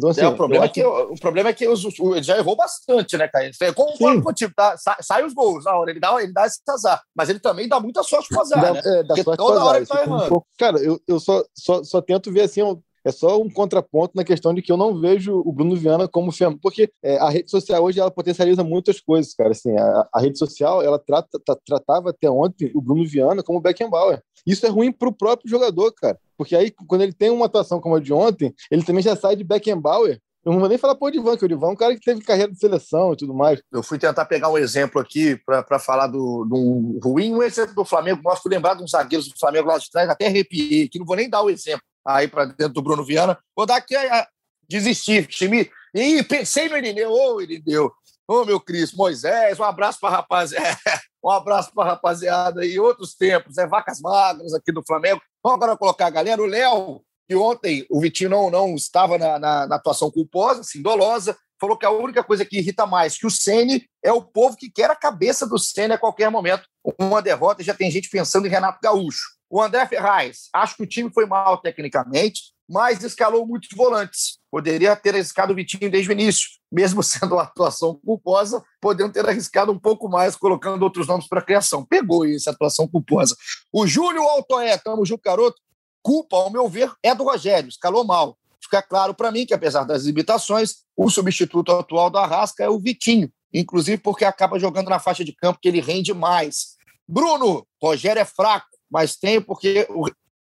Então, 0.00 0.10
assim, 0.10 0.22
é, 0.22 0.28
o, 0.28 0.34
problema 0.34 0.64
é 0.64 0.68
que, 0.68 0.82
o 0.82 1.14
problema 1.20 1.48
é 1.50 1.52
que 1.52 1.68
os, 1.68 1.84
o, 1.98 2.14
ele 2.14 2.22
já 2.22 2.38
errou 2.38 2.56
bastante, 2.56 3.18
né, 3.18 3.28
Caio? 3.28 3.52
Eu 3.60 3.74
concordo 3.74 4.22
contigo, 4.22 4.50
tá? 4.56 4.74
Sai, 4.78 4.96
sai, 5.02 5.24
os 5.26 5.34
gols 5.34 5.66
na 5.66 5.76
hora, 5.76 5.90
ele 5.90 6.00
dá, 6.00 6.22
ele 6.22 6.32
dá 6.32 6.46
esse 6.46 6.58
azar. 6.66 7.02
Mas 7.14 7.28
ele 7.28 7.38
também 7.38 7.68
dá 7.68 7.78
muita 7.78 8.02
sorte 8.02 8.28
pro 8.30 8.40
azar, 8.40 8.62
dá, 8.62 8.72
né? 8.72 8.80
É, 8.82 9.02
dá 9.02 9.14
sorte 9.16 9.36
toda 9.36 9.62
hora 9.62 9.76
ele 9.76 9.86
tá 9.86 10.02
errando. 10.02 10.38
Um 10.38 10.42
cara, 10.58 10.78
eu, 10.78 10.98
eu 11.06 11.20
só, 11.20 11.44
só, 11.54 11.84
só 11.84 12.00
tento 12.00 12.32
ver 12.32 12.42
assim, 12.42 12.62
é 13.04 13.10
só 13.10 13.40
um 13.40 13.48
contraponto 13.48 14.12
na 14.14 14.24
questão 14.24 14.52
de 14.52 14.62
que 14.62 14.70
eu 14.70 14.76
não 14.76 15.00
vejo 15.00 15.42
o 15.44 15.52
Bruno 15.52 15.76
Viana 15.76 16.08
como 16.08 16.32
fenômeno, 16.32 16.60
porque 16.62 16.90
é, 17.02 17.18
a 17.18 17.28
rede 17.28 17.50
social 17.50 17.82
hoje 17.82 18.00
ela 18.00 18.10
potencializa 18.10 18.62
muitas 18.62 19.00
coisas, 19.00 19.34
cara. 19.34 19.50
Assim, 19.50 19.76
a, 19.76 20.08
a 20.12 20.20
rede 20.20 20.38
social 20.38 20.82
ela 20.82 20.98
trata, 20.98 21.38
tratava 21.64 22.10
até 22.10 22.30
ontem 22.30 22.70
o 22.74 22.80
Bruno 22.80 23.06
Viana 23.06 23.42
como 23.42 23.60
Beckenbauer. 23.60 24.22
Isso 24.46 24.66
é 24.66 24.68
ruim 24.68 24.92
para 24.92 25.08
o 25.08 25.12
próprio 25.12 25.50
jogador, 25.50 25.92
cara, 25.92 26.18
porque 26.36 26.56
aí 26.56 26.70
quando 26.86 27.02
ele 27.02 27.12
tem 27.12 27.30
uma 27.30 27.46
atuação 27.46 27.80
como 27.80 27.96
a 27.96 28.00
de 28.00 28.12
ontem, 28.12 28.54
ele 28.70 28.82
também 28.82 29.02
já 29.02 29.14
sai 29.16 29.36
de 29.36 29.44
Beckenbauer 29.44 30.20
eu 30.44 30.52
não 30.52 30.60
vou 30.60 30.68
nem 30.68 30.78
falar 30.78 30.94
por 30.94 31.12
Divan, 31.12 31.36
que 31.36 31.44
o 31.44 31.48
Divan 31.48 31.68
é 31.68 31.70
um 31.70 31.76
cara 31.76 31.94
que 31.94 32.00
teve 32.00 32.22
carreira 32.22 32.50
de 32.50 32.58
seleção 32.58 33.12
e 33.12 33.16
tudo 33.16 33.34
mais. 33.34 33.60
Eu 33.70 33.82
fui 33.82 33.98
tentar 33.98 34.24
pegar 34.24 34.48
um 34.48 34.56
exemplo 34.56 35.00
aqui 35.00 35.36
para 35.44 35.78
falar 35.78 36.06
do, 36.06 36.46
do 36.46 36.98
ruim, 37.04 37.34
um 37.34 37.42
exemplo 37.42 37.74
do 37.74 37.84
Flamengo. 37.84 38.22
Gosto 38.22 38.48
de 38.48 38.54
lembrar 38.54 38.74
de 38.74 38.82
uns 38.82 38.92
zagueiros 38.92 39.28
do 39.28 39.38
Flamengo 39.38 39.68
lá 39.68 39.76
de 39.76 39.90
trás, 39.90 40.08
até 40.08 40.26
arrepiei, 40.26 40.88
que 40.88 40.98
não 40.98 41.04
vou 41.04 41.16
nem 41.16 41.28
dar 41.28 41.42
o 41.42 41.50
exemplo 41.50 41.82
aí 42.06 42.28
para 42.28 42.46
dentro 42.46 42.74
do 42.74 42.82
Bruno 42.82 43.04
Viana. 43.04 43.38
Vou 43.56 43.66
dar 43.66 43.76
aqui 43.76 43.94
a, 43.94 44.20
a 44.20 44.28
desistir, 44.68 45.26
time. 45.26 45.70
E 45.94 46.22
pensei 46.22 46.68
no 46.68 46.76
Irineu, 46.76 47.10
ô 47.10 47.34
oh, 47.34 47.40
Irineu, 47.40 47.86
ô 48.28 48.34
oh, 48.34 48.44
meu 48.44 48.60
Cristo, 48.60 48.96
Moisés, 48.96 49.58
um 49.58 49.64
abraço 49.64 49.98
para 50.00 50.16
rapaziada, 50.16 50.78
um 51.24 51.30
abraço 51.30 51.72
para 51.74 51.90
rapaziada 51.90 52.64
e 52.64 52.78
outros 52.78 53.14
tempos, 53.14 53.58
é 53.58 53.66
vacas 53.66 54.00
magras 54.00 54.54
aqui 54.54 54.70
do 54.70 54.84
Flamengo. 54.84 55.20
Vamos 55.42 55.56
agora 55.56 55.76
colocar 55.76 56.06
a 56.06 56.10
galera, 56.10 56.40
o 56.40 56.46
Léo, 56.46 57.02
que 57.28 57.34
ontem 57.34 57.84
o 57.90 58.00
Vitinho 58.00 58.30
não, 58.30 58.50
não 58.50 58.74
estava 58.74 59.18
na, 59.18 59.38
na, 59.38 59.66
na 59.66 59.76
atuação 59.76 60.10
culposa, 60.10 60.60
assim, 60.60 60.80
dolosa, 60.80 61.36
falou 61.60 61.76
que 61.76 61.84
a 61.84 61.90
única 61.90 62.24
coisa 62.24 62.44
que 62.44 62.58
irrita 62.58 62.86
mais 62.86 63.18
que 63.18 63.26
o 63.26 63.30
Ceni 63.30 63.86
é 64.02 64.12
o 64.12 64.22
povo 64.22 64.56
que 64.56 64.70
quer 64.70 64.90
a 64.90 64.96
cabeça 64.96 65.46
do 65.46 65.58
Ceni 65.58 65.92
a 65.92 65.98
qualquer 65.98 66.30
momento. 66.30 66.64
Uma 66.98 67.20
derrota 67.20 67.62
já 67.62 67.74
tem 67.74 67.90
gente 67.90 68.08
pensando 68.08 68.46
em 68.46 68.50
Renato 68.50 68.78
Gaúcho. 68.82 69.39
O 69.50 69.60
André 69.60 69.84
Ferraz, 69.84 70.48
acho 70.54 70.76
que 70.76 70.84
o 70.84 70.86
time 70.86 71.10
foi 71.12 71.26
mal 71.26 71.58
tecnicamente, 71.58 72.52
mas 72.68 73.02
escalou 73.02 73.44
muitos 73.44 73.68
volantes. 73.76 74.38
Poderia 74.48 74.94
ter 74.94 75.12
arriscado 75.12 75.52
o 75.52 75.56
Vitinho 75.56 75.90
desde 75.90 76.08
o 76.08 76.12
início, 76.12 76.48
mesmo 76.70 77.02
sendo 77.04 77.34
uma 77.34 77.42
atuação 77.42 78.00
culposa, 78.04 78.62
poderiam 78.80 79.10
ter 79.10 79.28
arriscado 79.28 79.72
um 79.72 79.78
pouco 79.78 80.08
mais, 80.08 80.36
colocando 80.36 80.84
outros 80.84 81.08
nomes 81.08 81.26
para 81.26 81.40
a 81.40 81.44
criação. 81.44 81.84
Pegou 81.84 82.24
essa 82.24 82.52
atuação 82.52 82.86
culposa. 82.86 83.34
O 83.72 83.88
Júlio 83.88 84.22
Altoé, 84.22 84.78
tamo 84.78 85.04
junto, 85.04 85.22
garoto. 85.24 85.60
Culpa, 86.00 86.36
ao 86.36 86.50
meu 86.50 86.68
ver, 86.68 86.92
é 87.02 87.12
do 87.12 87.24
Rogério, 87.24 87.68
escalou 87.68 88.04
mal. 88.04 88.38
Fica 88.62 88.80
claro 88.80 89.14
para 89.14 89.32
mim 89.32 89.44
que, 89.44 89.52
apesar 89.52 89.82
das 89.82 90.04
limitações, 90.04 90.84
o 90.96 91.10
substituto 91.10 91.72
atual 91.72 92.08
do 92.08 92.18
Arrasca 92.18 92.62
é 92.62 92.68
o 92.68 92.78
Vitinho, 92.78 93.28
inclusive 93.52 93.98
porque 93.98 94.24
acaba 94.24 94.60
jogando 94.60 94.88
na 94.88 95.00
faixa 95.00 95.24
de 95.24 95.32
campo 95.32 95.58
que 95.60 95.66
ele 95.68 95.80
rende 95.80 96.14
mais 96.14 96.78
Bruno, 97.12 97.66
Rogério 97.82 98.20
é 98.20 98.24
fraco, 98.24 98.68
mas 98.90 99.16
tem 99.16 99.40
porque. 99.40 99.86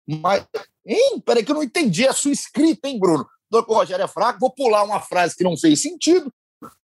Mas... 0.07 0.45
Hein? 0.85 1.21
Peraí, 1.23 1.45
que 1.45 1.51
eu 1.51 1.55
não 1.55 1.63
entendi 1.63 2.07
a 2.07 2.13
sua 2.13 2.31
escrita, 2.31 2.87
hein, 2.87 2.99
Bruno? 2.99 3.27
O 3.51 3.73
Rogério 3.73 4.03
é 4.03 4.07
fraco, 4.07 4.39
vou 4.39 4.51
pular 4.51 4.83
uma 4.83 4.99
frase 4.99 5.35
que 5.35 5.43
não 5.43 5.57
fez 5.57 5.81
sentido. 5.81 6.33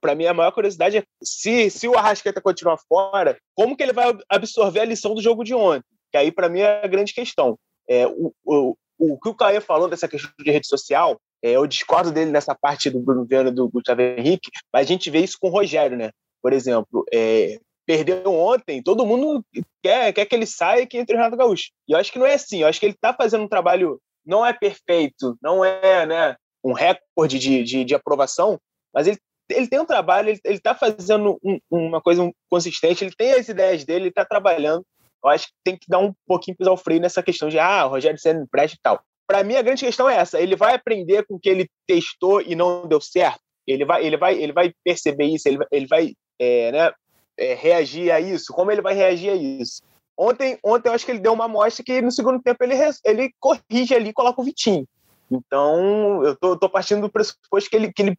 para 0.00 0.14
mim 0.14 0.26
a 0.26 0.34
maior 0.34 0.52
curiosidade 0.52 0.98
é 0.98 1.04
se, 1.22 1.70
se 1.70 1.88
o 1.88 1.96
Arrascaeta 1.96 2.42
continuar 2.42 2.76
fora, 2.86 3.38
como 3.54 3.74
que 3.74 3.82
ele 3.82 3.94
vai 3.94 4.14
absorver 4.28 4.80
a 4.80 4.84
lição 4.84 5.14
do 5.14 5.22
jogo 5.22 5.42
de 5.42 5.54
ontem? 5.54 5.86
Que 6.10 6.16
aí 6.16 6.32
para 6.32 6.48
mim 6.48 6.60
é 6.60 6.84
a 6.84 6.88
grande 6.88 7.12
questão. 7.12 7.58
É, 7.88 8.06
o, 8.06 8.32
o, 8.44 8.76
o 8.98 9.18
que 9.18 9.28
o 9.28 9.34
Caio 9.34 9.60
falou 9.60 9.88
dessa 9.88 10.06
questão 10.06 10.30
de 10.38 10.50
rede 10.50 10.66
social, 10.66 11.18
é, 11.42 11.52
eu 11.52 11.66
discordo 11.66 12.12
dele 12.12 12.30
nessa 12.30 12.54
parte 12.54 12.90
do 12.90 13.00
Bruno 13.00 13.24
Viana 13.24 13.48
e 13.48 13.52
do 13.52 13.68
Gustavo 13.68 14.02
Henrique, 14.02 14.50
mas 14.72 14.86
a 14.86 14.88
gente 14.88 15.10
vê 15.10 15.20
isso 15.20 15.38
com 15.40 15.48
o 15.48 15.50
Rogério, 15.50 15.96
né? 15.96 16.10
Por 16.42 16.52
exemplo, 16.52 17.04
é, 17.12 17.58
perdeu 17.86 18.32
ontem, 18.32 18.82
todo 18.82 19.06
mundo 19.06 19.44
quer, 19.82 20.12
quer 20.12 20.26
que 20.26 20.34
ele 20.34 20.46
saia 20.46 20.82
e 20.82 20.86
que 20.86 20.98
entre 20.98 21.14
o 21.14 21.18
Renato 21.18 21.36
Gaúcho. 21.36 21.70
E 21.88 21.92
eu 21.92 21.98
acho 21.98 22.12
que 22.12 22.18
não 22.18 22.26
é 22.26 22.34
assim, 22.34 22.60
eu 22.60 22.68
acho 22.68 22.78
que 22.78 22.86
ele 22.86 22.94
está 22.94 23.12
fazendo 23.12 23.44
um 23.44 23.48
trabalho, 23.48 24.00
não 24.24 24.44
é 24.44 24.52
perfeito, 24.52 25.36
não 25.42 25.64
é 25.64 26.06
né, 26.06 26.36
um 26.62 26.72
recorde 26.72 27.38
de, 27.38 27.62
de, 27.62 27.84
de 27.84 27.94
aprovação, 27.94 28.60
mas 28.94 29.06
ele, 29.06 29.18
ele 29.50 29.66
tem 29.66 29.80
um 29.80 29.86
trabalho, 29.86 30.28
ele 30.28 30.56
está 30.56 30.74
fazendo 30.74 31.38
um, 31.42 31.58
uma 31.70 32.00
coisa 32.00 32.30
consistente, 32.48 33.04
ele 33.04 33.14
tem 33.16 33.32
as 33.32 33.48
ideias 33.48 33.84
dele, 33.84 34.02
ele 34.02 34.08
está 34.10 34.24
trabalhando, 34.24 34.84
eu 35.22 35.30
acho 35.30 35.48
que 35.48 35.52
tem 35.64 35.76
que 35.76 35.86
dar 35.88 35.98
um 35.98 36.14
pouquinho 36.26 36.56
pisar 36.56 36.72
o 36.72 36.76
freio 36.76 37.00
nessa 37.00 37.22
questão 37.22 37.48
de, 37.48 37.58
ah, 37.58 37.86
o 37.86 37.90
Rogério 37.90 38.18
Senna 38.18 38.42
empresta 38.42 38.76
e 38.76 38.80
tal. 38.82 39.02
Para 39.26 39.44
mim, 39.44 39.54
a 39.54 39.62
grande 39.62 39.84
questão 39.84 40.08
é 40.08 40.16
essa: 40.16 40.40
ele 40.40 40.56
vai 40.56 40.74
aprender 40.74 41.24
com 41.26 41.34
o 41.34 41.40
que 41.40 41.48
ele 41.48 41.68
testou 41.86 42.40
e 42.40 42.54
não 42.54 42.86
deu 42.86 43.00
certo. 43.00 43.40
Ele 43.66 43.84
vai, 43.84 44.04
ele 44.04 44.16
vai, 44.16 44.34
ele 44.36 44.52
vai 44.52 44.72
perceber 44.84 45.26
isso, 45.26 45.48
ele 45.48 45.58
vai, 45.58 45.66
ele 45.70 45.86
vai 45.86 46.14
é, 46.38 46.72
né, 46.72 46.92
é, 47.38 47.54
reagir 47.54 48.10
a 48.10 48.20
isso. 48.20 48.52
Como 48.52 48.72
ele 48.72 48.82
vai 48.82 48.94
reagir 48.94 49.30
a 49.30 49.34
isso? 49.34 49.82
Ontem, 50.18 50.58
ontem 50.64 50.88
eu 50.88 50.92
acho 50.92 51.04
que 51.04 51.12
ele 51.12 51.20
deu 51.20 51.32
uma 51.32 51.44
amostra 51.44 51.84
que 51.84 52.02
no 52.02 52.10
segundo 52.10 52.42
tempo 52.42 52.62
ele, 52.62 52.74
ele 53.04 53.32
corrige 53.38 53.94
ali 53.94 54.10
e 54.10 54.12
coloca 54.12 54.40
o 54.40 54.44
Vitinho. 54.44 54.86
Então, 55.30 56.24
eu 56.24 56.36
tô, 56.36 56.56
tô 56.56 56.68
partindo 56.68 57.02
do 57.02 57.10
pressuposto 57.10 57.70
que 57.70 57.76
ele, 57.76 57.92
que 57.92 58.02
ele 58.02 58.18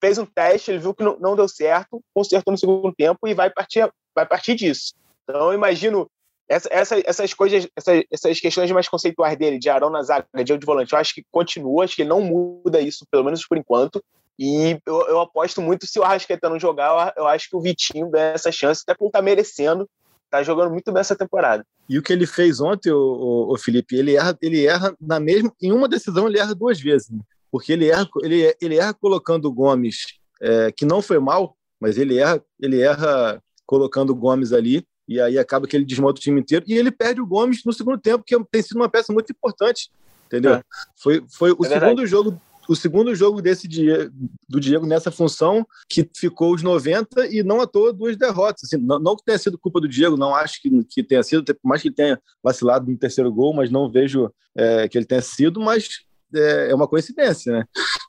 fez 0.00 0.18
um 0.18 0.26
teste, 0.26 0.70
ele 0.70 0.78
viu 0.78 0.94
que 0.94 1.02
não, 1.02 1.18
não 1.18 1.34
deu 1.34 1.48
certo, 1.48 2.02
consertou 2.14 2.52
no 2.52 2.58
segundo 2.58 2.94
tempo 2.94 3.26
e 3.26 3.34
vai 3.34 3.50
partir, 3.50 3.90
vai 4.14 4.26
partir 4.26 4.54
disso. 4.54 4.94
Então, 5.24 5.48
eu 5.48 5.54
imagino 5.54 6.10
essa, 6.50 6.68
essa, 6.72 7.02
essas 7.06 7.32
coisas, 7.32 7.68
essas, 7.76 8.02
essas 8.10 8.40
questões 8.40 8.68
mais 8.72 8.88
conceituais 8.88 9.38
dele, 9.38 9.56
de 9.56 9.70
Arão 9.70 9.88
na 9.88 10.02
zaga, 10.02 10.26
de 10.44 10.58
de 10.58 10.66
volante, 10.66 10.92
eu 10.92 10.98
acho 10.98 11.14
que 11.14 11.24
continua, 11.30 11.84
acho 11.84 11.94
que 11.94 12.02
ele 12.02 12.08
não 12.08 12.20
muda 12.20 12.80
isso, 12.80 13.06
pelo 13.08 13.22
menos 13.22 13.46
por 13.46 13.56
enquanto. 13.56 14.02
E 14.36 14.76
eu, 14.84 15.06
eu 15.06 15.20
aposto 15.20 15.62
muito, 15.62 15.86
se 15.86 16.00
o 16.00 16.02
Arrascaeta 16.02 16.48
não 16.48 16.58
jogar, 16.58 17.14
eu, 17.16 17.22
eu 17.22 17.28
acho 17.28 17.48
que 17.48 17.56
o 17.56 17.60
Vitinho 17.60 18.10
ganha 18.10 18.32
essa 18.32 18.50
chance, 18.50 18.82
até 18.82 18.96
porque 18.98 19.12
tá 19.12 19.22
merecendo, 19.22 19.88
tá 20.28 20.42
jogando 20.42 20.72
muito 20.72 20.90
bem 20.90 21.00
essa 21.00 21.14
temporada. 21.14 21.64
E 21.88 21.96
o 21.96 22.02
que 22.02 22.12
ele 22.12 22.26
fez 22.26 22.60
ontem, 22.60 22.90
o, 22.90 22.98
o, 22.98 23.54
o 23.54 23.56
Felipe, 23.58 23.94
ele 23.94 24.16
erra, 24.16 24.36
ele 24.42 24.66
erra 24.66 24.92
na 25.00 25.20
mesma, 25.20 25.52
em 25.62 25.70
uma 25.70 25.88
decisão 25.88 26.26
ele 26.26 26.40
erra 26.40 26.54
duas 26.54 26.80
vezes, 26.80 27.10
né? 27.10 27.20
porque 27.48 27.72
ele 27.72 27.88
erra, 27.88 28.08
ele, 28.22 28.56
ele 28.60 28.76
erra 28.76 28.92
colocando 28.92 29.44
o 29.44 29.52
Gomes, 29.52 30.18
é, 30.42 30.72
que 30.72 30.84
não 30.84 31.00
foi 31.00 31.20
mal, 31.20 31.56
mas 31.78 31.96
ele 31.96 32.18
erra, 32.18 32.42
ele 32.60 32.80
erra 32.80 33.40
colocando 33.64 34.10
o 34.10 34.16
Gomes 34.16 34.52
ali 34.52 34.84
e 35.10 35.20
aí 35.20 35.36
acaba 35.36 35.66
que 35.66 35.76
ele 35.76 35.84
desmonta 35.84 36.20
o 36.20 36.22
time 36.22 36.40
inteiro, 36.40 36.64
e 36.68 36.74
ele 36.74 36.92
perde 36.92 37.20
o 37.20 37.26
Gomes 37.26 37.64
no 37.66 37.72
segundo 37.72 37.98
tempo, 37.98 38.22
que 38.24 38.38
tem 38.44 38.62
sido 38.62 38.76
uma 38.76 38.88
peça 38.88 39.12
muito 39.12 39.32
importante, 39.32 39.90
entendeu? 40.26 40.54
É. 40.54 40.62
Foi, 40.96 41.24
foi 41.28 41.50
o 41.50 41.66
é 41.66 41.68
segundo 41.68 42.06
jogo 42.06 42.40
o 42.68 42.76
segundo 42.76 43.12
jogo 43.16 43.42
desse 43.42 43.66
dia 43.66 44.08
do 44.48 44.60
Diego 44.60 44.86
nessa 44.86 45.10
função 45.10 45.66
que 45.88 46.08
ficou 46.14 46.54
os 46.54 46.62
90 46.62 47.26
e 47.26 47.42
não 47.42 47.60
à 47.60 47.66
toa 47.66 47.92
duas 47.92 48.16
derrotas. 48.16 48.62
Assim, 48.62 48.76
não, 48.76 48.96
não, 49.00 49.16
que 49.16 49.24
tenha 49.24 49.38
sido 49.38 49.58
culpa 49.58 49.80
do 49.80 49.88
Diego, 49.88 50.16
não 50.16 50.32
acho 50.32 50.62
que, 50.62 50.84
que 50.84 51.02
tenha 51.02 51.20
sido, 51.24 51.44
por 51.44 51.68
mais 51.68 51.82
que 51.82 51.88
ele 51.88 51.96
tenha 51.96 52.22
vacilado 52.40 52.88
no 52.88 52.96
terceiro 52.96 53.32
gol, 53.32 53.52
mas 53.52 53.72
não 53.72 53.90
vejo 53.90 54.32
é, 54.56 54.86
que 54.86 54.96
ele 54.96 55.04
tenha 55.04 55.20
sido, 55.20 55.60
mas 55.60 55.88
é, 56.32 56.70
é 56.70 56.74
uma 56.74 56.86
coincidência, 56.86 57.52
né? 57.52 57.64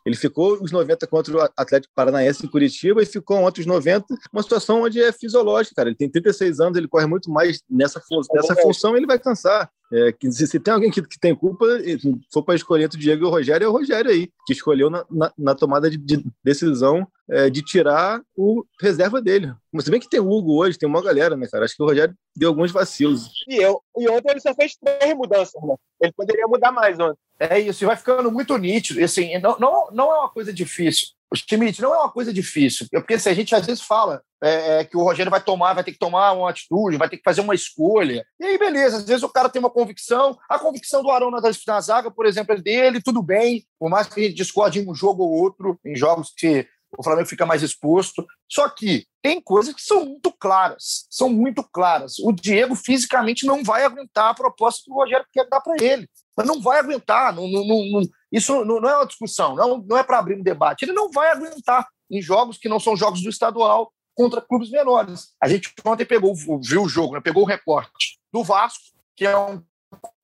Ele 0.05 0.15
ficou 0.15 0.61
os 0.61 0.71
90 0.71 1.05
contra 1.07 1.37
o 1.37 1.41
Atlético 1.55 1.93
Paranaense 1.95 2.45
em 2.45 2.49
Curitiba 2.49 3.01
e 3.01 3.05
ficou 3.05 3.37
ontem 3.37 3.61
os 3.61 3.67
90, 3.67 4.05
uma 4.33 4.41
situação 4.41 4.83
onde 4.83 5.01
é 5.01 5.11
fisiológica, 5.11 5.75
cara. 5.75 5.89
Ele 5.89 5.95
tem 5.95 6.09
36 6.09 6.59
anos, 6.59 6.77
ele 6.77 6.87
corre 6.87 7.05
muito 7.05 7.29
mais 7.29 7.61
nessa, 7.69 8.01
nessa 8.33 8.55
função, 8.55 8.97
ele 8.97 9.05
vai 9.05 9.19
cansar. 9.19 9.69
É, 9.93 10.11
que 10.13 10.31
se, 10.31 10.47
se, 10.47 10.59
tem 10.59 10.73
alguém 10.73 10.89
que, 10.89 11.01
que 11.01 11.19
tem 11.19 11.35
culpa, 11.35 11.65
se 11.79 11.99
for 12.31 12.43
para 12.43 12.55
escolher 12.55 12.85
entre 12.85 12.97
o 12.97 13.01
Diego 13.01 13.25
e 13.25 13.27
o 13.27 13.29
Rogério, 13.29 13.65
é 13.65 13.67
o 13.67 13.73
Rogério 13.73 14.09
aí, 14.09 14.29
que 14.45 14.53
escolheu 14.53 14.89
na, 14.89 15.05
na, 15.09 15.33
na 15.37 15.53
tomada 15.53 15.89
de, 15.89 15.97
de 15.97 16.23
decisão 16.43 17.05
é, 17.29 17.49
de 17.49 17.61
tirar 17.61 18.21
o 18.35 18.63
reserva 18.79 19.21
dele. 19.21 19.53
Mas 19.71 19.83
se 19.83 19.91
bem 19.91 19.99
que 19.99 20.09
tem 20.09 20.19
o 20.19 20.29
Hugo 20.29 20.55
hoje, 20.61 20.77
tem 20.77 20.87
uma 20.87 21.03
galera, 21.03 21.35
né, 21.35 21.47
cara? 21.51 21.65
Acho 21.65 21.75
que 21.75 21.83
o 21.83 21.85
Rogério 21.85 22.15
deu 22.35 22.49
alguns 22.49 22.71
vacilos. 22.71 23.27
E, 23.47 23.61
eu, 23.61 23.81
e 23.97 24.09
ontem 24.09 24.31
ele 24.31 24.39
só 24.39 24.53
fez 24.53 24.77
três 24.77 25.13
mudanças, 25.13 25.61
né? 25.61 25.75
Ele 26.01 26.13
poderia 26.13 26.47
mudar 26.47 26.71
mais 26.71 26.97
ontem. 26.97 27.19
É 27.39 27.59
isso, 27.59 27.83
e 27.83 27.87
vai 27.87 27.97
ficando 27.97 28.31
muito 28.31 28.57
nítido. 28.57 28.99
E, 28.99 29.03
assim, 29.03 29.37
não, 29.39 29.57
não, 29.59 29.91
não 29.91 30.11
é 30.13 30.19
uma 30.19 30.29
coisa 30.29 30.53
difícil. 30.53 31.07
Schmidt, 31.35 31.81
não 31.81 31.93
é 31.93 31.97
uma 31.97 32.11
coisa 32.11 32.33
difícil. 32.33 32.87
Porque 32.91 33.15
assim, 33.15 33.29
a 33.29 33.33
gente 33.33 33.55
às 33.55 33.65
vezes 33.65 33.81
fala 33.81 34.21
é, 34.43 34.79
é, 34.79 34.85
que 34.85 34.97
o 34.97 35.03
Rogério 35.03 35.29
vai 35.29 35.41
tomar, 35.41 35.73
vai 35.73 35.83
ter 35.83 35.91
que 35.91 35.99
tomar 35.99 36.31
uma 36.33 36.49
atitude, 36.49 36.97
vai 36.97 37.07
ter 37.07 37.17
que 37.17 37.23
fazer 37.23 37.41
uma 37.41 37.53
escolha. 37.53 38.25
E 38.39 38.45
aí, 38.45 38.57
beleza, 38.57 38.97
às 38.97 39.03
vezes 39.03 39.23
o 39.23 39.29
cara 39.29 39.49
tem 39.49 39.59
uma 39.59 39.69
convicção. 39.69 40.37
A 40.49 40.57
convicção 40.57 41.03
do 41.03 41.11
Arão 41.11 41.29
na, 41.29 41.39
na 41.39 41.81
zaga, 41.81 42.09
por 42.09 42.25
exemplo, 42.25 42.55
é 42.55 42.61
dele, 42.61 43.01
tudo 43.01 43.21
bem. 43.21 43.63
Por 43.79 43.89
mais 43.89 44.07
que 44.07 44.19
a 44.19 44.23
gente 44.23 44.35
discorde 44.35 44.79
em 44.79 44.89
um 44.89 44.95
jogo 44.95 45.23
ou 45.23 45.31
outro, 45.31 45.79
em 45.85 45.95
jogos 45.95 46.33
que 46.35 46.67
o 46.97 47.03
Flamengo 47.03 47.27
fica 47.27 47.45
mais 47.45 47.63
exposto. 47.63 48.25
Só 48.49 48.67
que 48.67 49.05
tem 49.21 49.39
coisas 49.39 49.73
que 49.73 49.81
são 49.81 50.05
muito 50.05 50.31
claras, 50.31 51.05
são 51.09 51.29
muito 51.29 51.63
claras. 51.63 52.19
O 52.19 52.31
Diego 52.31 52.75
fisicamente 52.75 53.45
não 53.45 53.63
vai 53.63 53.83
aguentar 53.83 54.29
a 54.29 54.33
proposta 54.33 54.81
que 54.83 54.91
o 54.91 54.95
Rogério 54.95 55.25
quer 55.31 55.47
dar 55.47 55.61
para 55.61 55.81
ele. 55.81 56.09
Mas 56.35 56.47
não 56.47 56.61
vai 56.61 56.79
aguentar. 56.79 57.33
Não, 57.33 57.47
não, 57.47 57.63
não, 57.65 58.01
isso 58.31 58.65
não, 58.65 58.77
é 58.77 58.95
uma 58.97 59.05
discussão, 59.05 59.55
não, 59.55 59.77
não 59.77 59.97
é 59.97 60.03
para 60.03 60.17
abrir 60.17 60.35
um 60.35 60.43
debate. 60.43 60.83
Ele 60.83 60.93
não 60.93 61.11
vai 61.11 61.31
aguentar 61.31 61.87
em 62.09 62.21
jogos 62.21 62.57
que 62.57 62.67
não 62.67 62.79
são 62.79 62.95
jogos 62.97 63.21
do 63.21 63.29
estadual 63.29 63.91
contra 64.22 64.39
clubes 64.39 64.69
menores. 64.69 65.30
A 65.41 65.47
gente 65.47 65.74
ontem 65.84 66.05
pegou, 66.05 66.36
viu 66.36 66.84
o 66.84 66.89
jogo, 66.89 67.15
né? 67.15 67.22
pegou 67.22 67.41
o 67.41 67.47
recorte 67.47 68.19
do 68.32 68.43
Vasco, 68.43 68.84
que 69.15 69.26
é 69.26 69.36
um 69.36 69.63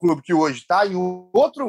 clube 0.00 0.22
que 0.22 0.32
hoje 0.32 0.60
está 0.60 0.86
em 0.86 0.94
outro, 0.94 1.68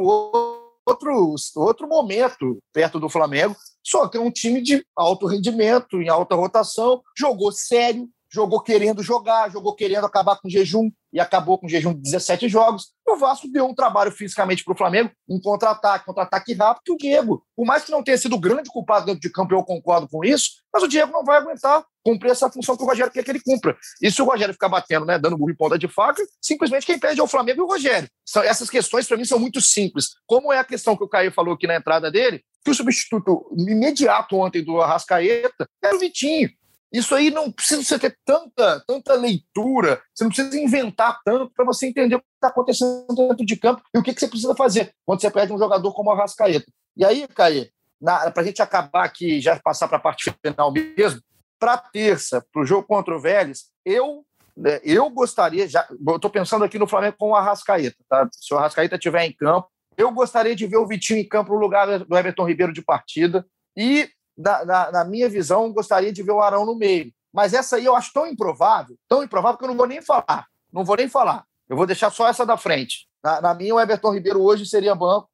outro, 0.86 1.36
outro 1.56 1.88
momento 1.88 2.60
perto 2.72 3.00
do 3.00 3.10
Flamengo, 3.10 3.56
só 3.84 4.08
que 4.08 4.18
é 4.18 4.22
um 4.22 4.30
time 4.30 4.62
de 4.62 4.86
alto 4.96 5.26
rendimento, 5.26 6.00
em 6.00 6.08
alta 6.08 6.36
rotação, 6.36 7.02
jogou 7.18 7.52
sério, 7.52 8.08
jogou 8.32 8.62
querendo 8.62 9.02
jogar, 9.02 9.50
jogou 9.50 9.76
querendo 9.76 10.06
acabar 10.06 10.40
com 10.40 10.50
jejum 10.50 10.92
e 11.12 11.20
acabou 11.20 11.58
com 11.58 11.68
jejum 11.68 11.94
de 11.94 12.02
17 12.02 12.48
jogos. 12.48 12.92
O 13.08 13.18
Vasco 13.18 13.48
deu 13.52 13.66
um 13.66 13.74
trabalho 13.74 14.12
fisicamente 14.12 14.64
para 14.64 14.74
o 14.74 14.78
Flamengo, 14.78 15.12
um 15.28 15.40
contra-ataque, 15.42 16.06
contra-ataque 16.06 16.54
rápido, 16.54 16.84
que 16.86 16.92
o 16.92 16.98
Diego, 16.98 17.44
por 17.56 17.66
mais 17.66 17.84
que 17.84 17.92
não 17.92 18.04
tenha 18.04 18.18
sido 18.18 18.40
grande 18.40 18.70
culpado 18.70 19.08
dentro 19.08 19.22
de 19.22 19.32
campo, 19.32 19.54
eu 19.54 19.64
concordo 19.64 20.08
com 20.08 20.24
isso, 20.24 20.62
mas 20.72 20.84
o 20.84 20.88
Diego 20.88 21.12
não 21.12 21.24
vai 21.24 21.38
aguentar 21.38 21.84
cumprir 22.10 22.32
essa 22.32 22.50
função 22.50 22.76
que 22.76 22.84
o 22.84 22.86
Rogério 22.86 23.12
quer 23.12 23.24
que 23.24 23.32
ele 23.32 23.40
cumpra. 23.40 23.78
E 24.02 24.10
se 24.12 24.22
o 24.22 24.26
Rogério 24.26 24.54
ficar 24.54 24.70
batendo, 24.70 25.06
né, 25.06 25.20
dando 25.20 25.38
burro 25.38 25.52
em 25.52 25.56
ponta 25.56 25.78
de 25.78 25.88
faca, 25.88 26.24
simplesmente 26.42 26.86
quem 26.86 26.98
perde 26.98 27.20
é 27.20 27.24
o 27.24 27.28
Flamengo 27.28 27.60
e 27.60 27.64
o 27.64 27.68
Rogério. 27.68 28.10
São, 28.26 28.42
essas 28.42 28.70
questões, 28.70 29.08
para 29.08 29.18
mim, 29.18 29.26
são 29.26 29.40
muito 29.40 29.62
simples. 29.62 30.10
Como 30.26 30.52
é 30.52 30.60
a 30.60 30.64
questão 30.64 30.98
que 30.98 31.04
o 31.04 31.08
Caio 31.08 31.32
falou 31.32 31.54
aqui 31.54 31.68
na 31.68 31.76
entrada 31.76 32.10
dele, 32.10 32.44
que 32.64 32.72
o 32.72 32.74
substituto 32.74 33.46
imediato 33.56 34.36
ontem 34.36 34.64
do 34.64 34.82
Arrascaeta 34.82 35.68
era 35.84 35.96
o 35.96 36.00
Vitinho. 36.00 36.50
Isso 36.92 37.14
aí 37.14 37.30
não 37.30 37.52
precisa 37.52 37.84
você 37.84 38.00
ter 38.00 38.18
tanta, 38.26 38.84
tanta 38.88 39.14
leitura, 39.14 40.02
você 40.14 40.24
não 40.24 40.32
precisa 40.32 40.60
inventar 40.60 41.20
tanto 41.24 41.52
para 41.54 41.64
você 41.64 41.86
entender 41.86 42.16
o 42.16 42.20
que 42.20 42.26
está 42.34 42.48
acontecendo 42.48 43.06
dentro 43.16 43.46
de 43.46 43.56
campo 43.56 43.84
e 43.94 44.00
o 44.00 44.04
que, 44.04 44.12
que 44.12 44.20
você 44.20 44.28
precisa 44.28 44.56
fazer 44.56 44.92
quando 45.06 45.22
você 45.22 45.30
perde 45.30 45.54
um 45.54 45.58
jogador 45.60 45.94
como 45.94 46.10
o 46.10 46.14
Arrascaeta. 46.14 46.66
E 46.98 47.06
aí, 47.06 47.28
Caê, 47.28 47.70
para 48.04 48.34
a 48.36 48.44
gente 48.44 48.62
acabar 48.62 49.04
aqui 49.04 49.40
já 49.40 49.60
passar 49.60 49.88
para 49.88 49.98
a 49.98 50.02
parte 50.02 50.34
final 50.44 50.72
mesmo, 50.72 51.22
para 51.60 51.78
terça, 51.78 52.46
para 52.52 52.62
o 52.62 52.66
jogo 52.66 52.88
contra 52.88 53.16
o 53.16 53.20
Vélez, 53.20 53.66
eu 53.86 54.26
né, 54.56 54.80
eu 54.84 55.10
gostaria, 55.10 55.68
já 55.68 55.88
estou 56.16 56.30
pensando 56.30 56.66
aqui 56.66 56.78
no 56.78 56.88
Flamengo 56.88 57.16
com 57.18 57.30
o 57.30 57.36
Arrascaeta, 57.36 57.96
tá? 58.10 58.28
se 58.32 58.54
o 58.54 58.58
Arrascaeta 58.58 58.96
estiver 58.96 59.24
em 59.24 59.34
campo, 59.34 59.70
eu 59.98 60.12
gostaria 60.12 60.56
de 60.56 60.68
ver 60.68 60.78
o 60.78 60.88
Vitinho 60.88 61.20
em 61.20 61.28
campo 61.28 61.54
no 61.54 61.60
lugar 61.60 62.00
do 62.00 62.18
Everton 62.18 62.46
Ribeiro 62.46 62.74
de 62.74 62.82
partida 62.82 63.46
e 63.78 64.10
na, 64.38 64.66
na, 64.66 64.92
na, 64.92 65.06
minha 65.06 65.30
visão, 65.30 65.72
gostaria 65.72 66.12
de 66.12 66.24
ver 66.24 66.32
o 66.32 66.42
Arão 66.42 66.66
no 66.66 66.76
meio. 66.76 67.12
Mas 67.34 67.54
essa 67.54 67.76
aí 67.76 67.86
eu 67.86 67.96
acho 67.96 68.14
tão 68.14 68.26
improvável, 68.26 68.98
tão 69.08 69.22
improvável 69.22 69.58
que 69.58 69.66
eu 69.66 69.68
não 69.68 69.76
vou 69.76 69.86
nem 69.86 70.02
falar. 70.02 70.48
Não 70.72 70.86
vou 70.86 70.96
nem 70.96 71.10
falar. 71.10 71.44
Eu 71.68 71.76
vou 71.76 71.86
deixar 71.86 72.10
só 72.10 72.28
essa 72.28 72.46
da 72.46 72.58
frente. 72.58 73.08
Na, 73.24 73.42
na 73.42 73.54
minha, 73.54 73.76
o 73.76 73.80
Everton 73.80 74.14
Ribeiro 74.14 74.42
hoje 74.42 74.66
seria 74.66 74.96
banco. 74.96 75.30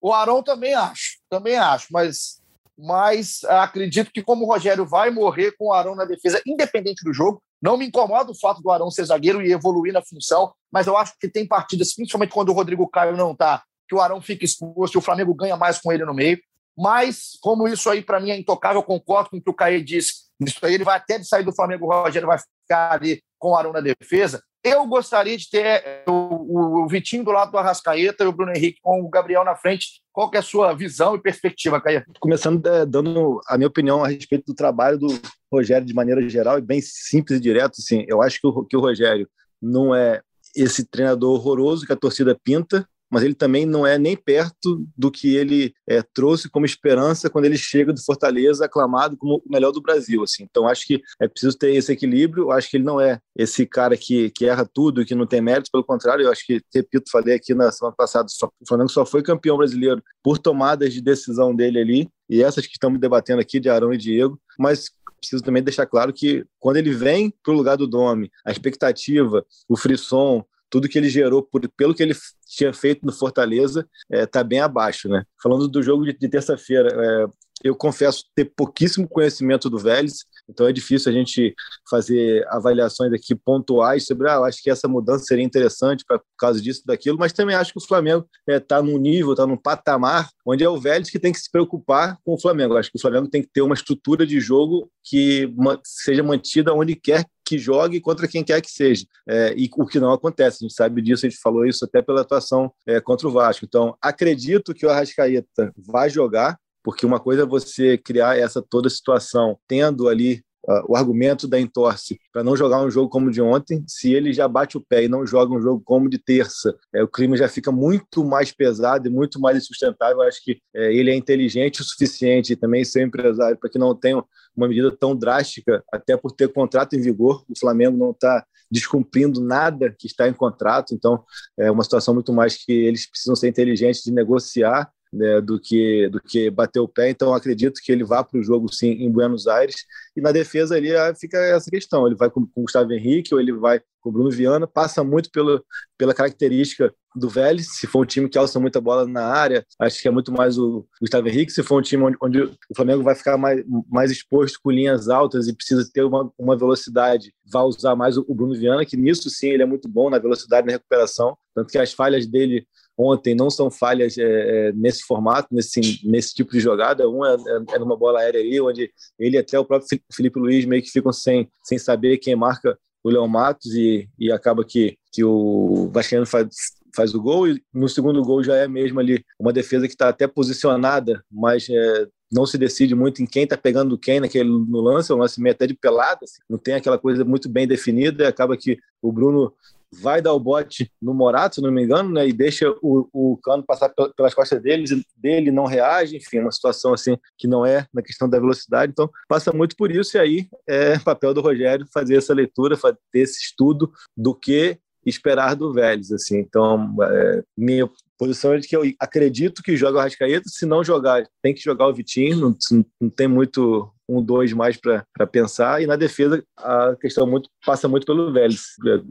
O 0.00 0.12
Arão 0.12 0.42
também 0.42 0.74
acho, 0.74 1.18
também 1.28 1.56
acho, 1.56 1.88
mas, 1.90 2.40
mas 2.76 3.44
acredito 3.44 4.10
que 4.12 4.22
como 4.22 4.44
o 4.44 4.48
Rogério 4.48 4.84
vai 4.84 5.10
morrer 5.10 5.52
com 5.56 5.66
o 5.66 5.72
Arão 5.72 5.94
na 5.94 6.04
defesa, 6.04 6.42
independente 6.46 7.04
do 7.04 7.12
jogo, 7.12 7.42
não 7.62 7.76
me 7.76 7.86
incomoda 7.86 8.30
o 8.30 8.38
fato 8.38 8.60
do 8.60 8.70
Arão 8.70 8.90
ser 8.90 9.04
zagueiro 9.04 9.40
e 9.40 9.52
evoluir 9.52 9.92
na 9.92 10.02
função, 10.02 10.52
mas 10.70 10.86
eu 10.86 10.96
acho 10.96 11.14
que 11.18 11.28
tem 11.28 11.46
partidas, 11.46 11.94
principalmente 11.94 12.32
quando 12.32 12.50
o 12.50 12.52
Rodrigo 12.52 12.88
Caio 12.88 13.16
não 13.16 13.32
está, 13.32 13.62
que 13.88 13.94
o 13.94 14.00
Arão 14.00 14.20
fica 14.20 14.44
exposto 14.44 14.94
e 14.94 14.98
o 14.98 15.02
Flamengo 15.02 15.34
ganha 15.34 15.56
mais 15.56 15.78
com 15.78 15.92
ele 15.92 16.04
no 16.04 16.14
meio. 16.14 16.38
Mas, 16.76 17.38
como 17.40 17.68
isso 17.68 17.88
aí 17.88 18.02
para 18.02 18.18
mim 18.18 18.30
é 18.30 18.36
intocável, 18.36 18.80
eu 18.80 18.84
concordo 18.84 19.30
com 19.30 19.36
o 19.36 19.40
que 19.40 19.50
o 19.50 19.54
Caê 19.54 19.80
disse. 19.80 20.24
Isso 20.40 20.58
aí 20.66 20.74
ele 20.74 20.84
vai 20.84 20.96
até 20.96 21.18
de 21.18 21.26
sair 21.26 21.44
do 21.44 21.54
Flamengo, 21.54 21.86
o 21.86 22.02
Rogério 22.02 22.26
vai 22.26 22.38
ficar 22.38 22.92
ali 22.92 23.22
com 23.38 23.50
o 23.50 23.56
Arão 23.56 23.72
na 23.72 23.80
defesa. 23.80 24.42
Eu 24.64 24.86
gostaria 24.86 25.36
de 25.36 25.50
ter 25.50 25.66
eh, 25.66 26.04
o, 26.08 26.84
o, 26.84 26.88
Vitinho 26.88 27.22
do 27.22 27.30
lado 27.30 27.52
do 27.52 27.58
Arrascaeta 27.58 28.24
e 28.24 28.26
o 28.26 28.32
Bruno 28.32 28.50
Henrique 28.56 28.80
com 28.80 29.02
o 29.02 29.10
Gabriel 29.10 29.44
na 29.44 29.54
frente. 29.54 30.00
Qual 30.10 30.30
é 30.32 30.38
a 30.38 30.42
sua 30.42 30.72
visão 30.72 31.14
e 31.14 31.20
perspectiva, 31.20 31.78
Caia? 31.78 32.02
Começando 32.18 32.64
é, 32.66 32.86
dando 32.86 33.42
a 33.46 33.58
minha 33.58 33.68
opinião 33.68 34.02
a 34.02 34.08
respeito 34.08 34.46
do 34.46 34.54
trabalho 34.54 34.96
do 34.96 35.08
Rogério 35.52 35.86
de 35.86 35.92
maneira 35.92 36.26
geral 36.30 36.58
e 36.58 36.62
bem 36.62 36.80
simples 36.80 37.38
e 37.38 37.42
direto. 37.42 37.74
Assim, 37.78 38.06
eu 38.08 38.22
acho 38.22 38.40
que 38.40 38.46
o, 38.46 38.64
que 38.64 38.74
o 38.74 38.80
Rogério 38.80 39.28
não 39.60 39.94
é 39.94 40.22
esse 40.56 40.86
treinador 40.86 41.34
horroroso 41.34 41.84
que 41.84 41.92
a 41.92 41.96
torcida 41.96 42.38
pinta, 42.42 42.88
mas 43.10 43.22
ele 43.22 43.34
também 43.34 43.66
não 43.66 43.86
é 43.86 43.98
nem 43.98 44.16
perto 44.16 44.84
do 44.96 45.10
que 45.10 45.36
ele 45.36 45.72
é, 45.88 46.02
trouxe 46.02 46.48
como 46.48 46.66
esperança 46.66 47.30
quando 47.30 47.44
ele 47.44 47.56
chega 47.56 47.92
do 47.92 48.02
Fortaleza 48.02 48.64
aclamado 48.64 49.16
como 49.16 49.36
o 49.36 49.52
melhor 49.52 49.72
do 49.72 49.82
Brasil. 49.82 50.22
Assim. 50.22 50.44
Então, 50.44 50.66
acho 50.66 50.86
que 50.86 51.00
é 51.20 51.28
preciso 51.28 51.56
ter 51.56 51.74
esse 51.74 51.92
equilíbrio. 51.92 52.50
Acho 52.50 52.70
que 52.70 52.76
ele 52.76 52.84
não 52.84 53.00
é 53.00 53.20
esse 53.36 53.66
cara 53.66 53.96
que, 53.96 54.30
que 54.30 54.46
erra 54.46 54.68
tudo, 54.72 55.04
que 55.04 55.14
não 55.14 55.26
tem 55.26 55.40
mérito. 55.40 55.70
Pelo 55.70 55.84
contrário, 55.84 56.24
eu 56.24 56.32
acho 56.32 56.44
que, 56.46 56.60
repito, 56.74 57.10
falei 57.10 57.34
aqui 57.34 57.54
na 57.54 57.70
semana 57.70 57.94
passada, 57.96 58.28
só, 58.28 58.46
o 58.46 58.66
Flamengo 58.66 58.90
só 58.90 59.04
foi 59.04 59.22
campeão 59.22 59.56
brasileiro 59.56 60.02
por 60.22 60.38
tomadas 60.38 60.92
de 60.92 61.00
decisão 61.00 61.54
dele 61.54 61.78
ali, 61.78 62.08
e 62.28 62.42
essas 62.42 62.66
que 62.66 62.72
estamos 62.72 62.98
debatendo 62.98 63.40
aqui, 63.40 63.60
de 63.60 63.68
Arão 63.68 63.92
e 63.92 63.98
Diego. 63.98 64.40
Mas 64.58 64.90
preciso 65.24 65.42
também 65.42 65.62
deixar 65.62 65.86
claro 65.86 66.12
que 66.12 66.44
quando 66.60 66.76
ele 66.76 66.92
vem 66.92 67.32
para 67.42 67.52
o 67.52 67.56
lugar 67.56 67.76
do 67.76 67.86
Dome, 67.86 68.30
a 68.44 68.52
expectativa, 68.52 69.44
o 69.68 69.76
frisson, 69.76 70.44
tudo 70.74 70.88
que 70.88 70.98
ele 70.98 71.08
gerou 71.08 71.40
por, 71.40 71.60
pelo 71.76 71.94
que 71.94 72.02
ele 72.02 72.16
tinha 72.44 72.72
feito 72.72 73.06
no 73.06 73.12
Fortaleza 73.12 73.88
está 74.10 74.40
é, 74.40 74.44
bem 74.44 74.58
abaixo, 74.58 75.08
né? 75.08 75.24
Falando 75.40 75.68
do 75.68 75.80
jogo 75.80 76.04
de, 76.04 76.12
de 76.12 76.28
terça-feira, 76.28 76.88
é, 76.92 77.26
eu 77.64 77.74
confesso 77.74 78.24
ter 78.34 78.44
pouquíssimo 78.44 79.08
conhecimento 79.08 79.70
do 79.70 79.78
Vélez, 79.78 80.18
então 80.48 80.68
é 80.68 80.72
difícil 80.72 81.10
a 81.10 81.14
gente 81.14 81.54
fazer 81.88 82.46
avaliações 82.48 83.10
aqui 83.12 83.34
pontuais 83.34 84.04
sobre, 84.04 84.28
ah, 84.28 84.40
acho 84.40 84.62
que 84.62 84.70
essa 84.70 84.86
mudança 84.86 85.24
seria 85.24 85.42
interessante 85.42 86.04
por 86.06 86.22
causa 86.38 86.60
disso, 86.60 86.82
daquilo, 86.84 87.18
mas 87.18 87.32
também 87.32 87.56
acho 87.56 87.72
que 87.72 87.78
o 87.78 87.86
Flamengo 87.86 88.28
está 88.46 88.78
é, 88.78 88.82
num 88.82 88.98
nível, 88.98 89.32
está 89.32 89.46
num 89.46 89.56
patamar 89.56 90.28
onde 90.46 90.62
é 90.62 90.68
o 90.68 90.78
Vélez 90.78 91.08
que 91.08 91.18
tem 91.18 91.32
que 91.32 91.40
se 91.40 91.50
preocupar 91.50 92.18
com 92.22 92.34
o 92.34 92.40
Flamengo. 92.40 92.76
Acho 92.76 92.90
que 92.90 92.98
o 92.98 93.00
Flamengo 93.00 93.28
tem 93.28 93.40
que 93.40 93.48
ter 93.50 93.62
uma 93.62 93.74
estrutura 93.74 94.26
de 94.26 94.38
jogo 94.40 94.90
que 95.02 95.50
seja 95.82 96.22
mantida 96.22 96.74
onde 96.74 96.94
quer 96.94 97.24
que 97.44 97.58
jogue 97.58 98.00
contra 98.00 98.26
quem 98.26 98.42
quer 98.42 98.60
que 98.60 98.70
seja. 98.70 99.06
É, 99.28 99.54
e 99.56 99.68
o 99.76 99.86
que 99.86 100.00
não 100.00 100.12
acontece, 100.12 100.58
a 100.60 100.64
gente 100.64 100.74
sabe 100.74 101.02
disso, 101.02 101.26
a 101.26 101.28
gente 101.28 101.40
falou 101.40 101.66
isso 101.66 101.84
até 101.84 102.00
pela 102.00 102.22
atuação 102.22 102.72
é, 102.86 103.00
contra 103.00 103.28
o 103.28 103.30
Vasco. 103.30 103.64
Então, 103.64 103.96
acredito 104.00 104.72
que 104.72 104.86
o 104.86 104.90
Arrascaeta 104.90 105.72
vai 105.76 106.08
jogar, 106.08 106.58
porque 106.84 107.06
uma 107.06 107.18
coisa 107.18 107.42
é 107.42 107.46
você 107.46 107.98
criar 107.98 108.38
essa 108.38 108.62
toda 108.62 108.88
situação 108.90 109.58
tendo 109.66 110.08
ali 110.08 110.44
Uh, 110.66 110.80
o 110.88 110.96
argumento 110.96 111.46
da 111.46 111.60
entorce 111.60 112.18
para 112.32 112.42
não 112.42 112.56
jogar 112.56 112.82
um 112.82 112.90
jogo 112.90 113.10
como 113.10 113.30
de 113.30 113.42
ontem, 113.42 113.84
se 113.86 114.14
ele 114.14 114.32
já 114.32 114.48
bate 114.48 114.78
o 114.78 114.80
pé 114.80 115.04
e 115.04 115.08
não 115.08 115.26
joga 115.26 115.54
um 115.54 115.60
jogo 115.60 115.82
como 115.84 116.08
de 116.08 116.16
terça, 116.16 116.74
é, 116.94 117.02
o 117.02 117.06
clima 117.06 117.36
já 117.36 117.46
fica 117.46 117.70
muito 117.70 118.24
mais 118.24 118.50
pesado 118.50 119.06
e 119.06 119.10
muito 119.10 119.38
mais 119.38 119.58
insustentável. 119.58 120.22
Eu 120.22 120.28
acho 120.28 120.42
que 120.42 120.58
é, 120.74 120.90
ele 120.90 121.10
é 121.10 121.14
inteligente 121.14 121.82
o 121.82 121.84
suficiente 121.84 122.54
e 122.54 122.56
também 122.56 122.82
ser 122.82 123.06
empresário 123.06 123.58
para 123.58 123.68
que 123.68 123.78
não 123.78 123.94
tenha 123.94 124.24
uma 124.56 124.66
medida 124.66 124.90
tão 124.90 125.14
drástica, 125.14 125.84
até 125.92 126.16
por 126.16 126.32
ter 126.32 126.50
contrato 126.50 126.96
em 126.96 127.00
vigor. 127.02 127.44
O 127.46 127.58
Flamengo 127.58 127.98
não 127.98 128.12
está 128.12 128.42
descumprindo 128.70 129.42
nada 129.42 129.94
que 129.98 130.06
está 130.06 130.26
em 130.28 130.32
contrato. 130.32 130.94
Então, 130.94 131.22
é 131.58 131.70
uma 131.70 131.84
situação 131.84 132.14
muito 132.14 132.32
mais 132.32 132.56
que 132.56 132.72
eles 132.72 133.06
precisam 133.06 133.36
ser 133.36 133.48
inteligentes 133.48 134.02
de 134.02 134.10
negociar 134.10 134.90
né, 135.14 135.40
do 135.40 135.60
que 135.60 136.08
do 136.08 136.20
que 136.20 136.50
bater 136.50 136.80
o 136.80 136.88
pé. 136.88 137.10
Então, 137.10 137.32
acredito 137.32 137.80
que 137.82 137.92
ele 137.92 138.04
vá 138.04 138.22
para 138.24 138.38
o 138.38 138.42
jogo 138.42 138.72
sim 138.72 138.90
em 138.90 139.10
Buenos 139.10 139.46
Aires. 139.46 139.76
E 140.16 140.20
na 140.20 140.32
defesa 140.32 140.76
ali 140.76 140.94
ah, 140.94 141.14
fica 141.14 141.38
essa 141.38 141.70
questão: 141.70 142.06
ele 142.06 142.16
vai 142.16 142.30
com, 142.30 142.46
com 142.46 142.60
o 142.60 142.64
Gustavo 142.64 142.92
Henrique 142.92 143.34
ou 143.34 143.40
ele 143.40 143.52
vai 143.52 143.80
com 144.00 144.10
o 144.10 144.12
Bruno 144.12 144.30
Viana. 144.30 144.66
Passa 144.66 145.04
muito 145.04 145.30
pelo, 145.30 145.64
pela 145.96 146.12
característica 146.12 146.92
do 147.14 147.28
Vélez. 147.28 147.68
Se 147.78 147.86
for 147.86 148.02
um 148.02 148.06
time 148.06 148.28
que 148.28 148.36
alça 148.36 148.58
muita 148.58 148.80
bola 148.80 149.06
na 149.06 149.24
área, 149.24 149.64
acho 149.78 150.02
que 150.02 150.08
é 150.08 150.10
muito 150.10 150.32
mais 150.32 150.58
o 150.58 150.86
Gustavo 151.00 151.28
Henrique. 151.28 151.52
Se 151.52 151.62
for 151.62 151.78
um 151.78 151.82
time 151.82 152.02
onde, 152.02 152.16
onde 152.20 152.42
o 152.42 152.74
Flamengo 152.76 153.02
vai 153.02 153.14
ficar 153.14 153.38
mais, 153.38 153.64
mais 153.88 154.10
exposto 154.10 154.58
com 154.62 154.70
linhas 154.70 155.08
altas 155.08 155.46
e 155.46 155.54
precisa 155.54 155.88
ter 155.92 156.02
uma, 156.02 156.30
uma 156.38 156.56
velocidade, 156.56 157.32
vai 157.50 157.62
usar 157.62 157.94
mais 157.94 158.16
o, 158.16 158.24
o 158.28 158.34
Bruno 158.34 158.54
Viana, 158.54 158.84
que 158.84 158.96
nisso 158.96 159.30
sim 159.30 159.48
ele 159.48 159.62
é 159.62 159.66
muito 159.66 159.88
bom 159.88 160.10
na 160.10 160.18
velocidade 160.18 160.66
na 160.66 160.72
recuperação. 160.72 161.36
Tanto 161.54 161.70
que 161.70 161.78
as 161.78 161.92
falhas 161.92 162.26
dele 162.26 162.66
ontem 162.96 163.34
não 163.34 163.50
são 163.50 163.70
falhas 163.70 164.16
é, 164.16 164.22
é, 164.68 164.72
nesse 164.72 165.02
formato, 165.02 165.48
nesse, 165.50 166.00
nesse 166.04 166.34
tipo 166.34 166.52
de 166.52 166.60
jogada. 166.60 167.08
Um 167.08 167.24
é, 167.24 167.34
é, 167.34 167.74
é 167.74 167.78
numa 167.78 167.96
bola 167.96 168.20
aérea 168.20 168.40
aí, 168.40 168.60
onde 168.60 168.90
ele 169.18 169.38
até 169.38 169.58
o 169.58 169.64
próprio 169.64 170.00
Felipe 170.12 170.38
Luiz 170.38 170.64
meio 170.64 170.82
que 170.82 170.90
ficam 170.90 171.12
sem, 171.12 171.48
sem 171.62 171.78
saber 171.78 172.18
quem 172.18 172.36
marca 172.36 172.78
o 173.02 173.10
Léo 173.10 173.28
Matos 173.28 173.74
e, 173.74 174.08
e 174.18 174.32
acaba 174.32 174.64
que, 174.64 174.96
que 175.12 175.22
o 175.22 175.90
Vascaíno 175.92 176.26
faz, 176.26 176.48
faz 176.94 177.14
o 177.14 177.20
gol. 177.20 177.48
E 177.48 177.62
no 177.72 177.88
segundo 177.88 178.22
gol 178.22 178.42
já 178.42 178.56
é 178.56 178.66
mesmo 178.66 178.98
ali 178.98 179.22
uma 179.38 179.52
defesa 179.52 179.86
que 179.86 179.94
está 179.94 180.08
até 180.08 180.26
posicionada, 180.26 181.22
mas 181.30 181.68
é, 181.68 182.06
não 182.32 182.46
se 182.46 182.56
decide 182.56 182.94
muito 182.94 183.22
em 183.22 183.26
quem 183.26 183.44
está 183.44 183.56
pegando 183.56 183.98
quem 183.98 184.20
naquele 184.20 184.48
no 184.48 184.80
lance, 184.80 185.12
é 185.12 185.14
um 185.14 185.18
lance 185.18 185.40
meio 185.40 185.54
até 185.54 185.66
de 185.66 185.74
pelada, 185.74 186.20
assim, 186.22 186.40
não 186.48 186.58
tem 186.58 186.74
aquela 186.74 186.98
coisa 186.98 187.24
muito 187.24 187.48
bem 187.48 187.66
definida 187.66 188.24
e 188.24 188.26
acaba 188.26 188.56
que 188.56 188.78
o 189.02 189.12
Bruno 189.12 189.52
vai 190.00 190.20
dar 190.20 190.32
o 190.32 190.40
bote 190.40 190.90
no 191.00 191.14
Morato, 191.14 191.56
se 191.56 191.62
não 191.62 191.70
me 191.70 191.82
engano, 191.82 192.10
né, 192.10 192.26
e 192.26 192.32
deixa 192.32 192.70
o, 192.82 193.08
o 193.12 193.38
Cano 193.42 193.62
passar 193.62 193.92
pelas 194.16 194.34
costas 194.34 194.60
deles, 194.62 194.90
dele 195.16 195.50
não 195.50 195.64
reage, 195.64 196.16
enfim, 196.16 196.40
uma 196.40 196.52
situação 196.52 196.92
assim 196.92 197.16
que 197.38 197.46
não 197.46 197.64
é 197.64 197.86
na 197.92 198.02
questão 198.02 198.28
da 198.28 198.38
velocidade, 198.38 198.92
então 198.92 199.10
passa 199.28 199.52
muito 199.52 199.76
por 199.76 199.90
isso, 199.90 200.16
e 200.16 200.20
aí 200.20 200.48
é 200.66 200.98
papel 200.98 201.32
do 201.34 201.40
Rogério 201.40 201.86
fazer 201.92 202.16
essa 202.16 202.34
leitura, 202.34 202.76
fazer 202.76 202.98
esse 203.14 203.42
estudo 203.42 203.92
do 204.16 204.34
que 204.34 204.78
esperar 205.06 205.54
do 205.54 205.72
Vélez, 205.72 206.10
assim, 206.10 206.38
então 206.38 206.94
é, 207.02 207.42
minha 207.56 207.88
posição 208.18 208.54
é 208.54 208.58
de 208.58 208.68
que 208.68 208.76
eu 208.76 208.82
acredito 209.00 209.62
que 209.62 209.76
joga 209.76 209.98
o 209.98 210.00
Rascaeta, 210.00 210.48
se 210.48 210.66
não 210.66 210.84
jogar, 210.84 211.24
tem 211.42 211.54
que 211.54 211.62
jogar 211.62 211.88
o 211.88 211.94
Vitinho, 211.94 212.38
não, 212.38 212.84
não 213.00 213.10
tem 213.10 213.28
muito 213.28 213.92
um, 214.08 214.22
dois 214.22 214.52
mais 214.52 214.76
para 214.76 215.26
pensar. 215.26 215.82
E 215.82 215.86
na 215.86 215.96
defesa, 215.96 216.42
a 216.58 216.94
questão 217.00 217.26
muito, 217.26 217.48
passa 217.64 217.88
muito 217.88 218.06
pelo 218.06 218.32
Vélez, 218.32 218.60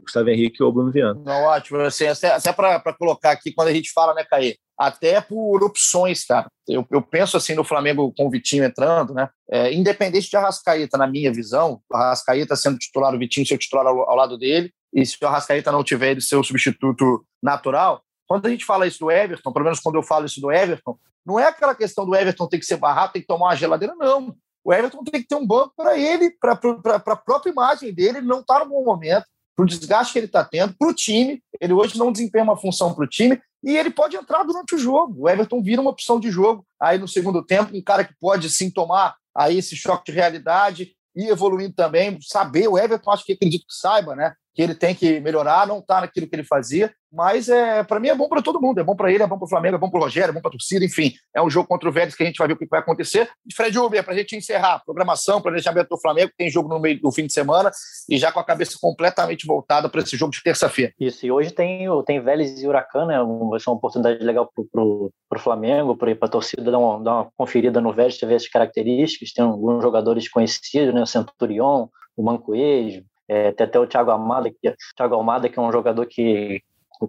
Gustavo 0.02 0.28
Henrique 0.28 0.62
ou 0.62 0.72
Bruno 0.72 0.90
Viana. 0.90 1.20
Não, 1.24 1.42
ótimo. 1.44 1.80
Assim, 1.80 2.06
até 2.06 2.52
para 2.52 2.94
colocar 2.94 3.32
aqui, 3.32 3.52
quando 3.52 3.68
a 3.68 3.72
gente 3.72 3.92
fala, 3.92 4.14
né, 4.14 4.24
Caí? 4.24 4.56
Até 4.76 5.20
por 5.20 5.62
opções, 5.62 6.24
cara. 6.24 6.48
Eu, 6.66 6.84
eu 6.90 7.00
penso 7.00 7.36
assim 7.36 7.54
no 7.54 7.62
Flamengo 7.62 8.12
com 8.16 8.26
o 8.26 8.30
Vitinho 8.30 8.64
entrando, 8.64 9.14
né? 9.14 9.28
É, 9.48 9.72
independente 9.72 10.28
de 10.28 10.36
Arrascaeta, 10.36 10.98
na 10.98 11.06
minha 11.06 11.32
visão, 11.32 11.80
Arrascaeta 11.92 12.56
sendo 12.56 12.78
titular, 12.78 13.14
o 13.14 13.18
Vitinho 13.18 13.46
ser 13.46 13.58
titular 13.58 13.86
ao, 13.86 14.08
ao 14.08 14.16
lado 14.16 14.36
dele, 14.36 14.72
e 14.92 15.06
se 15.06 15.16
o 15.22 15.26
Arrascaeta 15.26 15.70
não 15.70 15.84
tiver 15.84 16.12
ele 16.12 16.20
ser 16.20 16.36
o 16.36 16.42
substituto 16.42 17.24
natural, 17.42 18.02
quando 18.26 18.46
a 18.46 18.50
gente 18.50 18.64
fala 18.64 18.86
isso 18.86 18.98
do 19.00 19.10
Everton, 19.10 19.52
pelo 19.52 19.64
menos 19.64 19.80
quando 19.80 19.96
eu 19.96 20.02
falo 20.02 20.26
isso 20.26 20.40
do 20.40 20.50
Everton, 20.50 20.98
não 21.24 21.38
é 21.38 21.46
aquela 21.48 21.74
questão 21.74 22.04
do 22.04 22.14
Everton 22.14 22.46
ter 22.46 22.58
que 22.58 22.66
ser 22.66 22.76
barato, 22.76 23.14
tem 23.14 23.22
que 23.22 23.28
tomar 23.28 23.46
uma 23.46 23.56
geladeira, 23.56 23.94
não. 23.94 24.34
O 24.62 24.72
Everton 24.72 25.04
tem 25.04 25.20
que 25.20 25.28
ter 25.28 25.34
um 25.34 25.46
banco 25.46 25.72
para 25.76 25.98
ele, 25.98 26.30
para 26.30 26.52
a 26.52 27.16
própria 27.16 27.50
imagem 27.50 27.92
dele, 27.92 28.18
ele 28.18 28.26
não 28.26 28.40
está 28.40 28.60
no 28.60 28.70
bom 28.70 28.84
momento, 28.84 29.26
para 29.54 29.62
o 29.62 29.66
desgaste 29.66 30.12
que 30.12 30.18
ele 30.18 30.26
está 30.26 30.44
tendo, 30.44 30.74
para 30.76 30.88
o 30.88 30.94
time. 30.94 31.42
Ele 31.60 31.72
hoje 31.72 31.98
não 31.98 32.10
desempenha 32.10 32.44
uma 32.44 32.56
função 32.56 32.94
para 32.94 33.04
o 33.04 33.08
time 33.08 33.40
e 33.62 33.76
ele 33.76 33.90
pode 33.90 34.16
entrar 34.16 34.42
durante 34.42 34.74
o 34.74 34.78
jogo. 34.78 35.22
O 35.22 35.28
Everton 35.28 35.62
vira 35.62 35.80
uma 35.80 35.90
opção 35.90 36.18
de 36.18 36.30
jogo 36.30 36.66
aí 36.80 36.98
no 36.98 37.06
segundo 37.06 37.44
tempo, 37.44 37.76
um 37.76 37.82
cara 37.82 38.04
que 38.04 38.14
pode 38.20 38.50
sim 38.50 38.70
tomar 38.70 39.16
aí 39.34 39.58
esse 39.58 39.76
choque 39.76 40.10
de 40.10 40.18
realidade 40.18 40.94
e 41.14 41.28
evoluindo 41.28 41.74
também, 41.74 42.18
saber, 42.20 42.66
o 42.66 42.76
Everton 42.76 43.12
acho 43.12 43.24
que 43.24 43.32
acredito 43.32 43.66
que 43.66 43.74
saiba, 43.74 44.16
né? 44.16 44.34
Que 44.52 44.62
ele 44.62 44.74
tem 44.74 44.94
que 44.94 45.20
melhorar, 45.20 45.66
não 45.66 45.78
está 45.78 46.00
naquilo 46.00 46.26
que 46.28 46.34
ele 46.34 46.44
fazia, 46.44 46.92
mas 47.14 47.48
é, 47.48 47.84
para 47.84 48.00
mim 48.00 48.08
é 48.08 48.14
bom 48.14 48.28
para 48.28 48.42
todo 48.42 48.60
mundo. 48.60 48.80
É 48.80 48.84
bom 48.84 48.96
para 48.96 49.12
ele, 49.12 49.22
é 49.22 49.26
bom 49.26 49.38
para 49.38 49.46
o 49.46 49.48
Flamengo, 49.48 49.76
é 49.76 49.78
bom 49.78 49.88
para 49.88 50.00
o 50.00 50.02
Rogério, 50.02 50.30
é 50.30 50.34
bom 50.34 50.40
para 50.40 50.48
a 50.48 50.52
torcida. 50.52 50.84
Enfim, 50.84 51.12
é 51.34 51.40
um 51.40 51.48
jogo 51.48 51.68
contra 51.68 51.88
o 51.88 51.92
Vélez 51.92 52.14
que 52.14 52.22
a 52.22 52.26
gente 52.26 52.38
vai 52.38 52.48
ver 52.48 52.54
o 52.54 52.56
que 52.56 52.66
vai 52.66 52.80
acontecer. 52.80 53.28
E 53.46 53.54
Fred 53.54 53.78
Uber, 53.78 54.02
para 54.02 54.12
a 54.12 54.16
gente 54.16 54.36
encerrar, 54.36 54.82
programação, 54.84 55.40
planejamento 55.40 55.88
do 55.88 56.00
Flamengo, 56.00 56.32
tem 56.36 56.50
jogo 56.50 56.68
no 56.68 56.80
meio 56.80 57.00
do 57.00 57.12
fim 57.12 57.26
de 57.26 57.32
semana 57.32 57.70
e 58.08 58.18
já 58.18 58.32
com 58.32 58.40
a 58.40 58.44
cabeça 58.44 58.76
completamente 58.80 59.46
voltada 59.46 59.88
para 59.88 60.00
esse 60.00 60.16
jogo 60.16 60.32
de 60.32 60.42
terça-feira. 60.42 60.92
Isso, 60.98 61.24
e 61.24 61.30
hoje 61.30 61.52
tem, 61.52 61.86
tem 62.04 62.20
Vélez 62.20 62.60
e 62.60 62.66
Huracan, 62.66 63.06
né? 63.06 63.16
Vai 63.50 63.60
ser 63.60 63.70
uma 63.70 63.76
oportunidade 63.76 64.22
legal 64.24 64.50
para 64.72 64.82
o 64.82 65.12
Flamengo, 65.38 65.96
para 65.96 66.12
a 66.12 66.28
torcida 66.28 66.70
dar 66.70 66.78
uma, 66.78 67.02
dar 67.02 67.14
uma 67.14 67.28
conferida 67.36 67.80
no 67.80 67.92
Vélez, 67.92 68.18
ver 68.20 68.34
as 68.34 68.48
características. 68.48 69.32
Tem 69.32 69.44
alguns 69.44 69.82
jogadores 69.82 70.28
conhecidos, 70.28 70.92
né? 70.92 71.02
O 71.02 71.06
Centurion, 71.06 71.88
o 72.16 72.22
Mancoejo, 72.22 73.02
é, 73.28 73.52
tem 73.52 73.66
até 73.66 73.78
o 73.78 73.86
Thiago 73.86 74.10
Almada, 74.10 74.50
que, 74.50 74.74
Thiago 74.96 75.14
Almada, 75.14 75.48
que 75.48 75.58
é 75.58 75.62
um 75.62 75.72
jogador 75.72 76.06
que 76.06 76.62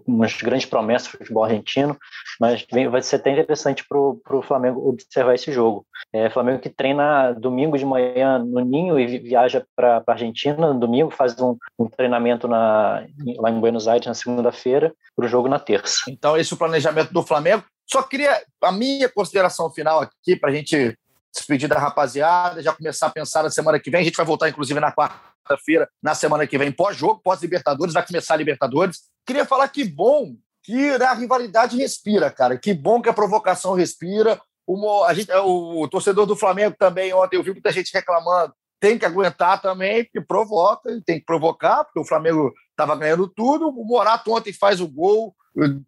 umas 0.06 0.36
grandes 0.36 0.66
promessas 0.66 1.10
do 1.10 1.18
futebol 1.18 1.44
argentino, 1.44 1.96
mas 2.40 2.66
vai 2.90 3.02
ser 3.02 3.16
até 3.16 3.32
interessante 3.32 3.84
para 3.88 3.98
o 3.98 4.42
Flamengo 4.42 4.88
observar 4.88 5.34
esse 5.34 5.52
jogo. 5.52 5.86
É, 6.12 6.28
Flamengo 6.30 6.60
que 6.60 6.68
treina 6.68 7.32
domingo 7.32 7.78
de 7.78 7.84
manhã 7.84 8.38
no 8.38 8.60
Ninho 8.60 8.98
e 8.98 9.18
viaja 9.18 9.64
para 9.74 10.02
a 10.06 10.12
Argentina 10.12 10.74
domingo, 10.74 11.10
faz 11.10 11.38
um, 11.40 11.56
um 11.78 11.88
treinamento 11.88 12.48
na, 12.48 13.06
lá 13.38 13.50
em 13.50 13.60
Buenos 13.60 13.88
Aires 13.88 14.06
na 14.06 14.14
segunda-feira, 14.14 14.92
para 15.14 15.24
o 15.24 15.28
jogo 15.28 15.48
na 15.48 15.58
terça. 15.58 16.04
Então, 16.08 16.36
esse 16.36 16.52
é 16.52 16.54
o 16.54 16.58
planejamento 16.58 17.12
do 17.12 17.22
Flamengo. 17.22 17.64
Só 17.88 18.02
queria 18.02 18.42
a 18.62 18.72
minha 18.72 19.08
consideração 19.08 19.70
final 19.70 20.00
aqui, 20.00 20.36
para 20.36 20.50
a 20.50 20.52
gente 20.52 20.96
despedir 21.34 21.68
da 21.68 21.78
rapaziada, 21.78 22.62
já 22.62 22.72
começar 22.72 23.06
a 23.06 23.10
pensar 23.10 23.42
na 23.42 23.50
semana 23.50 23.78
que 23.78 23.90
vem. 23.90 24.00
A 24.00 24.04
gente 24.04 24.16
vai 24.16 24.26
voltar, 24.26 24.48
inclusive, 24.48 24.80
na 24.80 24.92
quarta-feira, 24.92 25.88
na 26.02 26.14
semana 26.14 26.46
que 26.46 26.56
vem, 26.56 26.72
pós-jogo, 26.72 27.20
pós-Libertadores, 27.22 27.94
vai 27.94 28.04
começar 28.04 28.34
a 28.34 28.36
Libertadores. 28.38 29.02
Queria 29.26 29.44
falar 29.44 29.68
que 29.68 29.84
bom 29.84 30.36
que 30.62 30.90
a 30.90 31.12
rivalidade 31.12 31.76
respira, 31.76 32.30
cara. 32.30 32.58
Que 32.58 32.72
bom 32.72 33.00
que 33.00 33.08
a 33.08 33.14
provocação 33.14 33.74
respira. 33.74 34.40
O, 34.66 35.04
a 35.04 35.14
gente, 35.14 35.32
o, 35.32 35.82
o 35.82 35.88
torcedor 35.88 36.26
do 36.26 36.36
Flamengo 36.36 36.76
também, 36.78 37.12
ontem 37.12 37.36
eu 37.36 37.42
vi 37.42 37.52
muita 37.52 37.72
gente 37.72 37.92
reclamando. 37.92 38.52
Tem 38.80 38.98
que 38.98 39.06
aguentar 39.06 39.60
também, 39.60 40.04
porque 40.04 40.20
provoca, 40.20 40.90
tem 41.04 41.18
que 41.18 41.24
provocar, 41.24 41.84
porque 41.84 42.00
o 42.00 42.04
Flamengo 42.04 42.52
estava 42.70 42.96
ganhando 42.96 43.28
tudo. 43.28 43.68
O 43.68 43.84
Morato 43.84 44.32
ontem 44.32 44.52
faz 44.52 44.80
o 44.80 44.88
gol, 44.88 45.34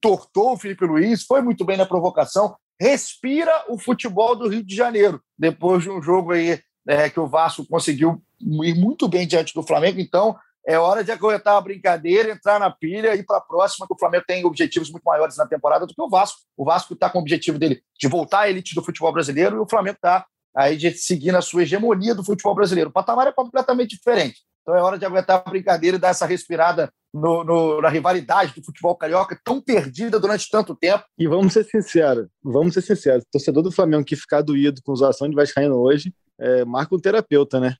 tortou 0.00 0.52
o 0.52 0.56
Felipe 0.56 0.86
Luiz, 0.86 1.22
foi 1.24 1.42
muito 1.42 1.64
bem 1.64 1.76
na 1.76 1.86
provocação 1.86 2.56
respira 2.80 3.64
o 3.68 3.78
futebol 3.78 4.36
do 4.36 4.48
Rio 4.48 4.62
de 4.62 4.74
Janeiro, 4.74 5.20
depois 5.36 5.82
de 5.82 5.90
um 5.90 6.00
jogo 6.00 6.32
aí 6.32 6.60
é, 6.86 7.10
que 7.10 7.18
o 7.18 7.26
Vasco 7.26 7.66
conseguiu 7.66 8.22
ir 8.40 8.74
muito 8.74 9.08
bem 9.08 9.26
diante 9.26 9.52
do 9.52 9.62
Flamengo. 9.62 10.00
Então, 10.00 10.36
é 10.68 10.78
hora 10.78 11.02
de 11.02 11.10
aguentar 11.10 11.56
a 11.56 11.60
brincadeira, 11.62 12.30
entrar 12.30 12.60
na 12.60 12.70
pilha 12.70 13.14
e 13.14 13.20
ir 13.20 13.24
para 13.24 13.38
a 13.38 13.40
próxima, 13.40 13.86
que 13.86 13.94
o 13.94 13.98
Flamengo 13.98 14.24
tem 14.28 14.44
objetivos 14.44 14.90
muito 14.90 15.02
maiores 15.02 15.34
na 15.38 15.46
temporada 15.46 15.86
do 15.86 15.94
que 15.94 16.02
o 16.02 16.10
Vasco. 16.10 16.42
O 16.54 16.62
Vasco 16.62 16.92
está 16.92 17.08
com 17.08 17.18
o 17.18 17.22
objetivo 17.22 17.58
dele 17.58 17.80
de 17.98 18.06
voltar 18.06 18.40
à 18.40 18.50
elite 18.50 18.74
do 18.74 18.84
futebol 18.84 19.10
brasileiro 19.10 19.56
e 19.56 19.60
o 19.60 19.66
Flamengo 19.66 19.96
está 19.96 20.26
aí 20.54 20.76
de 20.76 20.90
seguir 20.92 21.32
na 21.32 21.40
sua 21.40 21.62
hegemonia 21.62 22.14
do 22.14 22.22
futebol 22.22 22.54
brasileiro. 22.54 22.90
O 22.90 22.92
patamar 22.92 23.26
é 23.28 23.32
completamente 23.32 23.96
diferente. 23.96 24.42
Então 24.60 24.76
é 24.76 24.82
hora 24.82 24.98
de 24.98 25.06
aguentar 25.06 25.42
a 25.42 25.50
brincadeira 25.50 25.96
e 25.96 26.00
dar 26.00 26.10
essa 26.10 26.26
respirada 26.26 26.92
no, 27.14 27.42
no, 27.42 27.80
na 27.80 27.88
rivalidade 27.88 28.52
do 28.54 28.62
futebol 28.62 28.94
carioca 28.94 29.40
tão 29.42 29.62
perdida 29.62 30.20
durante 30.20 30.50
tanto 30.50 30.76
tempo. 30.76 31.02
E 31.18 31.26
vamos 31.26 31.54
ser 31.54 31.64
sinceros, 31.64 32.28
vamos 32.44 32.74
ser 32.74 32.82
sinceros, 32.82 33.24
torcedor 33.32 33.62
do 33.62 33.72
Flamengo 33.72 34.04
que 34.04 34.14
ficar 34.14 34.42
doído 34.42 34.82
com 34.84 34.94
zoação 34.94 35.30
de 35.30 35.34
Vascaíno 35.34 35.76
hoje, 35.76 36.12
é, 36.38 36.62
marca 36.66 36.94
um 36.94 37.00
terapeuta, 37.00 37.58
né? 37.58 37.74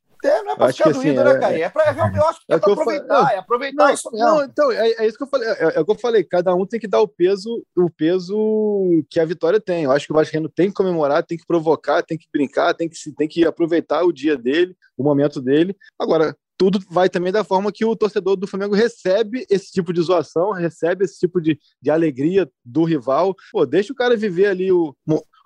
É, 0.58 0.64
é 0.64 0.66
pra 0.66 0.72
ficar 0.72 0.92
doído, 0.92 1.20
assim, 1.20 1.32
né, 1.32 1.40
Caí? 1.40 1.62
É, 1.62 1.64
é 1.64 1.68
pra, 1.68 1.92
eu 1.92 2.26
acho 2.26 2.40
que 2.40 2.52
é, 2.52 2.54
é 2.56 2.58
pra 2.58 2.72
aproveitar, 2.72 3.22
não, 3.22 3.28
é 3.28 3.38
aproveitar 3.38 3.84
não, 3.86 3.94
isso 3.94 4.10
mesmo. 4.10 4.26
Não, 4.26 4.44
então, 4.44 4.72
é, 4.72 4.90
é, 4.90 5.06
isso 5.06 5.16
que 5.16 5.24
eu 5.24 5.28
falei, 5.28 5.48
é, 5.48 5.76
é, 5.76 5.80
o 5.80 5.84
que 5.84 5.90
eu 5.90 5.98
falei, 5.98 6.24
cada 6.24 6.54
um 6.54 6.66
tem 6.66 6.80
que 6.80 6.88
dar 6.88 7.00
o 7.00 7.08
peso, 7.08 7.64
o 7.76 7.90
peso 7.90 8.36
que 9.08 9.20
a 9.20 9.24
vitória 9.24 9.60
tem. 9.60 9.84
Eu 9.84 9.92
acho 9.92 10.06
que 10.06 10.12
o 10.12 10.16
Vascaíno 10.16 10.48
tem 10.48 10.68
que 10.68 10.74
comemorar, 10.74 11.22
tem 11.22 11.38
que 11.38 11.46
provocar, 11.46 12.02
tem 12.02 12.18
que 12.18 12.26
brincar, 12.32 12.74
tem 12.74 12.88
que, 12.88 12.96
tem 13.16 13.28
que 13.28 13.46
aproveitar 13.46 14.02
o 14.02 14.12
dia 14.12 14.36
dele, 14.36 14.76
o 14.96 15.04
momento 15.04 15.40
dele. 15.40 15.76
Agora, 15.98 16.36
tudo 16.58 16.80
vai 16.90 17.08
também 17.08 17.32
da 17.32 17.44
forma 17.44 17.70
que 17.70 17.84
o 17.84 17.94
torcedor 17.94 18.36
do 18.36 18.46
Flamengo 18.48 18.74
recebe 18.74 19.46
esse 19.48 19.70
tipo 19.70 19.92
de 19.92 20.02
zoação, 20.02 20.50
recebe 20.50 21.04
esse 21.04 21.16
tipo 21.18 21.40
de, 21.40 21.56
de 21.80 21.88
alegria 21.88 22.50
do 22.64 22.82
rival. 22.82 23.34
Pô, 23.52 23.64
deixa 23.64 23.92
o 23.92 23.96
cara 23.96 24.16
viver 24.16 24.46
ali 24.46 24.72
o. 24.72 24.94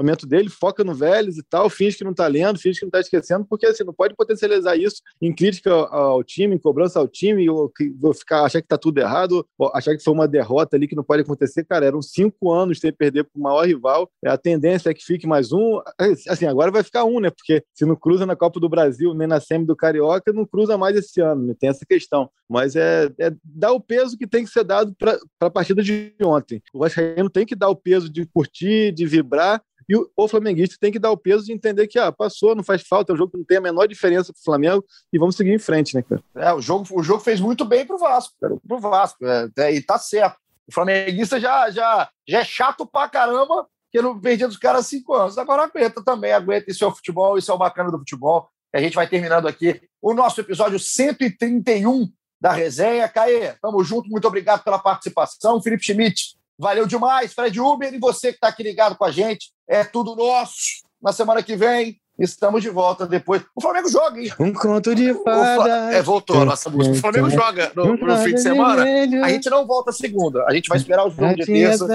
momento 0.03 0.27
dele, 0.27 0.49
foca 0.49 0.85
no 0.85 0.95
Vélez 0.95 1.39
e 1.39 1.43
tal, 1.43 1.71
finge 1.71 1.97
que 1.97 2.05
não 2.05 2.15
tá 2.15 2.27
lendo, 2.27 2.59
finge 2.59 2.79
que 2.79 2.85
não 2.85 2.91
tá 2.91 3.01
esquecendo, 3.01 3.45
porque 3.45 3.67
assim, 3.67 3.85
não 3.85 3.95
pode 3.95 4.15
potencializar 4.15 4.77
isso 4.77 5.01
em 5.21 5.35
crítica 5.35 5.73
ao 5.73 6.23
time, 6.23 6.55
em 6.55 6.59
cobrança 6.59 6.99
ao 6.99 7.09
time, 7.09 7.49
ou 7.49 7.73
ficar, 8.15 8.45
achar 8.45 8.61
que 8.61 8.69
tá 8.69 8.77
tudo 8.77 8.99
errado, 8.99 9.47
achar 9.75 9.97
que 9.97 10.03
foi 10.03 10.13
uma 10.13 10.29
derrota 10.29 10.77
ali 10.77 10.87
que 10.87 10.97
não 10.97 11.05
pode 11.05 11.23
acontecer. 11.23 11.65
Cara, 11.65 11.87
eram 11.87 12.03
cinco 12.03 12.53
anos 12.53 12.81
sem 12.81 12.93
perder 12.93 13.25
pro 13.25 13.41
maior 13.41 13.67
rival. 13.67 14.11
A 14.25 14.37
tendência 14.37 14.91
é 14.91 14.95
que 14.95 15.05
fique 15.05 15.27
mais 15.27 15.53
um. 15.53 15.81
Assim, 16.29 16.47
agora 16.47 16.71
vai 16.71 16.83
ficar 16.83 17.05
um, 17.05 17.21
né? 17.21 17.31
Porque 17.31 17.63
se 17.73 17.85
não 17.85 17.97
cruza 17.97 18.27
na 18.27 18.37
Copa 18.37 18.59
do 18.61 18.69
Brasil, 18.69 19.15
nem 19.15 19.29
na 19.29 19.41
Semi 19.41 19.65
do 19.65 19.77
Carioca, 19.77 20.33
não 20.33 20.45
cruza 20.45 20.77
mais 20.77 20.97
esse 20.97 21.21
ano, 21.21 21.47
né? 21.47 21.55
tem 21.59 21.69
essa 21.69 21.85
questão. 21.87 22.31
Mas 22.49 22.77
é, 22.77 23.11
é 23.19 23.33
dar 23.45 23.73
o 23.73 23.81
peso 23.81 24.17
que 24.17 24.27
tem 24.27 24.45
que 24.45 24.51
ser 24.51 24.65
dado 24.65 24.95
para 24.99 25.19
a 25.41 25.51
partida 25.51 25.83
de 25.83 26.15
ontem. 26.23 26.63
O 26.73 26.81
Vascaíno 26.81 27.31
tem 27.31 27.47
que 27.47 27.55
dar 27.55 27.69
o 27.69 27.77
peso 27.77 28.11
de 28.11 28.27
curtir, 28.27 28.93
de 28.93 29.07
vibrar, 29.07 29.63
e 29.93 29.97
o, 29.97 30.11
o, 30.17 30.27
flamenguista 30.27 30.79
tem 30.81 30.91
que 30.91 30.99
dar 30.99 31.11
o 31.11 31.19
peso 31.19 31.45
de 31.45 31.53
entender 31.53 31.87
que 31.87 31.99
ah, 31.99 32.11
passou, 32.11 32.55
não 32.55 32.65
faz 32.65 32.81
falta, 32.81 33.13
é 33.13 33.15
um 33.15 33.19
jogo 33.19 33.33
que 33.33 33.37
não 33.37 33.45
tem 33.45 33.59
a 33.59 33.61
menor 33.61 33.87
diferença 33.87 34.33
para 34.33 34.41
o 34.41 34.43
Flamengo 34.43 34.83
e 35.13 35.19
vamos 35.19 35.37
seguir 35.37 35.53
em 35.53 35.59
frente, 35.59 35.95
né, 35.95 36.03
cara? 36.03 36.23
É, 36.35 36.51
o 36.55 36.63
jogo, 36.63 36.87
o 36.93 37.03
jogo 37.03 37.21
fez 37.21 37.41
muito 37.41 37.63
bem 37.63 37.85
para 37.85 37.97
o 37.97 37.99
Vasco, 37.99 38.35
para 38.41 38.55
o 38.55 38.81
Vasco, 38.81 39.19
é, 39.59 39.75
e 39.75 39.83
tá 39.83 39.99
certo. 39.99 40.39
O 40.67 40.73
flamenguista 40.73 41.39
já, 41.39 41.71
já, 41.71 42.09
já 42.27 42.39
é 42.39 42.45
chato 42.45 42.87
pra 42.87 43.07
caramba, 43.07 43.67
que 43.91 44.01
não 44.01 44.19
perdia 44.19 44.49
dos 44.49 44.57
caras 44.57 44.87
cinco 44.87 45.13
anos. 45.13 45.37
Agora 45.37 45.65
aguenta 45.65 46.03
também, 46.03 46.33
aguenta. 46.33 46.71
Isso 46.71 46.83
é 46.83 46.87
o 46.87 46.95
futebol, 46.95 47.37
isso 47.37 47.51
é 47.51 47.55
o 47.55 47.59
bacana 47.59 47.91
do 47.91 47.99
futebol. 47.99 48.49
A 48.73 48.81
gente 48.81 48.95
vai 48.95 49.07
terminando 49.07 49.47
aqui 49.47 49.83
o 50.01 50.15
nosso 50.15 50.41
episódio 50.41 50.79
131 50.79 52.11
da 52.41 52.53
resenha. 52.53 53.07
Caê, 53.09 53.53
tamo 53.61 53.85
junto, 53.85 54.09
muito 54.09 54.27
obrigado 54.27 54.65
pela 54.65 54.79
participação. 54.79 55.63
Felipe 55.63 55.85
Schmidt, 55.85 56.39
valeu 56.63 56.87
demais. 56.87 57.35
Fred 57.35 57.61
Uber 57.61 57.93
e 57.93 57.99
você 57.99 58.29
que 58.29 58.37
está 58.37 58.49
aqui 58.49 58.63
ligado 58.63 58.97
com 58.97 59.05
a 59.05 59.11
gente. 59.11 59.51
É 59.69 59.85
tudo 59.85 60.17
nosso. 60.17 60.83
Na 61.03 61.13
semana 61.13 61.43
que 61.43 61.57
vem, 61.57 62.01
Estamos 62.19 62.63
de 62.63 62.69
volta 62.69 63.07
depois. 63.07 63.43
O 63.57 63.61
Flamengo 63.61 63.89
joga, 63.89 64.21
hein? 64.21 64.31
Um 64.39 64.53
conto 64.53 64.95
de 64.95 65.15
fada. 65.25 65.93
É, 65.93 66.03
voltou 66.03 66.43
a 66.43 66.45
nossa 66.45 66.69
música. 66.69 66.95
O 66.95 67.01
Flamengo 67.01 67.31
joga 67.31 67.73
no, 67.75 67.97
no 67.97 68.19
fim 68.19 68.35
de 68.35 68.43
semana. 68.43 68.85
A 69.25 69.31
gente 69.31 69.49
não 69.49 69.67
volta 69.67 69.91
segunda. 69.93 70.45
A 70.47 70.53
gente 70.53 70.69
vai 70.69 70.77
esperar 70.77 71.07
o 71.07 71.11
jogo 71.11 71.35
de 71.35 71.47
terça 71.47 71.87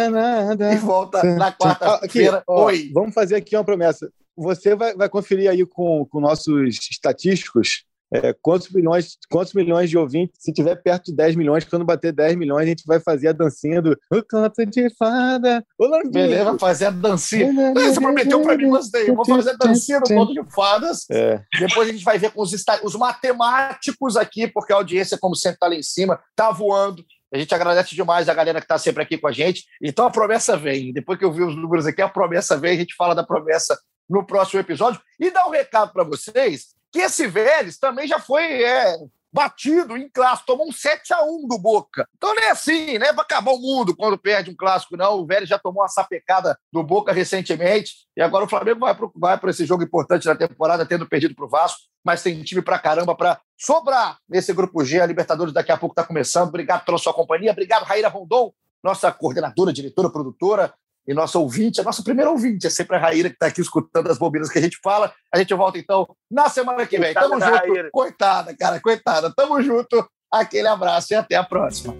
e 0.74 0.76
volta 0.78 1.24
na 1.24 1.51
quarta-feira. 1.51 2.43
Oi. 2.47 2.91
Vamos 2.93 3.13
fazer 3.13 3.36
aqui 3.36 3.55
uma 3.55 3.63
promessa. 3.63 4.11
Você 4.36 4.76
vai, 4.76 4.95
vai 4.95 5.07
conferir 5.07 5.49
aí 5.51 5.63
com, 5.65 6.05
com 6.09 6.20
nossos 6.20 6.89
estatísticos 6.91 7.84
é, 8.14 8.34
quantos, 8.34 8.70
milhões, 8.70 9.18
quantos 9.30 9.53
milhões 9.53 9.89
de 9.89 9.97
ouvintes, 9.97 10.38
se 10.39 10.53
tiver 10.53 10.76
perto 10.76 11.05
de 11.05 11.16
10 11.16 11.36
milhões, 11.36 11.66
quando 11.66 11.86
bater 11.86 12.14
10 12.14 12.36
milhões, 12.36 12.64
a 12.64 12.68
gente 12.68 12.84
vai 12.86 12.99
fazer 12.99 13.30
a 13.30 13.34
dancinha 13.34 13.82
do 13.82 13.97
O 14.12 14.24
Canto 14.24 14.66
de 14.66 14.89
Fada. 14.95 15.66
O 15.78 16.10
Beleza, 16.10 16.45
vai 16.45 16.60
fazer 16.60 16.86
a 16.86 16.91
dancinha. 16.91 17.51
Você 17.74 17.99
prometeu 17.99 18.41
para 18.41 18.58
mim, 18.58 18.70
gostei. 18.70 19.12
Vou 19.12 19.26
fazer 19.26 19.51
a 19.51 19.58
dancinha 19.58 19.99
do 19.99 20.08
Conto 20.08 20.34
de 20.34 20.43
Fadas. 20.53 21.05
É. 21.12 21.41
Depois 21.60 21.89
a 21.89 21.91
gente 21.91 22.03
vai 22.03 22.18
ver 22.18 22.32
com 22.32 22.41
os, 22.41 22.51
os 22.84 22.95
matemáticos 22.95 24.16
aqui, 24.16 24.47
porque 24.47 24.72
a 24.72 24.78
audiência, 24.78 25.18
como 25.18 25.36
sempre, 25.36 25.55
está 25.55 25.68
lá 25.68 25.76
em 25.76 25.84
cima, 25.84 26.20
está 26.30 26.51
voando. 26.51 27.03
A 27.34 27.38
gente 27.38 27.53
agradece 27.53 27.93
demais 27.93 28.30
a 28.30 28.34
galera 28.34 28.60
que 28.60 28.66
está 28.66 28.78
sempre 28.78 29.03
aqui 29.03 29.18
com 29.18 29.28
a 29.28 29.34
gente. 29.34 29.66
Então 29.82 30.05
a 30.05 30.12
promessa 30.12 30.55
vem. 30.55 30.93
Depois 30.93 31.20
que 31.20 31.26
eu 31.26 31.32
vi 31.32 31.43
os 31.43 31.58
números 31.58 31.86
aqui, 31.86 32.01
a 32.01 32.08
promessa 32.08 32.55
vem. 32.58 32.72
A 32.72 32.80
gente 32.80 32.95
fala 32.95 33.14
da 33.14 33.24
promessa 33.24 33.78
no 34.10 34.26
próximo 34.26 34.62
episódio. 34.62 35.01
E 35.20 35.30
dá 35.30 35.45
um 35.45 35.51
recado 35.51 35.91
para 35.91 36.05
vocês 36.05 36.76
que 36.97 37.03
esse 37.03 37.27
Vélez 37.27 37.77
também 37.77 38.07
já 38.07 38.19
foi 38.19 38.63
é, 38.63 38.97
batido 39.31 39.95
em 39.95 40.09
clássico, 40.09 40.47
tomou 40.47 40.67
um 40.67 40.71
7 40.71 41.13
a 41.13 41.23
1 41.23 41.47
do 41.47 41.59
Boca. 41.59 42.09
Então 42.17 42.33
não 42.33 42.41
é 42.41 42.49
assim, 42.49 42.97
né? 42.97 43.13
Vai 43.13 43.23
acabar 43.23 43.51
o 43.51 43.59
mundo 43.59 43.95
quando 43.95 44.17
perde 44.17 44.49
um 44.49 44.55
clássico, 44.55 44.97
não. 44.97 45.19
O 45.19 45.25
Vélez 45.27 45.47
já 45.47 45.59
tomou 45.59 45.83
uma 45.83 45.87
sapecada 45.87 46.57
do 46.73 46.81
Boca 46.81 47.13
recentemente 47.13 48.07
e 48.15 48.21
agora 48.21 48.45
o 48.45 48.49
Flamengo 48.49 48.79
vai 48.79 48.95
para 48.95 49.09
vai 49.15 49.39
esse 49.51 49.63
jogo 49.63 49.83
importante 49.83 50.25
da 50.25 50.35
temporada, 50.35 50.87
tendo 50.87 51.07
perdido 51.07 51.35
para 51.35 51.45
o 51.45 51.49
Vasco, 51.49 51.81
mas 52.03 52.23
tem 52.23 52.41
time 52.41 52.63
para 52.63 52.79
caramba 52.79 53.13
para 53.13 53.39
sobrar 53.55 54.17
nesse 54.27 54.51
grupo 54.51 54.83
G. 54.83 54.99
A 54.99 55.05
Libertadores 55.05 55.53
daqui 55.53 55.71
a 55.71 55.77
pouco 55.77 55.93
está 55.93 56.03
começando. 56.03 56.47
Obrigado 56.47 56.83
pela 56.83 56.97
sua 56.97 57.13
companhia. 57.13 57.51
Obrigado, 57.51 57.83
Raíra 57.83 58.09
Rondon, 58.09 58.51
nossa 58.83 59.11
coordenadora, 59.11 59.71
diretora, 59.71 60.09
produtora 60.09 60.73
e 61.08 61.14
nossa 61.14 61.39
ouvinte, 61.39 61.80
a 61.80 61.84
nossa 61.84 62.03
primeira 62.03 62.30
ouvinte, 62.30 62.68
é 62.68 62.70
sempre 62.70 62.97
a 62.97 62.99
Raíra 62.99 63.30
que 63.30 63.36
está 63.36 63.47
aqui 63.47 63.62
escutando 63.62 64.12
as 64.12 64.18
bobinas 64.18 64.49
que 64.49 64.60
a 64.60 64.62
gente 64.62 64.78
fala. 64.84 65.14
A 65.34 65.38
gente 65.38 65.53
volta 65.53 65.78
então 65.78 66.05
na 66.30 66.49
semana 66.49 66.86
que 66.86 66.99
vem. 66.99 67.14
Tamo 67.14 67.39
junto. 67.39 67.55
Raíra. 67.55 67.89
Coitada, 67.91 68.55
cara, 68.58 68.82
coitada. 68.82 69.34
Tamo 69.34 69.62
junto. 69.62 70.05
Aquele 70.32 70.68
abraço 70.68 71.14
e 71.14 71.16
até 71.16 71.36
a 71.36 71.43
próxima. 71.43 71.95